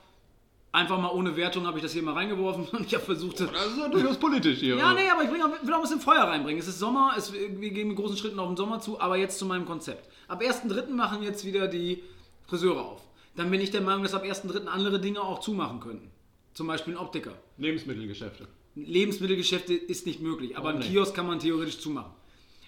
Einfach 0.71 0.99
mal 0.99 1.09
ohne 1.09 1.35
Wertung 1.35 1.65
habe 1.65 1.79
ich 1.79 1.83
das 1.83 1.93
hier 1.93 2.03
mal 2.03 2.13
reingeworfen 2.13 2.67
und 2.71 2.85
ich 2.85 2.93
habe 2.93 3.03
versucht. 3.03 3.41
Oh, 3.41 3.45
das 3.45 3.67
ist 3.67 3.77
ja 3.77 3.87
durchaus 3.87 4.17
politisch 4.17 4.59
hier. 4.59 4.75
Ja, 4.75 4.93
nee, 4.93 5.09
aber 5.09 5.23
ich 5.23 5.29
auch, 5.29 5.49
will 5.63 5.73
auch 5.73 5.77
ein 5.77 5.81
bisschen 5.81 6.01
Feuer 6.01 6.23
reinbringen. 6.23 6.61
Es 6.61 6.67
ist 6.67 6.79
Sommer, 6.79 7.13
es, 7.17 7.33
wir 7.33 7.71
gehen 7.71 7.87
mit 7.87 7.97
großen 7.97 8.17
Schritten 8.17 8.39
auf 8.39 8.47
den 8.47 8.57
Sommer 8.57 8.79
zu, 8.79 8.99
aber 8.99 9.17
jetzt 9.17 9.39
zu 9.39 9.45
meinem 9.45 9.65
Konzept. 9.65 10.09
Ab 10.27 10.41
1.3. 10.41 10.91
machen 10.91 11.23
jetzt 11.23 11.43
wieder 11.43 11.67
die 11.67 12.03
Friseure 12.45 12.81
auf. 12.81 13.01
Dann 13.35 13.49
bin 13.49 13.61
ich 13.61 13.71
der 13.71 13.81
Meinung, 13.81 14.03
dass 14.03 14.13
ab 14.13 14.23
1.3. 14.23 14.65
andere 14.65 14.99
Dinge 14.99 15.21
auch 15.21 15.39
zumachen 15.39 15.79
könnten. 15.79 16.11
Zum 16.53 16.67
Beispiel 16.67 16.93
ein 16.93 16.99
Optiker. 16.99 17.33
Lebensmittelgeschäfte. 17.57 18.47
Lebensmittelgeschäfte 18.75 19.73
ist 19.73 20.05
nicht 20.05 20.21
möglich, 20.21 20.57
aber 20.57 20.69
ein 20.69 20.79
Kiosk 20.79 21.15
kann 21.15 21.27
man 21.27 21.39
theoretisch 21.39 21.79
zumachen. 21.79 22.11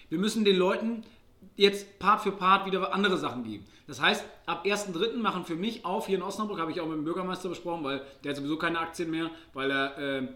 Wir 0.08 0.18
müssen 0.18 0.44
den 0.44 0.56
Leuten 0.56 1.04
jetzt 1.56 1.98
Part 1.98 2.22
für 2.22 2.32
Part 2.32 2.66
wieder 2.66 2.94
andere 2.94 3.16
Sachen 3.16 3.44
geben. 3.44 3.64
Das 3.86 4.00
heißt, 4.00 4.24
ab 4.46 4.64
1.3. 4.64 5.16
machen 5.18 5.44
für 5.44 5.56
mich 5.56 5.84
auf, 5.84 6.06
hier 6.06 6.16
in 6.16 6.22
Osnabrück, 6.22 6.58
habe 6.58 6.70
ich 6.70 6.80
auch 6.80 6.86
mit 6.86 6.96
dem 6.96 7.04
Bürgermeister 7.04 7.48
besprochen, 7.48 7.84
weil 7.84 8.02
der 8.22 8.30
hat 8.30 8.36
sowieso 8.36 8.56
keine 8.56 8.78
Aktien 8.78 9.10
mehr, 9.10 9.30
weil 9.52 9.70
er, 9.70 9.98
äh, 9.98 10.28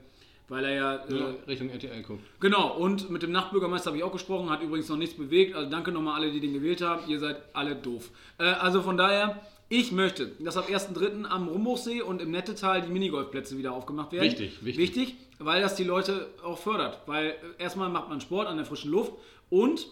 weil 0.49 0.65
er 0.65 0.75
ja, 0.75 0.95
äh, 0.95 1.35
Richtung 1.47 1.71
RTL 1.71 2.03
guckt. 2.03 2.23
Genau, 2.41 2.77
und 2.77 3.11
mit 3.11 3.23
dem 3.23 3.33
Nachtbürgermeister 3.33 3.89
habe 3.89 3.99
ich 3.99 4.05
auch 4.05 4.13
gesprochen, 4.13 4.51
hat 4.51 4.63
übrigens 4.63 4.89
noch 4.89 4.97
nichts 4.97 5.17
bewegt. 5.17 5.55
Also 5.55 5.71
danke 5.71 5.93
nochmal 5.93 6.21
alle, 6.21 6.31
die 6.31 6.41
den 6.41 6.53
gewählt 6.53 6.83
haben. 6.83 7.09
Ihr 7.09 7.19
seid 7.19 7.43
alle 7.53 7.77
doof. 7.77 8.11
Äh, 8.39 8.45
also 8.45 8.83
von 8.83 8.97
daher, 8.97 9.41
ich 9.69 9.91
möchte, 9.91 10.29
dass 10.39 10.57
ab 10.57 10.69
1.3. 10.69 11.25
am 11.25 11.49
Rumbuchsee 11.49 12.01
und 12.01 12.23
im 12.23 12.31
Nettetal 12.31 12.83
die 12.83 12.91
Minigolfplätze 12.91 13.59
wieder 13.59 13.73
aufgemacht 13.73 14.13
werden. 14.13 14.25
Wichtig, 14.25 14.65
wichtig. 14.65 14.97
Wichtig, 14.97 15.17
weil 15.39 15.63
das 15.63 15.75
die 15.75 15.85
Leute 15.85 16.29
auch 16.45 16.59
fördert. 16.59 17.01
Weil 17.07 17.31
äh, 17.59 17.63
erstmal 17.63 17.89
macht 17.89 18.09
man 18.09 18.21
Sport 18.21 18.49
an 18.49 18.57
der 18.57 18.67
frischen 18.67 18.91
Luft 18.91 19.13
und 19.51 19.87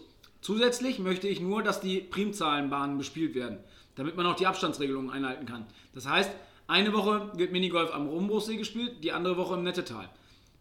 Zusätzlich 0.45 0.99
möchte 0.99 1.27
ich 1.27 1.39
nur, 1.39 1.63
dass 1.63 1.81
die 1.81 2.01
Primzahlenbahnen 2.01 2.99
bespielt 2.99 3.33
werden, 3.33 3.57
damit 3.95 4.15
man 4.15 4.27
auch 4.27 4.35
die 4.35 4.45
Abstandsregelungen 4.45 5.09
einhalten 5.09 5.47
kann. 5.47 5.65
Das 5.95 6.07
heißt, 6.07 6.29
eine 6.67 6.93
Woche 6.93 7.31
wird 7.33 7.51
Minigolf 7.51 7.91
am 7.91 8.05
Rumbruchsee 8.05 8.55
gespielt, 8.55 9.03
die 9.03 9.11
andere 9.11 9.37
Woche 9.37 9.55
im 9.55 9.63
Nettetal. 9.63 10.07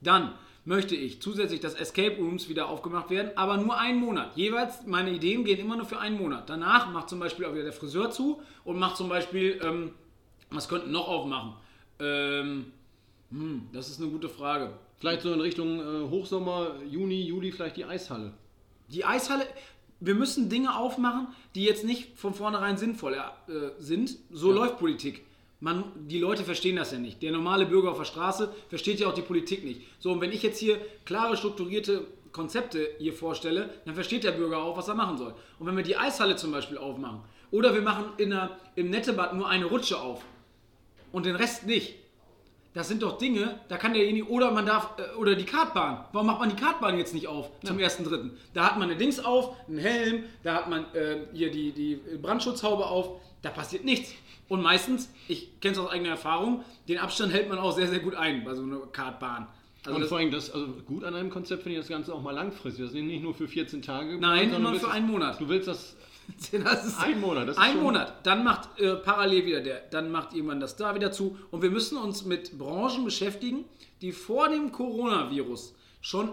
Dann 0.00 0.32
möchte 0.64 0.96
ich 0.96 1.20
zusätzlich, 1.20 1.60
dass 1.60 1.74
Escape 1.74 2.16
Rooms 2.16 2.48
wieder 2.48 2.70
aufgemacht 2.70 3.10
werden, 3.10 3.32
aber 3.36 3.58
nur 3.58 3.78
einen 3.78 4.00
Monat. 4.00 4.34
Jeweils, 4.38 4.86
meine 4.86 5.10
Ideen 5.10 5.44
gehen 5.44 5.60
immer 5.60 5.76
nur 5.76 5.84
für 5.84 5.98
einen 5.98 6.16
Monat. 6.16 6.48
Danach 6.48 6.90
macht 6.90 7.10
zum 7.10 7.20
Beispiel 7.20 7.44
auch 7.44 7.52
wieder 7.52 7.64
der 7.64 7.74
Friseur 7.74 8.10
zu 8.10 8.40
und 8.64 8.78
macht 8.78 8.96
zum 8.96 9.10
Beispiel, 9.10 9.60
ähm, 9.62 9.90
was 10.48 10.66
könnten 10.66 10.92
noch 10.92 11.08
aufmachen? 11.08 11.56
Ähm, 11.98 12.72
hm, 13.30 13.68
das 13.74 13.90
ist 13.90 14.00
eine 14.00 14.08
gute 14.08 14.30
Frage. 14.30 14.72
Vielleicht 14.96 15.20
so 15.20 15.30
in 15.34 15.42
Richtung 15.42 15.78
äh, 15.78 16.08
Hochsommer, 16.08 16.76
Juni, 16.90 17.20
Juli, 17.20 17.52
vielleicht 17.52 17.76
die 17.76 17.84
Eishalle. 17.84 18.32
Die 18.88 19.04
Eishalle, 19.04 19.46
wir 20.06 20.14
müssen 20.14 20.48
Dinge 20.48 20.76
aufmachen, 20.76 21.28
die 21.54 21.64
jetzt 21.64 21.84
nicht 21.84 22.18
von 22.18 22.34
vornherein 22.34 22.76
sinnvoll 22.76 23.14
äh, 23.14 23.52
sind. 23.78 24.16
So 24.30 24.50
ja. 24.50 24.56
läuft 24.56 24.78
Politik. 24.78 25.24
Man, 25.60 25.84
die 26.08 26.18
Leute 26.18 26.44
verstehen 26.44 26.76
das 26.76 26.92
ja 26.92 26.98
nicht. 26.98 27.22
Der 27.22 27.32
normale 27.32 27.64
Bürger 27.64 27.92
auf 27.92 27.98
der 27.98 28.04
Straße 28.04 28.52
versteht 28.68 29.00
ja 29.00 29.08
auch 29.08 29.14
die 29.14 29.22
Politik 29.22 29.64
nicht. 29.64 29.80
So, 29.98 30.12
und 30.12 30.20
wenn 30.20 30.32
ich 30.32 30.42
jetzt 30.42 30.58
hier 30.58 30.78
klare, 31.06 31.36
strukturierte 31.36 32.06
Konzepte 32.32 32.90
hier 32.98 33.14
vorstelle, 33.14 33.70
dann 33.86 33.94
versteht 33.94 34.24
der 34.24 34.32
Bürger 34.32 34.58
auch, 34.58 34.76
was 34.76 34.88
er 34.88 34.94
machen 34.94 35.16
soll. 35.16 35.34
Und 35.58 35.66
wenn 35.66 35.76
wir 35.76 35.84
die 35.84 35.96
Eishalle 35.96 36.36
zum 36.36 36.50
Beispiel 36.50 36.76
aufmachen, 36.76 37.20
oder 37.50 37.72
wir 37.72 37.82
machen 37.82 38.06
in 38.18 38.30
der, 38.30 38.58
im 38.74 38.90
Nettebad 38.90 39.34
nur 39.34 39.48
eine 39.48 39.66
Rutsche 39.66 40.00
auf 40.00 40.24
und 41.12 41.24
den 41.24 41.36
Rest 41.36 41.66
nicht, 41.66 41.94
das 42.74 42.88
sind 42.88 43.02
doch 43.02 43.18
Dinge, 43.18 43.60
da 43.68 43.76
kann 43.76 43.94
derjenige, 43.94 44.28
oder 44.28 44.50
man 44.50 44.66
darf, 44.66 44.90
äh, 44.98 45.16
oder 45.16 45.36
die 45.36 45.44
Kartbahn. 45.44 46.04
Warum 46.12 46.26
macht 46.26 46.40
man 46.40 46.50
die 46.50 46.56
Kartbahn 46.56 46.98
jetzt 46.98 47.14
nicht 47.14 47.28
auf 47.28 47.50
zum 47.62 47.78
ja. 47.78 47.84
ersten 47.84 48.04
Dritten? 48.04 48.36
Da 48.52 48.66
hat 48.66 48.78
man 48.78 48.90
eine 48.90 48.98
Dings 48.98 49.20
auf, 49.20 49.56
einen 49.68 49.78
Helm, 49.78 50.24
da 50.42 50.54
hat 50.56 50.68
man 50.68 50.84
äh, 50.94 51.20
hier 51.32 51.50
die, 51.50 51.72
die 51.72 52.00
Brandschutzhaube 52.20 52.86
auf, 52.86 53.20
da 53.42 53.50
passiert 53.50 53.84
nichts. 53.84 54.12
Und 54.48 54.60
meistens, 54.60 55.08
ich 55.28 55.60
kenne 55.60 55.72
es 55.72 55.78
aus 55.78 55.90
eigener 55.90 56.10
Erfahrung, 56.10 56.64
den 56.88 56.98
Abstand 56.98 57.32
hält 57.32 57.48
man 57.48 57.58
auch 57.58 57.72
sehr, 57.72 57.88
sehr 57.88 58.00
gut 58.00 58.14
ein 58.14 58.44
bei 58.44 58.54
so 58.54 58.62
einer 58.62 58.80
Kartbahn. 58.92 59.46
Also 59.86 59.98
und 59.98 60.06
vor 60.06 60.18
allem, 60.18 60.30
das, 60.30 60.50
also 60.50 60.66
gut 60.86 61.04
an 61.04 61.14
einem 61.14 61.30
Konzept 61.30 61.62
finde 61.62 61.78
ich 61.78 61.84
das 61.84 61.88
Ganze 61.88 62.14
auch 62.14 62.22
mal 62.22 62.32
langfristig. 62.32 62.84
Das 62.84 62.94
ist 62.94 63.00
nicht 63.00 63.22
nur 63.22 63.34
für 63.34 63.46
14 63.46 63.82
Tage. 63.82 64.18
Nein, 64.18 64.50
sondern 64.50 64.74
für 64.76 64.90
einen 64.90 65.06
Monat. 65.06 65.40
Du 65.40 65.48
willst 65.48 65.68
das 65.68 65.94
ein 66.98 67.20
Monat. 67.20 67.48
Das 67.48 67.58
ein 67.58 67.80
Monat. 67.80 68.26
Dann 68.26 68.44
macht 68.44 68.78
äh, 68.78 68.94
parallel 68.96 69.46
wieder 69.46 69.60
der, 69.60 69.80
dann 69.90 70.10
macht 70.10 70.32
jemand 70.32 70.62
das 70.62 70.76
da 70.76 70.94
wieder 70.94 71.12
zu. 71.12 71.36
Und 71.50 71.62
wir 71.62 71.70
müssen 71.70 71.96
uns 71.96 72.24
mit 72.24 72.58
Branchen 72.58 73.04
beschäftigen, 73.04 73.64
die 74.00 74.12
vor 74.12 74.48
dem 74.48 74.72
Coronavirus 74.72 75.74
schon 76.00 76.32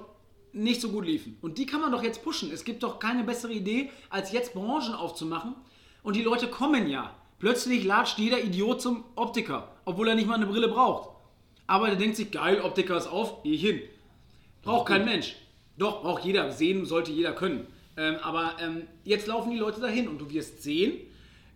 nicht 0.53 0.81
so 0.81 0.89
gut 0.89 1.05
liefen. 1.05 1.37
Und 1.41 1.57
die 1.57 1.65
kann 1.65 1.81
man 1.81 1.91
doch 1.91 2.03
jetzt 2.03 2.23
pushen. 2.23 2.51
Es 2.51 2.63
gibt 2.63 2.83
doch 2.83 2.99
keine 2.99 3.23
bessere 3.23 3.53
Idee, 3.53 3.89
als 4.09 4.31
jetzt 4.31 4.53
Branchen 4.53 4.93
aufzumachen. 4.93 5.55
Und 6.03 6.15
die 6.15 6.23
Leute 6.23 6.47
kommen 6.47 6.89
ja. 6.89 7.15
Plötzlich 7.39 7.83
latscht 7.83 8.19
jeder 8.19 8.43
Idiot 8.43 8.81
zum 8.81 9.03
Optiker, 9.15 9.69
obwohl 9.85 10.09
er 10.09 10.15
nicht 10.15 10.27
mal 10.27 10.35
eine 10.35 10.45
Brille 10.45 10.67
braucht. 10.67 11.09
Aber 11.65 11.87
der 11.87 11.95
denkt 11.95 12.17
sich, 12.17 12.31
geil, 12.31 12.61
Optiker 12.61 12.97
ist 12.97 13.07
auf, 13.07 13.43
geh 13.43 13.53
ich 13.53 13.61
hin. 13.61 13.81
Braucht 14.61 14.89
kein 14.89 15.05
Mensch. 15.05 15.35
Doch, 15.77 16.01
braucht 16.01 16.23
jeder. 16.23 16.51
Sehen 16.51 16.85
sollte 16.85 17.11
jeder 17.11 17.33
können. 17.33 17.65
Ähm, 18.01 18.15
aber 18.23 18.55
ähm, 18.59 18.87
jetzt 19.03 19.27
laufen 19.27 19.51
die 19.51 19.57
Leute 19.57 19.79
dahin 19.79 20.07
und 20.07 20.19
du 20.19 20.27
wirst 20.31 20.63
sehen, 20.63 21.01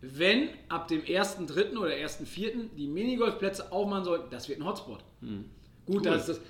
wenn 0.02 0.50
ab 0.70 0.88
dem 0.88 1.02
1.3. 1.02 1.76
oder 1.76 1.90
1.4. 1.90 2.70
die 2.78 2.86
Minigolfplätze 2.86 3.72
aufmachen 3.72 4.04
sollten, 4.04 4.30
das 4.30 4.48
wird 4.48 4.60
ein 4.60 4.66
Hotspot. 4.66 5.00
Hm. 5.22 5.46
Gut, 5.88 5.96
cool. 5.96 6.02
das 6.04 6.30
ist 6.30 6.38
das, 6.38 6.42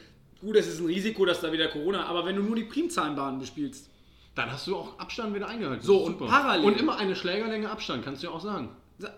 gut, 0.42 0.58
das 0.58 0.68
ist 0.68 0.82
ein 0.82 0.88
Risiko, 0.88 1.26
dass 1.26 1.40
da 1.40 1.50
wieder 1.50 1.70
Corona, 1.70 2.06
aber 2.08 2.26
wenn 2.26 2.36
du 2.36 2.44
nur 2.44 2.58
die 2.58 2.66
Primzahlenbahnen 2.66 3.40
bespielst, 3.40 3.90
dann 4.36 4.52
hast 4.52 4.68
du 4.68 4.76
auch 4.76 5.00
Abstand 5.00 5.34
wieder 5.34 5.48
eingehalten. 5.48 5.86
So, 5.86 6.00
und 6.00 6.18
parallel. 6.18 6.66
Und 6.66 6.78
immer 6.78 6.98
eine 6.98 7.16
Schlägerlänge 7.16 7.70
Abstand, 7.70 8.04
kannst 8.04 8.22
du 8.22 8.28
ja 8.28 8.34
auch 8.34 8.42
sagen. 8.42 8.70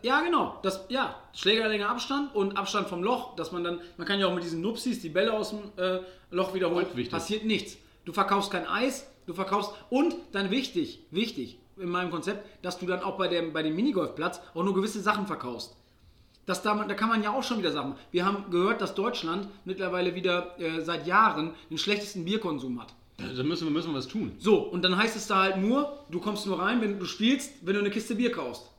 Ja, 0.04 0.22
genau. 0.22 0.60
Das, 0.62 0.86
ja, 0.90 1.16
Schlägerlänge 1.34 1.90
Abstand 1.90 2.36
und 2.36 2.56
Abstand 2.56 2.88
vom 2.88 3.02
Loch, 3.02 3.36
dass 3.36 3.52
man 3.52 3.64
dann, 3.64 3.80
man 3.98 4.06
kann 4.06 4.20
ja 4.20 4.28
auch 4.28 4.36
mit 4.36 4.44
diesen 4.44 4.62
Nupsis 4.62 5.02
die 5.02 5.10
Bälle 5.10 5.34
aus 5.34 5.50
dem 5.50 5.60
äh, 5.78 6.02
Loch 6.30 6.54
wiederholen. 6.54 6.86
Passiert 7.10 7.46
nichts. 7.46 7.78
Du 8.08 8.14
verkaufst 8.14 8.52
kein 8.52 8.66
Eis, 8.66 9.06
du 9.26 9.34
verkaufst 9.34 9.74
und 9.90 10.16
dann 10.32 10.50
wichtig, 10.50 11.02
wichtig 11.12 11.60
in 11.76 11.90
meinem 11.90 12.10
Konzept, 12.10 12.48
dass 12.64 12.80
du 12.80 12.86
dann 12.86 13.02
auch 13.02 13.18
bei, 13.18 13.28
dem, 13.28 13.52
bei 13.52 13.62
dem 13.64 13.76
Minigolfplatz 13.76 14.40
auch 14.54 14.64
nur 14.64 14.74
gewisse 14.74 15.02
Sachen 15.02 15.28
verkaufst. 15.28 15.76
Das 16.46 16.62
da, 16.62 16.74
da 16.86 16.94
kann 16.94 17.10
man 17.10 17.22
ja 17.22 17.34
auch 17.34 17.44
schon 17.44 17.58
wieder 17.58 17.74
sagen. 17.74 17.98
Wir 18.12 18.26
haben 18.26 18.50
gehört, 18.50 18.80
dass 18.80 18.96
Deutschland 18.96 19.50
mittlerweile 19.66 20.16
wieder 20.16 20.58
äh, 20.58 20.80
seit 20.80 21.06
Jahren 21.06 21.52
den 21.70 21.78
schlechtesten 21.78 22.24
Bierkonsum 22.24 22.82
hat. 22.82 22.96
Da 23.18 23.44
müssen 23.44 23.68
wir, 23.68 23.72
müssen 23.72 23.92
wir 23.92 23.98
was 23.98 24.08
tun. 24.08 24.32
So, 24.40 24.56
und 24.56 24.86
dann 24.86 24.96
heißt 24.96 25.18
es 25.18 25.28
da 25.28 25.42
halt 25.42 25.58
nur, 25.58 26.00
du 26.10 26.22
kommst 26.22 26.46
nur 26.48 26.60
rein, 26.60 26.80
wenn 26.80 26.98
du 26.98 27.04
spielst, 27.04 27.56
wenn 27.64 27.74
du 27.74 27.82
eine 27.82 27.90
Kiste 27.90 28.16
Bier 28.16 28.32
kaufst. 28.32 28.72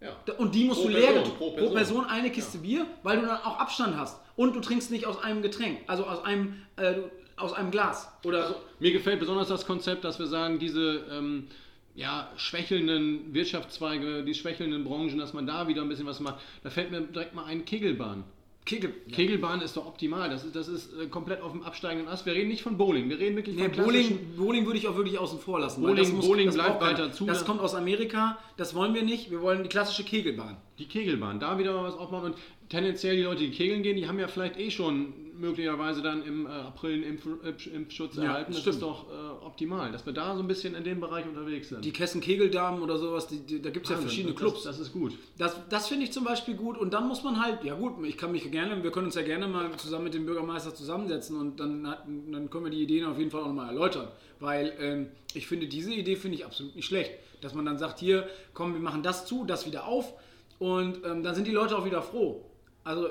Ja. 0.00 0.16
Und 0.38 0.56
die 0.56 0.64
musst 0.64 0.80
pro 0.80 0.88
du 0.88 0.94
leer 0.94 1.12
Person, 1.12 1.36
pro, 1.36 1.50
Person. 1.50 1.68
pro 1.68 1.74
Person 1.74 2.04
eine 2.06 2.30
Kiste 2.30 2.56
ja. 2.56 2.62
Bier, 2.62 2.86
weil 3.04 3.20
du 3.20 3.26
dann 3.26 3.38
auch 3.38 3.60
Abstand 3.60 3.96
hast. 3.96 4.18
Und 4.34 4.56
du 4.56 4.60
trinkst 4.60 4.90
nicht 4.90 5.06
aus 5.06 5.22
einem 5.22 5.40
Getränk, 5.40 5.80
also 5.86 6.04
aus 6.04 6.24
einem, 6.24 6.54
äh, 6.76 6.94
aus 7.40 7.52
einem 7.52 7.70
Glas. 7.70 8.12
Oder 8.24 8.42
also, 8.42 8.56
mir 8.78 8.92
gefällt 8.92 9.20
besonders 9.20 9.48
das 9.48 9.66
Konzept, 9.66 10.04
dass 10.04 10.18
wir 10.18 10.26
sagen, 10.26 10.58
diese 10.58 11.04
ähm, 11.10 11.48
ja, 11.94 12.28
schwächelnden 12.36 13.34
Wirtschaftszweige, 13.34 14.24
die 14.24 14.34
schwächelnden 14.34 14.84
Branchen, 14.84 15.18
dass 15.18 15.32
man 15.32 15.46
da 15.46 15.68
wieder 15.68 15.82
ein 15.82 15.88
bisschen 15.88 16.06
was 16.06 16.20
macht. 16.20 16.40
Da 16.62 16.70
fällt 16.70 16.90
mir 16.90 17.00
direkt 17.00 17.34
mal 17.34 17.44
ein 17.44 17.64
Kegelbahn. 17.64 18.24
Kegel, 18.66 18.92
Kegelbahn 19.10 19.62
ist 19.62 19.76
doch 19.76 19.86
optimal. 19.86 20.28
Das 20.28 20.44
ist, 20.44 20.54
das 20.54 20.68
ist 20.68 20.92
äh, 20.92 21.06
komplett 21.06 21.40
auf 21.40 21.52
dem 21.52 21.62
absteigenden 21.62 22.08
Ast. 22.08 22.26
Wir 22.26 22.34
reden 22.34 22.48
nicht 22.48 22.62
von 22.62 22.76
Bowling. 22.76 23.08
Wir 23.08 23.18
reden 23.18 23.34
wirklich 23.34 23.56
nee, 23.56 23.68
von 23.68 23.84
Bowling, 23.84 24.36
Bowling 24.36 24.66
würde 24.66 24.78
ich 24.78 24.86
auch 24.86 24.96
wirklich 24.96 25.18
außen 25.18 25.40
vor 25.40 25.58
lassen. 25.60 25.80
Bowling, 25.80 25.96
das 25.96 26.12
muss, 26.12 26.26
Bowling 26.26 26.52
bleibt 26.52 26.80
weiter 26.80 27.10
zu. 27.10 27.26
Das 27.26 27.44
kommt 27.44 27.60
aus 27.60 27.74
Amerika. 27.74 28.38
Das 28.56 28.74
wollen 28.74 28.94
wir 28.94 29.02
nicht. 29.02 29.30
Wir 29.30 29.40
wollen 29.40 29.62
die 29.62 29.68
klassische 29.68 30.04
Kegelbahn. 30.04 30.56
Die 30.80 30.86
Kegelbahn. 30.86 31.38
Da 31.38 31.58
wieder 31.58 31.74
mal 31.74 31.84
was 31.84 31.94
aufmachen. 31.94 32.32
Und 32.32 32.36
tendenziell 32.70 33.16
die 33.16 33.22
Leute, 33.22 33.42
die 33.42 33.50
kegeln 33.50 33.82
gehen, 33.82 33.96
die 33.96 34.08
haben 34.08 34.18
ja 34.18 34.28
vielleicht 34.28 34.58
eh 34.58 34.70
schon 34.70 35.12
möglicherweise 35.40 36.02
dann 36.02 36.22
im 36.22 36.46
äh, 36.46 36.50
April 36.50 36.94
einen 36.94 37.02
Impf 37.02 37.26
Impf 37.44 37.66
Impfschutz 37.66 38.16
Ja, 38.16 38.24
erhalten. 38.24 38.52
Das 38.52 38.60
stimmt. 38.60 38.76
ist 38.76 38.82
doch 38.82 39.06
äh, 39.10 39.44
optimal, 39.44 39.90
dass 39.90 40.04
wir 40.06 40.12
da 40.12 40.34
so 40.36 40.42
ein 40.42 40.48
bisschen 40.48 40.74
in 40.74 40.84
dem 40.84 41.00
Bereich 41.00 41.26
unterwegs 41.26 41.70
sind. 41.70 41.84
Die 41.84 41.92
Kessen 41.92 42.20
Kegeldamen 42.20 42.82
oder 42.82 42.98
sowas, 42.98 43.26
die, 43.26 43.40
die, 43.40 43.60
da 43.60 43.70
gibt 43.70 43.86
es 43.86 43.90
ja 43.90 43.96
verschiedene 43.96 44.34
das, 44.34 44.40
Clubs. 44.40 44.62
Das 44.62 44.78
ist 44.78 44.92
gut. 44.92 45.18
Das, 45.38 45.56
das 45.68 45.88
finde 45.88 46.04
ich 46.04 46.12
zum 46.12 46.24
Beispiel 46.24 46.54
gut 46.54 46.76
und 46.78 46.92
dann 46.92 47.08
muss 47.08 47.22
man 47.22 47.42
halt, 47.42 47.64
ja 47.64 47.74
gut, 47.74 48.04
ich 48.04 48.16
kann 48.16 48.32
mich 48.32 48.50
gerne, 48.50 48.82
wir 48.82 48.90
können 48.90 49.06
uns 49.06 49.14
ja 49.14 49.22
gerne 49.22 49.48
mal 49.48 49.70
zusammen 49.76 50.04
mit 50.04 50.14
dem 50.14 50.26
Bürgermeister 50.26 50.74
zusammensetzen 50.74 51.38
und 51.38 51.58
dann, 51.58 51.86
hat, 51.86 52.04
dann 52.06 52.50
können 52.50 52.64
wir 52.64 52.70
die 52.70 52.82
Ideen 52.82 53.06
auf 53.06 53.18
jeden 53.18 53.30
Fall 53.30 53.42
auch 53.42 53.48
nochmal 53.48 53.68
erläutern, 53.68 54.08
weil 54.40 54.74
ähm, 54.78 55.08
ich 55.34 55.46
finde, 55.46 55.66
diese 55.66 55.92
Idee 55.92 56.16
finde 56.16 56.36
ich 56.36 56.44
absolut 56.44 56.76
nicht 56.76 56.86
schlecht, 56.86 57.12
dass 57.40 57.54
man 57.54 57.64
dann 57.64 57.78
sagt, 57.78 57.98
hier, 57.98 58.28
komm, 58.52 58.74
wir 58.74 58.80
machen 58.80 59.02
das 59.02 59.26
zu, 59.26 59.44
das 59.44 59.66
wieder 59.66 59.86
auf 59.86 60.14
und 60.60 61.04
ähm, 61.04 61.24
dann 61.24 61.34
sind 61.34 61.48
die 61.48 61.52
Leute 61.52 61.76
auch 61.76 61.84
wieder 61.84 62.02
froh. 62.02 62.44
Also 62.84 63.08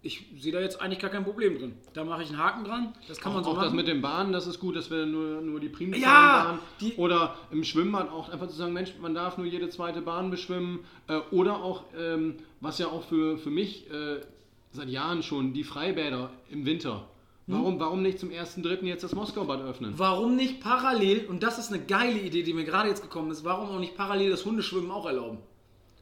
ich 0.00 0.26
sehe 0.38 0.52
da 0.52 0.60
jetzt 0.60 0.80
eigentlich 0.80 1.00
gar 1.00 1.10
kein 1.10 1.24
Problem 1.24 1.58
drin. 1.58 1.74
Da 1.92 2.04
mache 2.04 2.22
ich 2.22 2.28
einen 2.28 2.38
Haken 2.38 2.64
dran, 2.64 2.92
das 3.08 3.20
kann 3.20 3.32
man 3.34 3.42
so 3.42 3.50
auch 3.50 3.54
das 3.56 3.64
machen. 3.64 3.76
mit 3.76 3.88
den 3.88 4.00
Bahnen, 4.00 4.32
das 4.32 4.46
ist 4.46 4.60
gut, 4.60 4.76
dass 4.76 4.90
wir 4.92 5.06
nur, 5.06 5.40
nur 5.40 5.58
die 5.58 5.68
Primzahlen 5.68 6.02
Ja, 6.04 6.44
Bahn 6.44 6.58
die- 6.80 6.94
oder 6.94 7.34
im 7.50 7.64
Schwimmbad 7.64 8.08
auch 8.10 8.28
einfach 8.28 8.46
zu 8.46 8.54
sagen, 8.54 8.72
Mensch, 8.72 8.92
man 9.00 9.12
darf 9.14 9.38
nur 9.38 9.46
jede 9.46 9.68
zweite 9.70 10.00
Bahn 10.00 10.30
beschwimmen 10.30 10.80
äh, 11.08 11.18
oder 11.32 11.62
auch, 11.64 11.82
ähm, 11.98 12.36
was 12.60 12.78
ja 12.78 12.86
auch 12.86 13.02
für, 13.02 13.38
für 13.38 13.50
mich 13.50 13.90
äh, 13.90 14.20
seit 14.70 14.88
Jahren 14.88 15.22
schon, 15.24 15.52
die 15.52 15.64
Freibäder 15.64 16.30
im 16.50 16.64
Winter. 16.64 17.08
Hm? 17.46 17.54
Warum, 17.54 17.80
warum 17.80 18.02
nicht 18.02 18.20
zum 18.20 18.28
1.3. 18.28 18.84
jetzt 18.84 19.02
das 19.02 19.14
Moskaubad 19.14 19.60
öffnen? 19.62 19.94
Warum 19.96 20.36
nicht 20.36 20.60
parallel, 20.60 21.26
und 21.26 21.42
das 21.42 21.58
ist 21.58 21.72
eine 21.72 21.82
geile 21.84 22.20
Idee, 22.20 22.42
die 22.44 22.52
mir 22.52 22.64
gerade 22.64 22.88
jetzt 22.88 23.02
gekommen 23.02 23.30
ist, 23.32 23.42
warum 23.44 23.68
auch 23.70 23.80
nicht 23.80 23.96
parallel 23.96 24.30
das 24.30 24.44
Hundeschwimmen 24.44 24.90
auch 24.92 25.06
erlauben? 25.06 25.38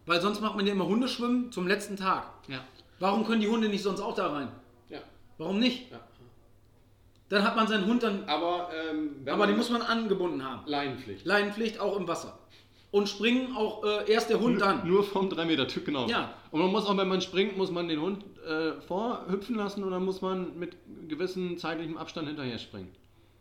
Weil 0.06 0.20
sonst 0.20 0.40
macht 0.40 0.56
man 0.56 0.66
ja 0.66 0.72
immer 0.72 0.86
Hundeschwimmen 0.86 1.52
zum 1.52 1.66
letzten 1.66 1.96
Tag. 1.96 2.28
Ja. 2.48 2.60
Warum 3.00 3.26
können 3.26 3.40
die 3.40 3.48
Hunde 3.48 3.68
nicht 3.68 3.82
sonst 3.82 4.00
auch 4.00 4.14
da 4.14 4.32
rein? 4.32 4.48
ja. 4.88 5.00
Warum 5.38 5.58
nicht? 5.58 5.90
ja. 5.90 6.00
Dann 7.28 7.42
hat 7.42 7.56
man 7.56 7.66
seinen 7.66 7.86
Hund 7.86 8.04
dann, 8.04 8.22
Aber, 8.28 8.70
ähm, 8.90 9.16
aber 9.26 9.48
den 9.48 9.56
muss 9.56 9.68
man 9.68 9.82
angebunden 9.82 10.44
haben. 10.44 10.62
Leinenpflicht. 10.66 11.26
Leinenpflicht 11.26 11.80
auch 11.80 11.96
im 11.96 12.06
Wasser. 12.06 12.38
Und 12.92 13.08
springen 13.08 13.56
auch 13.56 13.82
äh, 13.84 14.10
erst 14.10 14.30
der 14.30 14.38
Hund 14.38 14.60
dann. 14.60 14.86
Nur 14.86 15.02
vom 15.02 15.28
3-Meter-Typ, 15.28 15.84
genau. 15.84 16.06
Ja. 16.06 16.32
Und 16.52 16.60
man 16.60 16.70
muss 16.70 16.86
auch, 16.86 16.96
wenn 16.96 17.08
man 17.08 17.20
springt, 17.20 17.56
muss 17.56 17.72
man 17.72 17.88
den 17.88 18.00
Hund 18.00 18.24
äh, 18.46 18.80
vorhüpfen 18.80 19.56
lassen 19.56 19.82
oder 19.82 19.98
muss 19.98 20.22
man 20.22 20.56
mit 20.56 20.76
gewissem 21.08 21.58
zeitlichem 21.58 21.98
Abstand 21.98 22.28
hinterher 22.28 22.58
springen. 22.58 22.92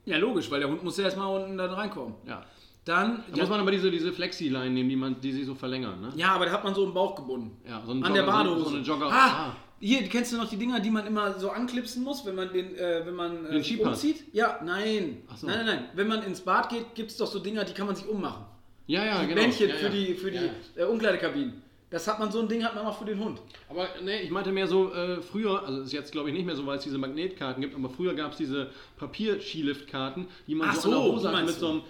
Ja, 0.06 0.18
logisch, 0.18 0.50
weil 0.50 0.62
der 0.62 0.70
Hund 0.70 0.84
muss 0.84 0.98
ja 0.98 1.04
erstmal 1.06 1.40
unten 1.40 1.58
dann 1.58 1.70
reinkommen. 1.70 2.16
Ja. 2.28 2.44
Dann, 2.86 3.24
Da 3.32 3.38
ja, 3.38 3.42
muss 3.44 3.50
man 3.50 3.60
aber 3.62 3.72
diese, 3.72 3.90
diese 3.90 4.14
Flexi-Line 4.14 4.70
nehmen, 4.70 4.90
die, 4.90 4.96
man, 4.96 5.20
die 5.20 5.32
sich 5.32 5.46
so 5.48 5.56
verlängern. 5.56 6.02
Ne? 6.02 6.10
ja, 6.16 6.30
aber 6.30 6.46
da 6.46 6.52
hat 6.52 6.64
man 6.64 6.76
so 6.76 6.84
im 6.86 6.94
Bauch 6.94 7.16
gebunden. 7.16 7.58
Ja, 7.68 7.82
so 7.86 7.92
An 7.94 8.02
der 8.02 8.12
Jogger- 8.12 8.26
so- 8.26 8.32
Badehose. 8.32 8.64
so 8.70 8.76
eine 8.76 8.86
Jogger- 8.86 9.10
ah, 9.12 9.28
ah. 9.48 9.56
Hier, 9.80 10.04
kennst 10.08 10.32
du 10.32 10.38
noch 10.38 10.48
die 10.48 10.56
Dinger, 10.58 10.80
die 10.80 10.90
man 10.92 11.06
immer 11.06 11.38
so 11.38 11.50
anklipsen 11.50 12.04
muss, 12.04 12.26
wenn 12.26 12.36
man 12.36 12.52
den, 12.54 12.76
äh, 12.76 13.02
wenn 13.06 13.16
man 13.16 13.46
äh, 13.48 13.60
Den 13.62 13.80
umzieht? 13.82 14.24
Ja, 14.34 14.60
nein. 14.64 15.24
So. 15.36 15.48
Nein, 15.48 15.58
nein, 15.58 15.66
nein. 15.66 15.86
Wenn 15.96 16.08
man 16.08 16.24
ins 16.24 16.42
Bad 16.42 16.70
geht, 16.70 16.96
gibt 16.96 17.12
es 17.12 17.18
doch 17.18 17.28
so 17.28 17.40
Dinger, 17.40 17.64
die 17.66 17.74
kann 17.74 17.88
man 17.88 17.96
sich 17.96 18.08
ummachen. 18.08 18.46
Ja, 18.88 19.04
ja, 19.04 19.22
Die 19.22 19.28
genau. 19.28 19.42
Bändchen 19.42 19.70
ja, 19.70 19.76
für 19.76 19.86
ja. 19.86 19.90
die, 19.92 20.14
für 20.14 20.32
die 20.32 20.50
äh, 20.80 20.84
Umkleidekabinen. 20.84 21.62
Das 21.90 22.08
hat 22.08 22.20
man, 22.20 22.32
so 22.32 22.40
ein 22.40 22.48
Ding 22.48 22.64
hat 22.64 22.76
man 22.76 22.86
auch 22.86 22.98
für 22.98 23.06
den 23.06 23.20
Hund. 23.20 23.40
Aber 23.70 23.88
nee, 24.04 24.22
ich 24.22 24.32
meinte 24.32 24.52
mehr 24.52 24.68
so, 24.68 24.92
äh, 24.94 25.22
früher, 25.22 25.64
also 25.64 25.82
ist 25.82 25.94
jetzt 25.94 26.12
glaube 26.12 26.30
ich 26.30 26.36
nicht 26.36 26.46
mehr 26.46 26.56
so, 26.56 26.66
weil 26.66 26.78
es 26.78 26.84
diese 26.84 26.98
Magnetkarten 26.98 27.62
gibt, 27.62 27.76
aber 27.76 27.90
früher 27.90 28.16
gab 28.16 28.32
es 28.32 28.38
diese 28.38 28.72
Papier-Skilift-Karten, 28.98 30.28
die 30.48 30.56
man 30.56 30.70
Ach 30.70 30.76
so, 30.76 30.90
an 30.90 30.96
der 30.96 31.04
so, 31.04 31.14
Hose 31.14 31.32
hatte 31.32 31.46
mit 31.46 31.56
so 31.56 31.70
einem 31.70 31.82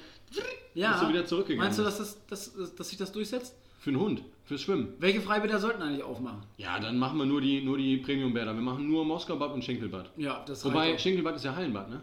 Ja. 0.73 0.91
Bist 0.91 1.03
du 1.03 1.09
wieder 1.09 1.25
zurückgegangen 1.25 1.65
Meinst 1.65 1.79
du, 1.79 1.83
dass, 1.83 1.97
das, 1.97 2.25
dass, 2.27 2.75
dass 2.75 2.89
sich 2.89 2.97
das 2.97 3.11
durchsetzt? 3.11 3.55
für 3.85 3.91
einen 3.91 3.99
Hund, 3.99 4.23
fürs 4.45 4.61
Schwimmen. 4.61 4.95
Welche 4.97 5.21
Freibäder 5.21 5.59
sollten 5.59 5.83
eigentlich 5.83 6.03
aufmachen? 6.03 6.41
Ja, 6.57 6.79
dann 6.79 6.97
machen 6.97 7.19
wir 7.19 7.25
nur 7.27 7.39
die, 7.39 7.61
nur 7.61 7.77
die 7.77 7.97
Premium-Bäder. 7.97 8.55
Wir 8.55 8.61
machen 8.61 8.89
nur 8.89 9.05
Moskaubad 9.05 9.53
und 9.53 9.63
Schinkelbad. 9.63 10.09
Ja, 10.17 10.43
das 10.43 10.65
Wobei, 10.65 10.79
reicht 10.79 10.95
auch. 10.95 10.99
Schinkelbad 11.01 11.35
ist 11.35 11.45
ja 11.45 11.55
Hallenbad, 11.55 11.91
ne? 11.91 12.01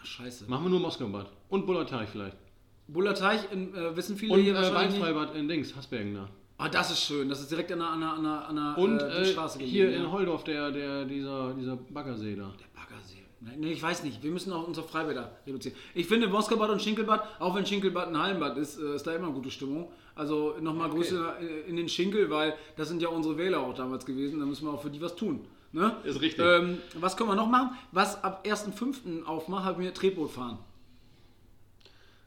Ach, 0.00 0.06
scheiße. 0.06 0.48
Machen 0.48 0.64
wir 0.64 0.70
nur 0.70 0.80
Moskaubad. 0.80 1.30
Und 1.50 1.66
Bullerteich 1.66 2.08
vielleicht. 2.08 2.38
Bullerteich 2.88 3.52
in, 3.52 3.74
äh, 3.74 3.94
wissen 3.94 4.16
viele 4.16 4.32
Und 4.32 4.40
hier 4.40 4.54
äh, 4.54 4.56
wahrscheinlich 4.56 4.94
nicht. 4.94 5.02
Weinfreibad 5.02 5.34
in 5.34 5.46
Dings, 5.46 5.76
Hasbergen 5.76 6.14
da. 6.14 6.30
Ah, 6.58 6.68
das 6.68 6.90
ist 6.90 7.02
schön. 7.02 7.28
Das 7.28 7.40
ist 7.40 7.50
direkt 7.50 7.70
an 7.72 7.80
der, 7.80 7.88
an 7.88 8.00
der, 8.00 8.12
an 8.12 8.22
der, 8.22 8.48
an 8.48 8.56
der 8.56 8.78
Und 8.78 9.00
äh, 9.00 9.22
äh, 9.22 9.24
Straße 9.26 9.58
hier 9.58 9.86
gelegen, 9.86 10.04
in. 10.04 10.12
Holdorf, 10.12 10.44
der, 10.44 10.70
der, 10.70 11.04
dieser, 11.04 11.52
dieser 11.52 11.76
Baggersee 11.76 12.34
da. 12.34 12.52
Der 12.58 12.80
Baggersee. 12.80 13.22
Nein, 13.40 13.60
nee, 13.60 13.72
ich 13.72 13.82
weiß 13.82 14.04
nicht. 14.04 14.22
Wir 14.22 14.30
müssen 14.30 14.52
auch 14.52 14.66
unsere 14.66 14.86
Freibäder 14.86 15.36
reduzieren. 15.46 15.76
Ich 15.94 16.06
finde 16.06 16.28
Moskobad 16.28 16.70
und 16.70 16.80
Schinkelbad, 16.80 17.40
auch 17.40 17.54
wenn 17.54 17.66
Schinkelbad 17.66 18.08
ein 18.08 18.18
Hallenbad 18.18 18.56
ist, 18.56 18.78
äh, 18.78 18.94
ist 18.94 19.06
da 19.06 19.14
immer 19.14 19.30
gute 19.30 19.50
Stimmung. 19.50 19.90
Also 20.14 20.54
nochmal 20.60 20.88
Grüße 20.88 21.34
äh, 21.40 21.68
in 21.68 21.76
den 21.76 21.90
Schinkel, 21.90 22.30
weil 22.30 22.54
das 22.76 22.88
sind 22.88 23.02
ja 23.02 23.08
unsere 23.08 23.36
Wähler 23.36 23.60
auch 23.60 23.74
damals 23.74 24.06
gewesen. 24.06 24.40
Da 24.40 24.46
müssen 24.46 24.64
wir 24.66 24.72
auch 24.72 24.82
für 24.82 24.90
die 24.90 25.00
was 25.02 25.14
tun. 25.14 25.44
Ne? 25.72 25.94
Ist 26.04 26.22
richtig. 26.22 26.42
Ähm, 26.42 26.78
was 26.94 27.18
können 27.18 27.28
wir 27.28 27.36
noch 27.36 27.48
machen? 27.48 27.76
Was 27.92 28.24
ab 28.24 28.46
1.5. 28.46 29.24
aufmacht, 29.24 29.64
haben 29.66 29.82
wir 29.82 29.92
Tretboot 29.92 30.30
fahren. 30.30 30.58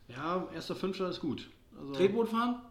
Ja, 0.07 0.47
erster 0.53 0.75
Fünfter 0.75 1.09
ist 1.09 1.19
gut. 1.19 1.47
Also, 1.79 1.93
Tretboot 1.93 2.29
fahren? 2.29 2.61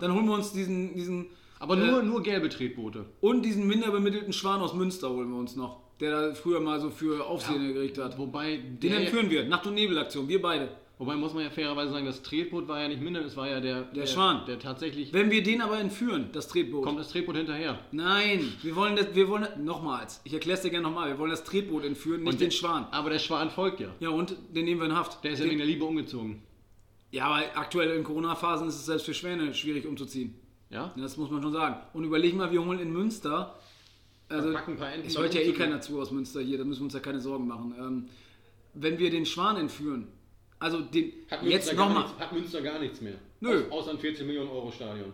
Dann 0.00 0.14
holen 0.14 0.26
wir 0.26 0.34
uns 0.34 0.52
diesen, 0.52 0.94
diesen 0.94 1.26
aber 1.58 1.76
Äh, 1.76 1.86
nur, 1.90 2.02
nur 2.02 2.22
gelbe 2.22 2.48
Tretboote. 2.48 3.04
und 3.20 3.44
diesen 3.44 3.66
minder 3.66 3.90
bemittelten 3.90 4.32
Schwan 4.32 4.60
aus 4.60 4.74
Münster 4.74 5.10
holen 5.10 5.30
wir 5.30 5.38
uns 5.38 5.54
noch, 5.54 5.80
der 6.00 6.10
da 6.30 6.34
früher 6.34 6.60
mal 6.60 6.80
so 6.80 6.90
für 6.90 7.24
Aufsehen 7.26 7.72
gerichtet 7.74 8.02
hat. 8.04 8.18
Wobei, 8.18 8.56
Den 8.56 8.80
der, 8.80 9.00
entführen 9.00 9.30
wir. 9.30 9.44
Nacht- 9.44 9.66
und 9.66 9.74
Nebelaktion, 9.74 10.26
wir 10.28 10.42
beide. 10.42 10.68
wobei 10.98 11.14
muss 11.16 11.34
man 11.34 11.42
ja 11.44 11.50
fairerweise 11.50 11.92
sagen, 11.92 12.06
das 12.06 12.22
Tretboot 12.22 12.66
war 12.68 12.80
ja 12.80 12.86
nicht 12.88 13.00
minder, 13.00 13.24
es 13.24 13.36
war 13.36 13.48
ja 13.48 13.60
der, 13.60 13.82
der, 13.82 14.06
Schwan. 14.06 14.44
Der 14.46 14.58
tatsächlich. 14.58 15.12
Wenn 15.12 15.30
wir 15.32 15.42
den 15.42 15.60
aber 15.60 15.78
entführen, 15.80 16.30
das 16.32 16.46
Tretboot. 16.48 16.84
Kommt 16.84 16.98
das 17.00 17.08
Tretboot 17.10 17.36
hinterher. 17.36 17.78
Nein, 17.92 18.52
wir 18.62 18.74
wollen 18.76 18.94
das, 18.96 19.14
wir 19.14 19.28
wollen, 19.28 19.46
nochmals, 19.64 20.20
ich 20.24 20.32
erkläre 20.34 20.56
es 20.56 20.62
dir 20.62 20.70
gerne 20.70 20.84
nochmal, 20.88 21.10
wir 21.10 21.18
wollen 21.18 21.30
das 21.30 21.42
Tretboot 21.44 21.84
entführen, 21.84 22.22
nicht 22.22 22.32
Und 22.32 22.40
den 22.40 22.50
der- 22.50 22.56
Schwan. 22.56 22.86
Aber 22.92 23.10
der 23.10 23.18
Schwan 23.20 23.50
folgt 23.50 23.80
ja. 23.80 23.88
Ja, 24.00 24.10
und 24.10 24.36
den 24.54 24.64
nehmen 24.64 24.80
wir 24.80 24.86
in 24.86 24.96
Haft. 24.96 25.22
Der 25.24 25.32
ist 25.32 25.38
ja 25.38 25.44
den, 25.44 25.50
wegen 25.50 25.58
der 25.58 25.66
Liebe 25.68 25.84
umgezogen. 25.84 26.42
Ja, 27.12 27.26
aber 27.26 27.44
aktuell 27.54 27.90
in 27.96 28.02
Corona-Phasen 28.02 28.66
ist 28.68 28.76
es 28.76 28.86
selbst 28.86 29.04
für 29.04 29.14
Schwäne 29.14 29.54
schwierig 29.54 29.86
umzuziehen. 29.86 30.34
Ja? 30.70 30.92
Das 30.96 31.18
muss 31.18 31.30
man 31.30 31.42
schon 31.42 31.52
sagen. 31.52 31.76
Und 31.92 32.04
überleg 32.04 32.34
mal, 32.34 32.50
wir 32.50 32.64
holen 32.64 32.80
in 32.80 32.90
Münster, 32.90 33.54
also 34.28 34.52
Packen 34.52 34.72
ein 34.72 34.78
paar 34.78 34.92
Enten 34.92 35.06
es 35.06 35.18
hört 35.18 35.34
ja 35.34 35.42
eh 35.42 35.52
keiner 35.52 35.80
zu 35.82 36.00
aus 36.00 36.10
Münster 36.10 36.40
hier, 36.40 36.56
da 36.56 36.64
müssen 36.64 36.80
wir 36.80 36.84
uns 36.84 36.94
ja 36.94 37.00
keine 37.00 37.20
Sorgen 37.20 37.46
machen. 37.46 37.74
Ähm, 37.78 38.08
wenn 38.72 38.98
wir 38.98 39.10
den 39.10 39.26
Schwan 39.26 39.58
entführen, 39.58 40.08
also 40.58 40.80
den, 40.80 41.12
jetzt 41.42 41.74
nochmal, 41.74 42.06
Hat 42.18 42.32
Münster 42.32 42.62
gar 42.62 42.78
nichts 42.78 43.02
mehr. 43.02 43.18
Nö. 43.40 43.64
Außer 43.68 43.90
ein 43.90 43.98
14 43.98 44.26
Millionen 44.26 44.48
Euro 44.48 44.70
Stadion. 44.70 45.12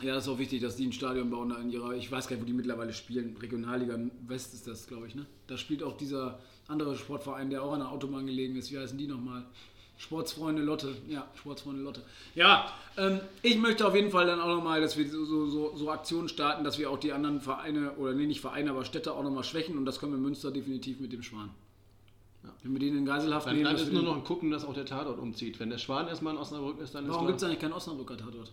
Ja, 0.00 0.14
das 0.14 0.24
ist 0.24 0.30
auch 0.30 0.38
wichtig, 0.38 0.62
dass 0.62 0.76
die 0.76 0.86
ein 0.86 0.92
Stadion 0.92 1.28
bauen 1.28 1.50
da 1.50 1.58
in 1.58 1.70
ihrer, 1.70 1.92
ich 1.92 2.10
weiß 2.10 2.26
gar 2.26 2.36
nicht, 2.36 2.42
wo 2.42 2.46
die 2.46 2.52
mittlerweile 2.54 2.94
spielen, 2.94 3.36
Regionalliga 3.36 3.98
West 4.26 4.54
ist 4.54 4.66
das, 4.66 4.86
glaube 4.86 5.08
ich, 5.08 5.14
ne? 5.14 5.26
Da 5.48 5.58
spielt 5.58 5.82
auch 5.82 5.96
dieser 5.96 6.38
andere 6.68 6.96
Sportverein, 6.96 7.50
der 7.50 7.62
auch 7.62 7.72
an 7.72 7.80
der 7.80 7.90
Autobahn 7.90 8.24
gelegen 8.24 8.56
ist, 8.56 8.72
wie 8.72 8.78
heißen 8.78 8.96
die 8.96 9.08
nochmal? 9.08 9.44
Sportsfreunde 9.98 10.62
Lotte, 10.62 10.96
ja, 11.08 11.26
Sportsfreunde 11.34 11.82
Lotte. 11.82 12.02
Ja, 12.34 12.72
ähm, 12.96 13.20
ich 13.42 13.58
möchte 13.58 13.86
auf 13.86 13.94
jeden 13.96 14.10
Fall 14.10 14.26
dann 14.26 14.40
auch 14.40 14.46
nochmal, 14.46 14.80
dass 14.80 14.96
wir 14.96 15.08
so, 15.08 15.46
so, 15.46 15.76
so, 15.76 15.90
Aktionen 15.90 16.28
starten, 16.28 16.62
dass 16.62 16.78
wir 16.78 16.88
auch 16.88 16.98
die 16.98 17.12
anderen 17.12 17.40
Vereine, 17.40 17.92
oder 17.96 18.14
nee, 18.14 18.26
nicht 18.26 18.40
Vereine, 18.40 18.70
aber 18.70 18.84
Städte 18.84 19.12
auch 19.12 19.24
nochmal 19.24 19.42
schwächen 19.42 19.76
und 19.76 19.84
das 19.84 19.98
können 19.98 20.12
wir 20.12 20.18
Münster 20.18 20.52
definitiv 20.52 21.00
mit 21.00 21.12
dem 21.12 21.22
Schwan. 21.22 21.50
Wenn 22.62 22.72
wir 22.72 22.78
den 22.78 22.96
in 22.96 23.04
Geiselhaft 23.04 23.46
Dann, 23.46 23.56
nehmen, 23.56 23.66
dann 23.66 23.76
ist 23.76 23.92
nur 23.92 24.02
noch 24.02 24.16
ein 24.16 24.24
Gucken, 24.24 24.50
dass 24.50 24.64
auch 24.64 24.72
der 24.72 24.86
Tatort 24.86 25.18
umzieht. 25.18 25.58
Wenn 25.58 25.70
der 25.70 25.78
Schwan 25.78 26.06
erstmal 26.06 26.34
in 26.34 26.40
Osnabrück 26.40 26.80
ist, 26.80 26.94
dann 26.94 27.04
ist 27.04 27.10
Warum 27.10 27.26
gibt 27.26 27.38
es 27.38 27.44
eigentlich 27.44 27.58
keinen 27.58 27.72
Osnabrücker 27.72 28.16
Tatort? 28.16 28.52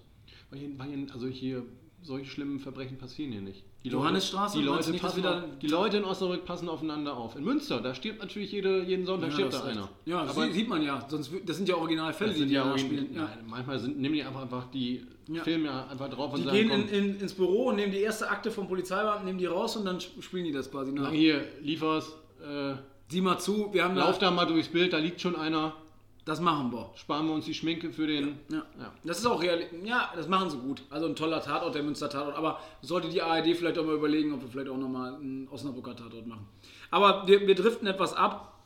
Weil 0.49 0.59
hier, 0.59 0.79
weil 0.79 0.87
hier, 0.87 1.13
also 1.13 1.27
hier 1.27 1.63
solche 2.01 2.29
schlimmen 2.29 2.59
Verbrechen 2.59 2.97
passieren 2.97 3.31
hier 3.31 3.41
nicht. 3.41 3.63
Die 3.85 3.91
Johannesstraße, 3.91 4.57
die 4.57 4.63
Leute, 4.63 4.91
nicht, 4.91 5.01
passen 5.01 5.17
wir 5.23 5.29
da- 5.29 5.37
auf, 5.39 5.43
die 5.61 5.67
Leute 5.67 5.97
in 5.97 6.05
Osnabrück 6.05 6.43
passen 6.43 6.67
aufeinander 6.69 7.15
auf. 7.15 7.35
In 7.35 7.43
Münster, 7.43 7.79
da 7.81 7.93
stirbt 7.93 8.19
natürlich 8.19 8.51
jede, 8.51 8.81
jeden 8.83 9.05
Sonntag 9.05 9.31
stirbt 9.31 9.53
das 9.53 9.61
da 9.61 9.67
einer. 9.69 9.89
Ja, 10.05 10.25
das 10.25 10.35
aber 10.35 10.51
sieht, 10.51 10.67
man 10.67 10.81
ja. 10.81 11.05
Sonst, 11.07 11.31
das 11.45 11.57
sind 11.57 11.69
ja 11.69 11.75
Originalfälle, 11.75 12.33
die 12.33 12.45
ja 12.45 12.63
da 12.63 12.73
auch 12.73 12.77
spielen. 12.77 13.13
Ja. 13.13 13.21
Nein, 13.23 13.37
manchmal 13.47 13.77
sind, 13.79 13.99
nehmen 13.99 14.15
die 14.15 14.23
einfach, 14.23 14.41
einfach 14.41 14.65
die 14.71 15.05
Ja. 15.27 15.43
Filme 15.43 15.65
ja 15.67 15.87
einfach 15.87 16.09
drauf 16.09 16.33
und 16.33 16.39
Die 16.39 16.45
sagen, 16.45 16.57
gehen 16.57 16.69
komm, 16.69 16.81
in, 16.89 17.09
in, 17.15 17.19
ins 17.21 17.33
Büro 17.33 17.65
und 17.69 17.75
nehmen 17.75 17.91
die 17.91 17.99
erste 17.99 18.29
Akte 18.29 18.49
vom 18.51 18.67
Polizeibeamten, 18.67 19.25
nehmen 19.25 19.37
die 19.39 19.45
raus 19.45 19.75
und 19.77 19.85
dann 19.85 19.97
sp- 20.01 20.21
spielen 20.21 20.45
die 20.45 20.51
das 20.51 20.69
quasi 20.71 20.91
nach. 20.91 21.11
hier, 21.11 21.43
liefers, 21.61 22.07
äh, 22.43 22.73
Sieh 23.07 23.21
mal 23.21 23.37
zu, 23.37 23.71
wir 23.71 23.83
haben 23.83 23.95
lauf 23.95 24.17
da, 24.17 24.25
da 24.29 24.31
mal 24.31 24.45
durchs 24.45 24.67
Bild, 24.69 24.91
da 24.91 24.97
liegt 24.97 25.21
schon 25.21 25.35
einer, 25.35 25.73
das 26.25 26.39
machen 26.39 26.71
wir. 26.71 26.89
sparen 26.95 27.27
wir 27.27 27.33
uns 27.35 27.45
die 27.45 27.53
Schminke 27.53 27.91
für 27.91 28.07
den... 28.07 28.39
Ja. 28.49 28.57
Ja. 28.79 28.91
Das 29.03 29.19
ist 29.19 29.27
auch 29.27 29.41
real. 29.41 29.63
Ja, 29.83 30.11
das 30.15 30.27
machen 30.27 30.49
sie 30.49 30.57
gut. 30.57 30.81
Also 30.89 31.05
ein 31.05 31.15
toller 31.15 31.39
Tatort, 31.39 31.75
der 31.75 31.83
Münster 31.83 32.09
Tatort. 32.09 32.35
Aber 32.35 32.59
sollte 32.81 33.09
die 33.09 33.21
ARD 33.21 33.55
vielleicht 33.55 33.77
auch 33.77 33.85
mal 33.85 33.93
überlegen, 33.93 34.33
ob 34.33 34.41
wir 34.41 34.49
vielleicht 34.49 34.69
auch 34.69 34.77
nochmal 34.77 35.13
einen 35.13 35.47
Osnabrücker 35.49 35.95
Tatort 35.95 36.25
machen. 36.25 36.47
Aber 36.89 37.27
wir, 37.27 37.45
wir 37.45 37.53
driften 37.53 37.87
etwas 37.87 38.15
ab. 38.15 38.59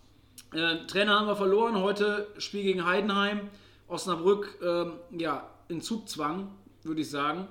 Äh, 0.54 0.86
Trainer 0.88 1.19
haben 1.19 1.28
wir 1.28 1.36
verloren. 1.36 1.76
Heute 1.82 2.28
Spiel 2.38 2.63
gegen 2.63 2.86
Heidenheim. 2.86 3.50
Osnabrück, 3.89 4.58
ähm, 4.63 4.93
ja, 5.17 5.50
in 5.67 5.82
Zugzwang, 5.82 6.52
würde 6.84 7.02
ich 7.02 7.10
sagen. 7.10 7.48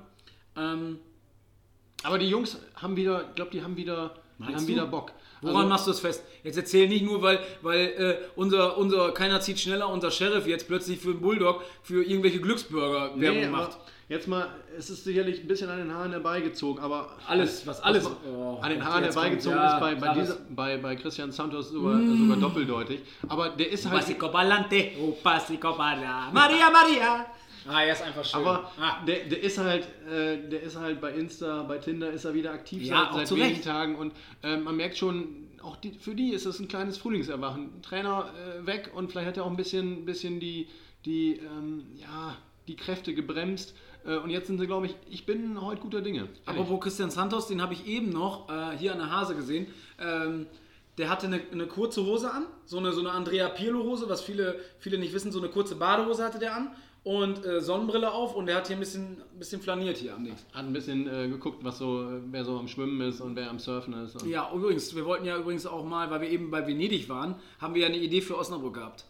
Ähm, 0.56 1.00
Aber 2.02 2.18
die 2.18 2.28
Jungs 2.28 2.58
haben 2.76 2.96
wieder, 2.96 3.28
ich 3.28 3.34
glaube, 3.34 3.50
die 3.50 3.62
haben 3.62 3.76
wieder, 3.76 4.14
die 4.38 4.54
haben 4.54 4.66
wieder 4.66 4.86
Bock. 4.86 5.12
Woran 5.42 5.56
Also- 5.56 5.68
machst 5.68 5.86
du 5.86 5.90
es 5.92 6.00
fest? 6.00 6.22
Jetzt 6.42 6.56
erzähl 6.56 6.88
nicht 6.88 7.04
nur, 7.04 7.22
weil, 7.22 7.38
weil 7.62 7.80
äh, 7.80 8.16
unser, 8.36 8.76
unser, 8.78 9.12
keiner 9.12 9.40
zieht 9.40 9.58
schneller, 9.60 9.88
unser 9.88 10.10
Sheriff 10.10 10.46
jetzt 10.46 10.66
plötzlich 10.68 10.98
für 10.98 11.12
den 11.12 11.20
Bulldog 11.20 11.62
für 11.82 12.02
irgendwelche 12.04 12.40
Glücksburger 12.40 13.12
Werbung 13.20 13.40
Nee, 13.40 13.46
macht. 13.48 13.72
aber 13.74 13.78
jetzt 14.08 14.26
mal, 14.26 14.48
es 14.76 14.88
ist 14.90 15.04
sicherlich 15.04 15.40
ein 15.40 15.46
bisschen 15.48 15.68
an 15.70 15.78
den 15.78 15.92
Haaren 15.94 16.12
herbeigezogen, 16.12 16.82
aber 16.82 17.10
Alles, 17.28 17.66
was 17.66 17.80
alles- 17.82 18.04
man- 18.04 18.16
Oh 18.34 18.58
an 18.62 18.70
den 18.70 18.84
Haaren 18.84 19.04
herbeigezogen 19.04 19.58
kommt- 19.58 19.70
ja, 19.70 19.74
ist 19.74 19.80
bei, 20.00 20.06
bei, 20.06 20.14
dieser, 20.14 20.34
das- 20.34 20.42
bei, 20.50 20.76
bei 20.78 20.96
Christian 20.96 21.30
Santos 21.30 21.68
sogar, 21.70 22.00
sogar 22.00 22.36
doppeldeutig. 22.38 23.00
Aber 23.28 23.50
der 23.50 23.70
ist 23.70 23.84
halt. 23.90 23.94
Maria, 26.32 26.70
Maria. 26.70 27.26
Ah, 27.68 27.82
er 27.82 27.92
ist 27.92 28.02
einfach 28.02 28.24
schön. 28.24 28.40
Aber 28.40 28.72
ah. 28.80 29.04
der, 29.06 29.24
der 29.24 29.42
ist 29.42 29.58
halt, 29.58 29.86
äh, 30.10 30.48
der 30.48 30.62
ist 30.62 30.76
halt 30.76 31.00
bei 31.00 31.12
Insta, 31.12 31.62
bei 31.64 31.78
Tinder 31.78 32.10
ist 32.10 32.24
er 32.24 32.34
wieder 32.34 32.52
aktiv 32.52 32.82
Ja, 32.82 33.10
seit, 33.12 33.28
seit 33.28 33.38
wenigen. 33.38 33.62
Tagen 33.62 33.96
und 33.96 34.12
äh, 34.42 34.56
man 34.56 34.76
merkt 34.76 34.96
schon, 34.96 35.48
auch 35.62 35.76
die, 35.76 35.92
für 35.92 36.14
die 36.14 36.30
ist 36.30 36.46
es 36.46 36.60
ein 36.60 36.68
kleines 36.68 36.98
Frühlingserwachen. 36.98 37.82
Trainer 37.82 38.32
äh, 38.34 38.66
weg 38.66 38.90
und 38.94 39.10
vielleicht 39.10 39.28
hat 39.28 39.36
er 39.36 39.44
auch 39.44 39.50
ein 39.50 39.56
bisschen, 39.56 40.04
bisschen 40.04 40.40
die, 40.40 40.68
die, 41.04 41.34
ähm, 41.36 41.84
ja, 41.96 42.36
die 42.68 42.76
Kräfte 42.76 43.14
gebremst. 43.14 43.74
Äh, 44.04 44.16
und 44.16 44.30
jetzt 44.30 44.46
sind 44.46 44.58
sie, 44.58 44.66
glaube 44.66 44.86
ich, 44.86 44.94
ich 45.10 45.26
bin 45.26 45.60
heute 45.60 45.80
guter 45.80 46.00
Dinge. 46.00 46.20
Ehrlich. 46.20 46.40
Apropos 46.46 46.80
Christian 46.80 47.10
Santos, 47.10 47.48
den 47.48 47.60
habe 47.60 47.74
ich 47.74 47.86
eben 47.86 48.10
noch 48.10 48.48
äh, 48.48 48.76
hier 48.78 48.92
an 48.92 48.98
der 48.98 49.10
Hase 49.10 49.34
gesehen. 49.34 49.66
Ähm, 50.00 50.46
der 50.98 51.08
hatte 51.08 51.26
eine, 51.26 51.40
eine 51.52 51.66
kurze 51.66 52.04
Hose 52.04 52.30
an, 52.30 52.46
so 52.64 52.78
eine, 52.78 52.92
so 52.92 53.00
eine 53.00 53.12
Andrea 53.12 53.48
Pirlo-Hose, 53.48 54.08
was 54.08 54.20
viele, 54.20 54.58
viele 54.78 54.98
nicht 54.98 55.14
wissen, 55.14 55.32
so 55.32 55.38
eine 55.38 55.48
kurze 55.48 55.76
Badehose 55.76 56.24
hatte 56.24 56.38
der 56.38 56.54
an 56.54 56.72
und 57.04 57.44
äh, 57.44 57.60
Sonnenbrille 57.60 58.12
auf 58.12 58.34
und 58.34 58.46
der 58.46 58.56
hat 58.56 58.66
hier 58.66 58.76
ein 58.76 58.80
bisschen, 58.80 59.22
bisschen 59.38 59.62
flaniert 59.62 59.96
hier 59.96 60.14
am 60.14 60.24
Dings. 60.24 60.44
Hat 60.52 60.64
ein 60.64 60.72
bisschen 60.72 61.06
äh, 61.06 61.28
geguckt, 61.28 61.64
was 61.64 61.78
so, 61.78 62.02
äh, 62.02 62.20
wer 62.30 62.44
so 62.44 62.58
am 62.58 62.68
Schwimmen 62.68 63.00
ist 63.00 63.20
und 63.20 63.36
wer 63.36 63.48
am 63.48 63.58
Surfen 63.58 63.94
ist. 63.94 64.20
Ja, 64.26 64.50
übrigens, 64.52 64.94
wir 64.94 65.06
wollten 65.06 65.24
ja 65.24 65.38
übrigens 65.38 65.66
auch 65.66 65.84
mal, 65.84 66.10
weil 66.10 66.20
wir 66.20 66.28
eben 66.28 66.50
bei 66.50 66.66
Venedig 66.66 67.08
waren, 67.08 67.36
haben 67.60 67.74
wir 67.74 67.82
ja 67.82 67.88
eine 67.88 67.98
Idee 67.98 68.20
für 68.20 68.36
Osnabrück 68.36 68.74
gehabt. 68.74 69.04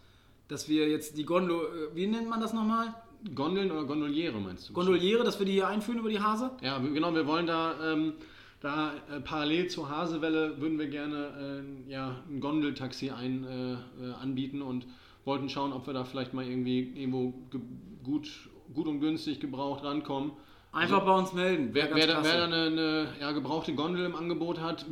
Dass 0.48 0.68
wir 0.68 0.88
jetzt 0.88 1.18
die 1.18 1.24
Gondel, 1.24 1.57
äh, 1.57 1.96
wie 1.96 2.07
nennt 2.07 2.29
man 2.29 2.40
das 2.40 2.53
nochmal? 2.53 2.94
Gondeln 3.35 3.72
oder 3.72 3.85
Gondoliere 3.85 4.38
meinst 4.38 4.68
du? 4.68 4.72
Gondoliere, 4.74 5.24
dass 5.24 5.38
wir 5.38 5.46
die 5.46 5.53
hier 5.53 5.66
einführen 5.66 5.98
über 5.98 6.09
die 6.09 6.20
Hase? 6.20 6.53
Ja, 6.61 6.79
genau, 6.79 7.12
wir 7.14 7.27
wollen 7.27 7.46
da, 7.46 7.74
ähm, 7.92 8.12
da 8.61 8.92
äh, 9.11 9.21
parallel 9.21 9.68
zur 9.68 9.88
Hasewelle 9.88 10.61
würden 10.61 10.79
wir 10.79 10.88
gerne 10.88 11.64
äh, 11.88 11.92
ja, 11.92 12.16
ein 12.29 12.40
Gondeltaxi 12.40 13.11
ein, 13.11 13.44
äh, 13.44 13.73
äh, 13.73 14.12
anbieten 14.21 14.62
und 14.62 14.87
wollten 15.25 15.49
schauen, 15.49 15.73
ob 15.73 15.87
wir 15.87 15.94
da 15.94 16.05
vielleicht 16.05 16.35
mal 16.35 16.44
irgendwie 16.44 16.92
irgendwo 16.94 17.33
ge 17.51 17.61
gut, 18.03 18.29
gut 18.75 18.87
und 18.87 19.01
günstig 19.01 19.40
gebraucht 19.40 19.85
rankommen. 19.85 20.33
Einfach 20.73 21.05
bei 21.05 21.16
uns 21.16 21.33
melden. 21.33 21.71
Wer, 21.73 21.94
wer, 21.94 22.07
da, 22.07 22.25
wer 22.25 22.38
da 22.38 22.44
eine, 22.44 22.62
eine 22.66 23.09
ja, 23.21 23.33
gebrauchte 23.33 23.75
Gondel 23.75 24.05
im 24.05 24.14
Angebot 24.14 24.61
hat, 24.61 24.87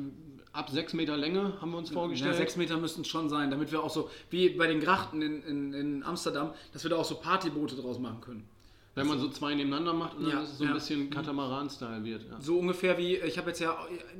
ab 0.52 0.70
6 0.70 0.94
Meter 0.94 1.16
Länge, 1.16 1.60
haben 1.60 1.70
wir 1.70 1.78
uns 1.78 1.90
Ja, 1.90 1.94
vorgestellt. 1.94 2.34
sechs 2.36 2.56
Meter 2.56 2.78
müssten 2.78 3.02
es 3.02 3.08
schon 3.08 3.28
sein, 3.28 3.50
damit 3.50 3.72
wir 3.72 3.82
auch 3.82 3.90
so, 3.90 4.10
wie 4.30 4.50
bei 4.50 4.66
den 4.66 4.80
Grachten 4.80 5.20
in, 5.20 5.42
in, 5.42 5.72
in 5.74 6.02
Amsterdam, 6.02 6.52
dass 6.72 6.82
wir 6.82 6.90
da 6.90 6.96
auch 6.96 7.04
so 7.04 7.16
Partyboote 7.16 7.76
draus 7.76 7.98
machen 7.98 8.20
können. 8.20 8.48
Wenn 8.96 9.06
man 9.06 9.20
so 9.20 9.28
zwei 9.28 9.54
nebeneinander 9.54 9.92
macht 9.92 10.16
und 10.16 10.24
dann 10.24 10.32
Ja, 10.32 10.40
ist 10.42 10.52
es 10.52 10.58
so 10.58 10.64
ein 10.64 10.68
ja. 10.70 10.74
bisschen 10.74 11.10
Katamaran-Style 11.10 12.02
wird. 12.02 12.22
Ja. 12.30 12.40
So 12.40 12.58
ungefähr 12.58 12.96
wie, 12.96 13.16
ich 13.16 13.36
habe 13.36 13.50
jetzt 13.50 13.60
ja, 13.60 13.76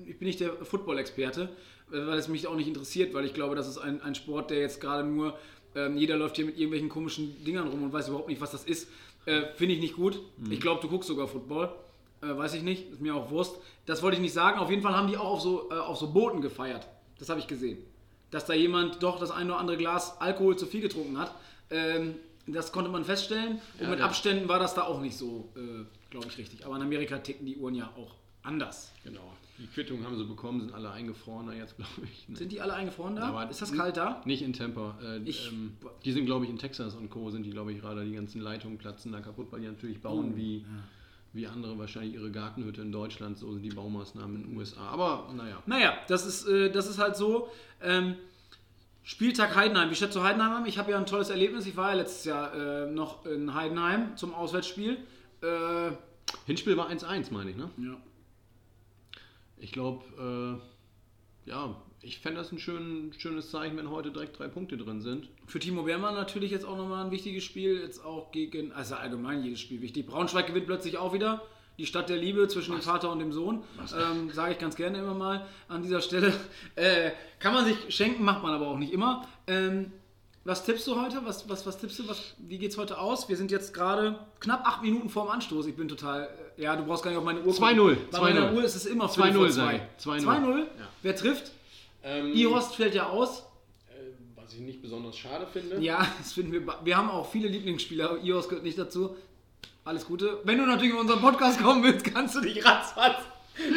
ich 0.06 0.18
bin 0.18 0.26
nicht 0.26 0.38
der 0.38 0.52
Football-Experte, 0.52 1.48
äh, 1.90 2.06
weil 2.06 2.18
es 2.18 2.28
mich 2.28 2.46
auch 2.46 2.54
nicht 2.56 2.68
interessiert, 2.68 3.14
weil 3.14 3.24
ich 3.24 3.32
glaube, 3.32 3.54
das 3.56 3.66
ist 3.68 3.78
ein, 3.78 4.02
ein 4.02 4.14
Sport, 4.14 4.50
der 4.50 4.58
jetzt 4.60 4.80
gerade 4.82 5.02
nur, 5.08 5.36
ähm, 5.74 5.96
jeder 5.96 6.16
läuft 6.18 6.36
hier 6.36 6.44
mit 6.44 6.56
irgendwelchen 6.56 6.90
komischen 6.90 7.42
Dingern 7.42 7.68
rum 7.68 7.82
und 7.84 7.92
weiß 7.92 8.08
überhaupt 8.08 8.28
nicht, 8.28 8.40
was 8.40 8.50
das 8.52 8.64
ist. 8.64 8.88
Äh, 9.24 9.46
Finde 9.54 9.74
ich 9.74 9.80
nicht 9.80 9.96
gut. 9.96 10.20
Ich 10.50 10.60
glaube, 10.60 10.80
du 10.82 10.88
guckst 10.88 11.08
sogar 11.08 11.26
Football. 11.26 11.74
Äh, 12.20 12.36
weiß 12.36 12.52
ich 12.54 12.62
nicht, 12.62 12.92
ist 12.92 13.00
mir 13.00 13.14
auch 13.14 13.30
Wurst. 13.30 13.56
Das 13.86 14.02
wollte 14.02 14.16
ich 14.16 14.22
nicht 14.22 14.34
sagen. 14.34 14.58
Auf 14.58 14.68
jeden 14.70 14.82
Fall 14.82 14.94
haben 14.94 15.08
die 15.08 15.16
auch 15.16 15.30
auf 15.32 15.40
so, 15.40 15.70
äh, 15.70 15.74
auf 15.74 15.96
so 15.96 16.12
Booten 16.12 16.42
gefeiert. 16.42 16.86
Das 17.18 17.30
habe 17.30 17.40
ich 17.40 17.46
gesehen. 17.46 17.78
Dass 18.30 18.44
da 18.44 18.52
jemand 18.52 19.02
doch 19.02 19.18
das 19.18 19.30
ein 19.30 19.46
oder 19.46 19.58
andere 19.58 19.78
Glas 19.78 20.20
Alkohol 20.20 20.56
zu 20.56 20.66
viel 20.66 20.82
getrunken 20.82 21.18
hat. 21.18 21.34
Ähm, 21.70 22.16
das 22.46 22.72
konnte 22.72 22.90
man 22.90 23.04
feststellen. 23.04 23.60
Und 23.78 23.82
Ja, 23.82 23.88
mit 23.90 23.98
der- 23.98 24.06
Abständen 24.06 24.48
war 24.48 24.58
das 24.58 24.74
da 24.74 24.82
auch 24.82 25.00
nicht 25.00 25.16
so, 25.16 25.52
äh, 25.56 25.84
glaube 26.10 26.26
ich, 26.28 26.38
richtig. 26.38 26.64
Aber 26.66 26.76
in 26.76 26.82
Amerika 26.82 27.18
ticken 27.18 27.46
die 27.46 27.56
Uhren 27.56 27.74
ja 27.74 27.86
auch 27.96 28.14
anders. 28.42 28.92
Genau. 29.04 29.32
Die 29.58 29.66
Quittung 29.68 30.04
haben 30.04 30.16
sie 30.18 30.24
bekommen, 30.24 30.60
sind 30.60 30.74
alle 30.74 30.90
eingefroren 30.90 31.46
da 31.46 31.52
jetzt, 31.54 31.76
glaube 31.76 31.90
ich. 32.04 32.28
Ne? 32.28 32.36
Sind 32.36 32.52
die 32.52 32.60
alle 32.60 32.74
eingefroren 32.74 33.16
da? 33.16 33.22
Aber 33.28 33.48
ist 33.50 33.62
das 33.62 33.72
kalt 33.72 33.96
da? 33.96 34.22
Nicht 34.24 34.42
in 34.42 34.52
Tampa. 34.52 34.98
Äh, 35.02 35.18
Ich- 35.24 35.48
ähm, 35.48 35.76
die 36.04 36.12
sind, 36.12 36.26
glaube 36.26 36.44
ich, 36.44 36.50
in 36.50 36.58
Texas 36.58 36.94
und 36.94 37.10
Co. 37.10 37.30
sind 37.30 37.42
die, 37.44 37.50
glaube 37.50 37.72
ich, 37.72 37.80
gerade 37.80 38.04
die 38.04 38.14
ganzen 38.14 38.40
Leitungen 38.42 38.76
platzen 38.78 39.12
da 39.12 39.20
kaputt, 39.20 39.48
weil 39.50 39.60
die 39.60 39.66
natürlich 39.66 40.00
bauen 40.00 40.32
Oh, 40.34 40.36
wie, 40.36 40.64
wie 41.32 41.46
andere 41.46 41.78
wahrscheinlich 41.78 42.14
ihre 42.14 42.30
Gartenhütte 42.30 42.82
in 42.82 42.92
Deutschland. 42.92 43.38
So 43.38 43.52
sind 43.52 43.62
die 43.62 43.70
Baumaßnahmen 43.70 44.36
in 44.36 44.42
den 44.50 44.56
USA. 44.56 44.88
Aber 44.88 45.32
naja. 45.34 45.62
Naja, 45.66 45.94
das 46.08 46.26
ist, 46.26 46.46
äh, 46.46 46.70
das 46.70 46.86
ist 46.86 46.98
halt 46.98 47.16
so. 47.16 47.48
Ähm, 47.82 48.14
Spieltag 49.06 49.54
Heidenheim. 49.54 49.88
Wie 49.88 49.94
schätzt 49.94 50.16
du 50.16 50.24
Heidenheim 50.24 50.50
an? 50.50 50.66
Ich 50.66 50.78
habe 50.78 50.90
ja 50.90 50.98
ein 50.98 51.06
tolles 51.06 51.30
Erlebnis. 51.30 51.64
Ich 51.64 51.76
war 51.76 51.90
ja 51.90 51.94
letztes 51.94 52.24
Jahr 52.24 52.52
äh, 52.52 52.90
noch 52.90 53.24
in 53.24 53.54
Heidenheim 53.54 54.16
zum 54.16 54.34
Auswärtsspiel. 54.34 54.98
Äh, 55.42 55.92
Hinspiel 56.44 56.76
war 56.76 56.90
1-1, 56.90 57.32
meine 57.32 57.50
ich, 57.50 57.56
ne? 57.56 57.70
ja. 57.78 57.96
Ich 59.58 59.70
glaube, 59.70 60.60
äh, 61.46 61.48
ja, 61.48 61.80
ich 62.02 62.18
fände 62.18 62.40
das 62.40 62.50
ein 62.50 62.58
schön, 62.58 63.12
schönes 63.16 63.52
Zeichen, 63.52 63.76
wenn 63.76 63.90
heute 63.90 64.10
direkt 64.10 64.40
drei 64.40 64.48
Punkte 64.48 64.76
drin 64.76 65.00
sind. 65.00 65.28
Für 65.46 65.60
Timo 65.60 65.84
Beermann 65.84 66.16
natürlich 66.16 66.50
jetzt 66.50 66.64
auch 66.64 66.76
nochmal 66.76 67.04
ein 67.04 67.12
wichtiges 67.12 67.44
Spiel. 67.44 67.80
Jetzt 67.82 68.04
auch 68.04 68.32
gegen, 68.32 68.72
also 68.72 68.96
allgemein 68.96 69.44
jedes 69.44 69.60
Spiel 69.60 69.82
wichtig. 69.82 70.06
Braunschweig 70.06 70.48
gewinnt 70.48 70.66
plötzlich 70.66 70.98
auch 70.98 71.12
wieder. 71.12 71.46
Die 71.78 71.84
Stadt 71.86 72.08
der 72.08 72.16
Liebe 72.16 72.48
zwischen 72.48 72.72
dem 72.72 72.80
Vater 72.82 73.10
und 73.12 73.18
dem 73.18 73.32
Sohn. 73.32 73.62
Ähm, 73.98 74.30
Sage 74.32 74.52
ich 74.52 74.58
ganz 74.58 74.76
gerne 74.76 74.98
immer 74.98 75.14
mal 75.14 75.46
an 75.68 75.82
dieser 75.82 76.00
Stelle. 76.00 76.32
Äh, 76.74 77.10
kann 77.38 77.52
man 77.54 77.64
sich 77.66 77.76
schenken, 77.94 78.24
macht 78.24 78.42
man 78.42 78.52
aber 78.54 78.68
auch 78.68 78.78
nicht 78.78 78.92
immer. 78.92 79.26
Ähm, 79.46 79.92
was 80.44 80.64
tippst 80.64 80.86
du 80.86 81.00
heute? 81.00 81.20
Was, 81.24 81.48
was, 81.48 81.66
was 81.66 81.78
tippst 81.78 81.98
du? 81.98 82.08
Was, 82.08 82.34
wie 82.38 82.56
geht's 82.58 82.78
heute 82.78 82.98
aus? 82.98 83.28
Wir 83.28 83.36
sind 83.36 83.50
jetzt 83.50 83.74
gerade 83.74 84.18
knapp 84.40 84.64
acht 84.66 84.82
Minuten 84.82 85.08
vorm 85.10 85.28
Anstoß. 85.28 85.66
Ich 85.66 85.74
bin 85.76 85.88
total. 85.88 86.28
äh, 86.56 86.62
Ja, 86.62 86.76
du 86.76 86.84
brauchst 86.84 87.02
gar 87.02 87.10
nicht 87.10 87.18
auf 87.18 87.24
meine 87.24 87.40
Uhr. 87.40 87.52
gucken. 87.54 87.64
2-0, 87.78 87.96
Bei 88.12 88.20
meiner 88.20 88.50
2-0. 88.52 88.54
Uhr 88.54 88.64
ist 88.64 88.74
es 88.76 88.86
immer 88.86 89.06
2-0 89.06 89.14
Viertel 89.14 89.32
vor 89.34 89.50
sag 89.50 89.80
zwei. 89.98 90.16
ich. 90.18 90.22
2-0. 90.24 90.26
2-0. 90.26 90.58
Ja. 90.58 90.66
Wer 91.02 91.16
trifft? 91.16 91.52
Ähm, 92.04 92.32
Irost 92.34 92.76
fällt 92.76 92.94
ja 92.94 93.08
aus. 93.08 93.40
äh, 93.90 93.94
was 94.36 94.52
ich 94.54 94.60
nicht 94.60 94.80
besonders 94.80 95.16
schade 95.18 95.46
finde. 95.52 95.78
Ja, 95.80 96.06
das 96.18 96.32
finden 96.32 96.52
wir. 96.52 96.62
Wir 96.84 96.96
haben 96.96 97.10
auch 97.10 97.28
viele 97.30 97.48
Lieblingsspieler. 97.48 98.18
Ios 98.22 98.48
gehört 98.48 98.64
nicht 98.64 98.78
dazu. 98.78 99.16
Alles 99.86 100.04
Gute. 100.04 100.40
Wenn 100.44 100.58
du 100.58 100.66
natürlich 100.66 100.92
in 100.92 100.98
unseren 100.98 101.20
Podcast 101.20 101.62
kommen 101.62 101.82
willst, 101.84 102.04
kannst 102.12 102.34
du 102.34 102.40
dich 102.40 102.64
ratzfatz 102.64 103.22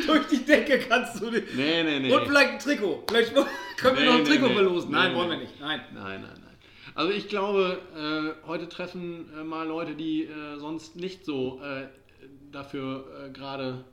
durch 0.07 0.27
die 0.27 0.43
Decke 0.43 0.79
kannst 0.79 1.21
du 1.21 1.29
dich. 1.29 1.43
Nee, 1.55 1.83
nee, 1.83 1.99
nee. 1.99 2.11
Und 2.11 2.25
vielleicht 2.25 2.49
ein 2.49 2.59
Trikot. 2.59 3.03
Vielleicht 3.07 3.33
können 3.77 3.95
wir 3.95 4.03
Nee, 4.03 4.05
noch 4.09 4.15
ein 4.15 4.25
Trikot 4.25 4.47
nee. 4.47 4.53
verlosen. 4.55 4.91
Nein, 4.91 5.11
Nee, 5.11 5.17
wollen 5.17 5.29
nee. 5.29 5.35
wir 5.35 5.41
nicht. 5.41 5.59
Nein. 5.61 5.81
Nein, 5.93 6.21
nein, 6.23 6.41
nein. 6.43 6.57
Also 6.95 7.13
ich 7.13 7.29
glaube, 7.29 7.79
äh, 7.95 8.47
heute 8.47 8.67
treffen 8.67 9.29
äh, 9.39 9.43
mal 9.43 9.67
Leute, 9.67 9.93
die 9.93 10.23
äh, 10.23 10.57
sonst 10.57 10.95
nicht 10.95 11.23
so 11.25 11.61
äh, 11.63 11.87
dafür 12.51 13.05
äh, 13.27 13.29
gerade 13.29 13.85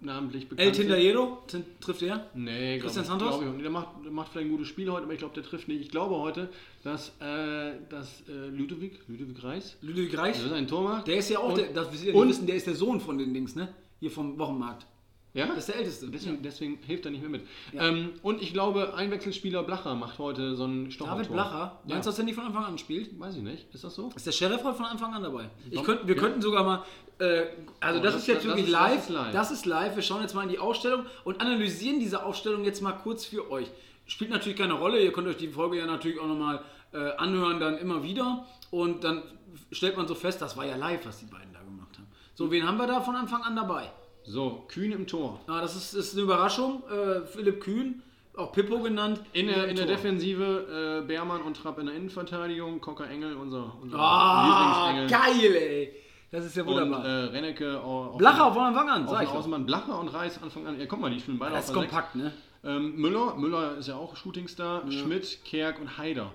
namentlich 0.00 0.48
bekannt 0.48 0.66
El 0.66 0.72
Tindayero 0.72 1.38
Tin- 1.46 1.64
trifft 1.80 2.02
er. 2.02 2.26
Nee, 2.34 2.78
glaub 2.78 2.82
Christian 2.84 3.04
ich- 3.04 3.08
Santos? 3.10 3.40
glaub 3.40 3.54
ich. 3.56 3.62
Der 3.62 3.70
macht, 3.70 3.88
der 4.04 4.10
macht 4.12 4.32
vielleicht 4.32 4.46
ein 4.48 4.50
gutes 4.50 4.68
Spiel 4.68 4.90
heute, 4.90 5.04
aber 5.04 5.12
ich 5.12 5.18
glaube, 5.18 5.34
der 5.34 5.42
trifft 5.44 5.68
nicht. 5.68 5.80
Ich 5.80 5.90
glaube 5.90 6.16
heute, 6.16 6.48
dass, 6.84 7.10
äh, 7.20 7.72
dass 7.88 8.22
äh, 8.28 8.48
Ludovic, 8.48 9.00
Ludovic 9.08 9.42
Reis, 9.44 9.76
Ludwig 9.82 10.16
Reich. 10.16 10.36
das 10.36 10.46
ist 10.46 10.52
ein 10.52 10.66
Tor 10.68 10.82
macht. 10.82 11.06
Der 11.06 11.16
ist 11.16 11.28
ja 11.30 11.38
auch, 11.38 11.50
Und- 11.50 11.58
der, 11.58 11.72
das 11.72 11.92
wir 11.92 12.14
wissen, 12.14 12.46
der 12.46 12.56
ist 12.56 12.66
der 12.66 12.74
Sohn 12.74 13.00
von 13.00 13.18
den 13.18 13.34
Dings, 13.34 13.54
ne? 13.56 13.68
Hier 14.00 14.10
vom 14.10 14.38
Wochenmarkt. 14.38 14.86
Ja? 15.32 15.46
Das 15.46 15.58
ist 15.58 15.68
der 15.68 15.76
Älteste. 15.76 16.08
Deswegen, 16.08 16.42
deswegen 16.42 16.78
hilft 16.86 17.04
er 17.04 17.12
nicht 17.12 17.20
mehr 17.20 17.30
mit. 17.30 17.46
Ja. 17.72 17.86
Ähm, 17.88 18.10
und 18.22 18.42
ich 18.42 18.52
glaube, 18.52 18.94
Einwechselspieler 18.94 19.62
Blacher 19.62 19.94
macht 19.94 20.18
heute 20.18 20.56
so 20.56 20.64
ein 20.64 20.90
Stochertor. 20.90 21.18
David 21.22 21.32
Blacher. 21.32 21.58
Ja. 21.86 21.94
Meinst 21.94 22.06
du, 22.06 22.10
dass 22.10 22.18
er 22.18 22.24
nicht 22.24 22.34
von 22.34 22.44
Anfang 22.46 22.64
an 22.64 22.78
spielt? 22.78 23.18
Weiß 23.18 23.36
ich 23.36 23.42
nicht. 23.42 23.72
Ist 23.72 23.84
das 23.84 23.94
so? 23.94 24.10
Ist 24.16 24.26
der 24.26 24.32
Sheriff 24.32 24.64
heute 24.64 24.76
von 24.76 24.86
Anfang 24.86 25.14
an 25.14 25.22
dabei? 25.22 25.48
Ich 25.70 25.82
könnt, 25.84 26.06
wir 26.06 26.14
ja. 26.16 26.20
könnten 26.20 26.42
sogar 26.42 26.64
mal, 26.64 26.84
äh, 27.18 27.44
also 27.80 28.00
Oh, 28.00 28.02
das, 28.02 28.14
das- 28.14 28.22
ist 28.22 28.26
jetzt 28.28 28.36
das 28.38 28.44
wirklich 28.46 28.66
ist- 28.66 28.72
das 28.74 28.80
live. 28.82 28.98
ist 28.98 29.08
live. 29.10 29.32
Das 29.32 29.50
ist 29.52 29.66
live. 29.66 29.94
Wir 29.96 30.02
schauen 30.02 30.22
jetzt 30.22 30.34
mal 30.34 30.42
in 30.42 30.48
die 30.48 30.58
Ausstellung 30.58 31.06
und 31.24 31.40
analysieren 31.40 32.00
diese 32.00 32.24
Ausstellung 32.24 32.64
jetzt 32.64 32.80
mal 32.82 32.92
kurz 32.92 33.24
für 33.24 33.50
euch. 33.50 33.70
Spielt 34.06 34.30
natürlich 34.32 34.58
keine 34.58 34.72
Rolle. 34.74 35.00
Ihr 35.00 35.12
könnt 35.12 35.28
euch 35.28 35.36
die 35.36 35.48
Folge 35.48 35.78
ja 35.78 35.86
natürlich 35.86 36.18
auch 36.18 36.26
nochmal 36.26 36.60
äh, 36.92 37.12
anhören, 37.18 37.60
dann 37.60 37.78
immer 37.78 38.02
wieder. 38.02 38.46
Und 38.72 39.04
dann 39.04 39.22
stellt 39.70 39.96
man 39.96 40.08
so 40.08 40.16
fest, 40.16 40.42
das 40.42 40.56
war 40.56 40.66
ja 40.66 40.74
live, 40.74 41.06
was 41.06 41.20
die 41.20 41.26
beiden 41.26 41.52
da 41.52 41.60
gemacht 41.60 41.96
haben. 41.96 42.08
So, 42.34 42.50
wen 42.50 42.66
haben 42.66 42.78
wir 42.78 42.88
da 42.88 43.00
von 43.00 43.14
Anfang 43.14 43.42
an 43.42 43.54
dabei? 43.54 43.92
So, 44.32 44.64
Kühn 44.68 44.92
im 44.92 45.06
Tor. 45.08 45.40
Ah, 45.48 45.60
das 45.60 45.74
ist, 45.74 45.92
ist 45.94 46.14
eine 46.14 46.22
Überraschung. 46.22 46.82
Äh, 46.88 47.22
Philipp 47.26 47.60
Kühn, 47.60 48.00
auch 48.36 48.52
Pippo 48.52 48.78
genannt. 48.78 49.20
In 49.32 49.48
der, 49.48 49.66
in 49.66 49.74
der. 49.74 49.86
Defensive 49.86 51.00
äh, 51.02 51.06
Beermann 51.06 51.42
und 51.42 51.56
Trapp 51.56 51.78
in 51.80 51.86
der 51.86 51.96
Innenverteidigung, 51.96 52.80
Cocker 52.80 53.08
Engel, 53.10 53.34
unser, 53.34 53.72
unser 53.82 53.98
Ah, 53.98 54.92
Lieblingsengel. 54.92 55.42
geil, 55.50 55.54
ey. 55.56 55.96
Das 56.30 56.44
ist 56.44 56.56
ja 56.56 56.62
Und 56.62 56.68
wunderbar. 56.68 57.04
äh, 57.04 57.24
Rennecke 57.24 57.80
auf 57.80 58.18
Blacher 58.18 58.52
von 58.52 58.62
Anfang 58.62 58.88
an, 58.88 59.04
auf 59.06 59.10
sag 59.10 59.24
ich. 59.24 59.30
Außenmann 59.30 59.66
Blacher 59.66 59.98
und 59.98 60.06
Reis 60.08 60.40
Anfang 60.40 60.64
an. 60.64 60.78
Ja, 60.78 60.86
guck 60.86 61.00
mal, 61.00 61.10
die 61.10 61.18
spielen 61.18 61.40
beide 61.40 61.54
Das 61.56 61.64
ist 61.64 61.70
auf 61.70 61.74
der 61.74 61.82
Sechs. 61.82 61.92
kompakt, 61.92 62.14
ne? 62.14 62.32
Ähm, 62.62 62.94
Müller, 63.00 63.34
Müller 63.34 63.78
ist 63.78 63.88
ja 63.88 63.96
auch 63.96 64.14
Shootingstar, 64.14 64.82
Schmidt, 64.92 65.40
Kerk 65.44 65.80
und 65.80 65.98
Haider. 65.98 66.32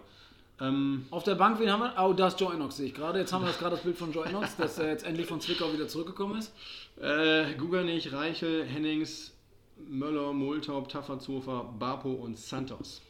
Ähm, 0.61 1.05
Auf 1.11 1.23
der 1.23 1.35
Bank, 1.35 1.59
wen 1.59 1.69
haben 1.71 1.81
wir? 1.81 1.93
Oh, 2.01 2.13
da 2.13 2.27
ist 2.27 2.39
Joe 2.39 2.53
Enox, 2.53 2.77
sehe 2.77 2.87
ich 2.87 2.93
gerade. 2.93 3.19
Jetzt 3.19 3.33
haben 3.33 3.43
wir 3.43 3.47
das 3.47 3.59
gerade 3.59 3.75
das 3.75 3.83
Bild 3.83 3.97
von 3.97 4.13
Joe 4.13 4.25
Enox, 4.25 4.55
dass 4.55 4.77
er 4.77 4.89
jetzt 4.89 5.05
endlich 5.05 5.27
von 5.27 5.41
Zwickau 5.41 5.71
wieder 5.73 5.87
zurückgekommen 5.87 6.39
ist. 6.39 6.53
Äh, 7.01 7.53
Guganich, 7.57 8.13
Reichel, 8.13 8.63
Hennings, 8.63 9.33
Möller, 9.87 10.31
Moltaub, 10.31 10.87
Tafferzofer, 10.87 11.73
Bapo 11.77 12.11
und 12.11 12.37
Santos. 12.39 13.01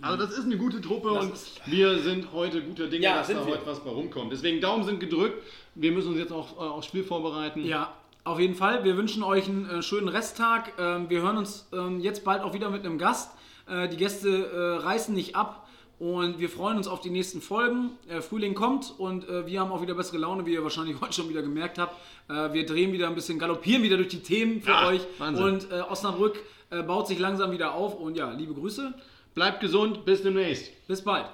Also 0.00 0.24
das 0.24 0.36
ist 0.36 0.46
eine 0.46 0.56
gute 0.56 0.80
Truppe 0.80 1.10
das 1.14 1.24
und 1.24 1.70
wir 1.72 1.98
sind 1.98 2.32
heute 2.32 2.62
guter 2.62 2.88
Dinge, 2.88 3.04
ja, 3.04 3.18
dass 3.18 3.28
da 3.28 3.34
wir. 3.46 3.54
heute 3.54 3.66
was 3.66 3.80
bei 3.84 3.90
rumkommt. 3.90 4.32
Deswegen 4.32 4.60
Daumen 4.60 4.84
sind 4.84 4.98
gedrückt. 4.98 5.42
Wir 5.74 5.92
müssen 5.92 6.08
uns 6.08 6.18
jetzt 6.18 6.32
auch 6.32 6.56
äh, 6.56 6.60
aufs 6.60 6.86
Spiel 6.86 7.04
vorbereiten. 7.04 7.64
Ja, 7.64 7.92
auf 8.24 8.40
jeden 8.40 8.54
Fall. 8.54 8.82
Wir 8.84 8.96
wünschen 8.96 9.22
euch 9.22 9.48
einen 9.48 9.68
äh, 9.68 9.82
schönen 9.82 10.08
Resttag. 10.08 10.72
Ähm, 10.78 11.08
wir 11.10 11.22
hören 11.22 11.36
uns 11.36 11.68
ähm, 11.72 12.00
jetzt 12.00 12.24
bald 12.24 12.42
auch 12.42 12.54
wieder 12.54 12.70
mit 12.70 12.84
einem 12.84 12.98
Gast. 12.98 13.30
Äh, 13.68 13.88
die 13.88 13.96
Gäste 13.96 14.28
äh, 14.28 14.82
reißen 14.82 15.14
nicht 15.14 15.36
ab. 15.36 15.61
Und 16.02 16.40
wir 16.40 16.48
freuen 16.48 16.78
uns 16.78 16.88
auf 16.88 17.00
die 17.00 17.10
nächsten 17.10 17.40
Folgen. 17.40 17.90
Äh, 18.08 18.22
Frühling 18.22 18.54
kommt 18.54 18.92
und 18.98 19.28
äh, 19.28 19.46
wir 19.46 19.60
haben 19.60 19.70
auch 19.70 19.82
wieder 19.82 19.94
bessere 19.94 20.18
Laune, 20.18 20.44
wie 20.46 20.52
ihr 20.52 20.64
wahrscheinlich 20.64 20.96
heute 21.00 21.12
schon 21.12 21.28
wieder 21.28 21.42
gemerkt 21.42 21.78
habt. 21.78 21.94
Äh, 22.28 22.52
wir 22.52 22.66
drehen 22.66 22.92
wieder 22.92 23.06
ein 23.06 23.14
bisschen, 23.14 23.38
galoppieren 23.38 23.84
wieder 23.84 23.96
durch 23.98 24.08
die 24.08 24.18
Themen 24.18 24.62
für 24.62 24.72
ja, 24.72 24.88
euch. 24.88 25.02
Wahnsinn. 25.18 25.44
Und 25.44 25.70
äh, 25.70 25.80
Osnabrück 25.82 26.42
äh, 26.70 26.82
baut 26.82 27.06
sich 27.06 27.20
langsam 27.20 27.52
wieder 27.52 27.74
auf. 27.74 27.94
Und 27.94 28.16
ja, 28.16 28.32
liebe 28.32 28.52
Grüße. 28.52 28.92
Bleibt 29.36 29.60
gesund, 29.60 30.04
bis 30.04 30.24
demnächst. 30.24 30.72
Bis 30.88 31.02
bald. 31.02 31.26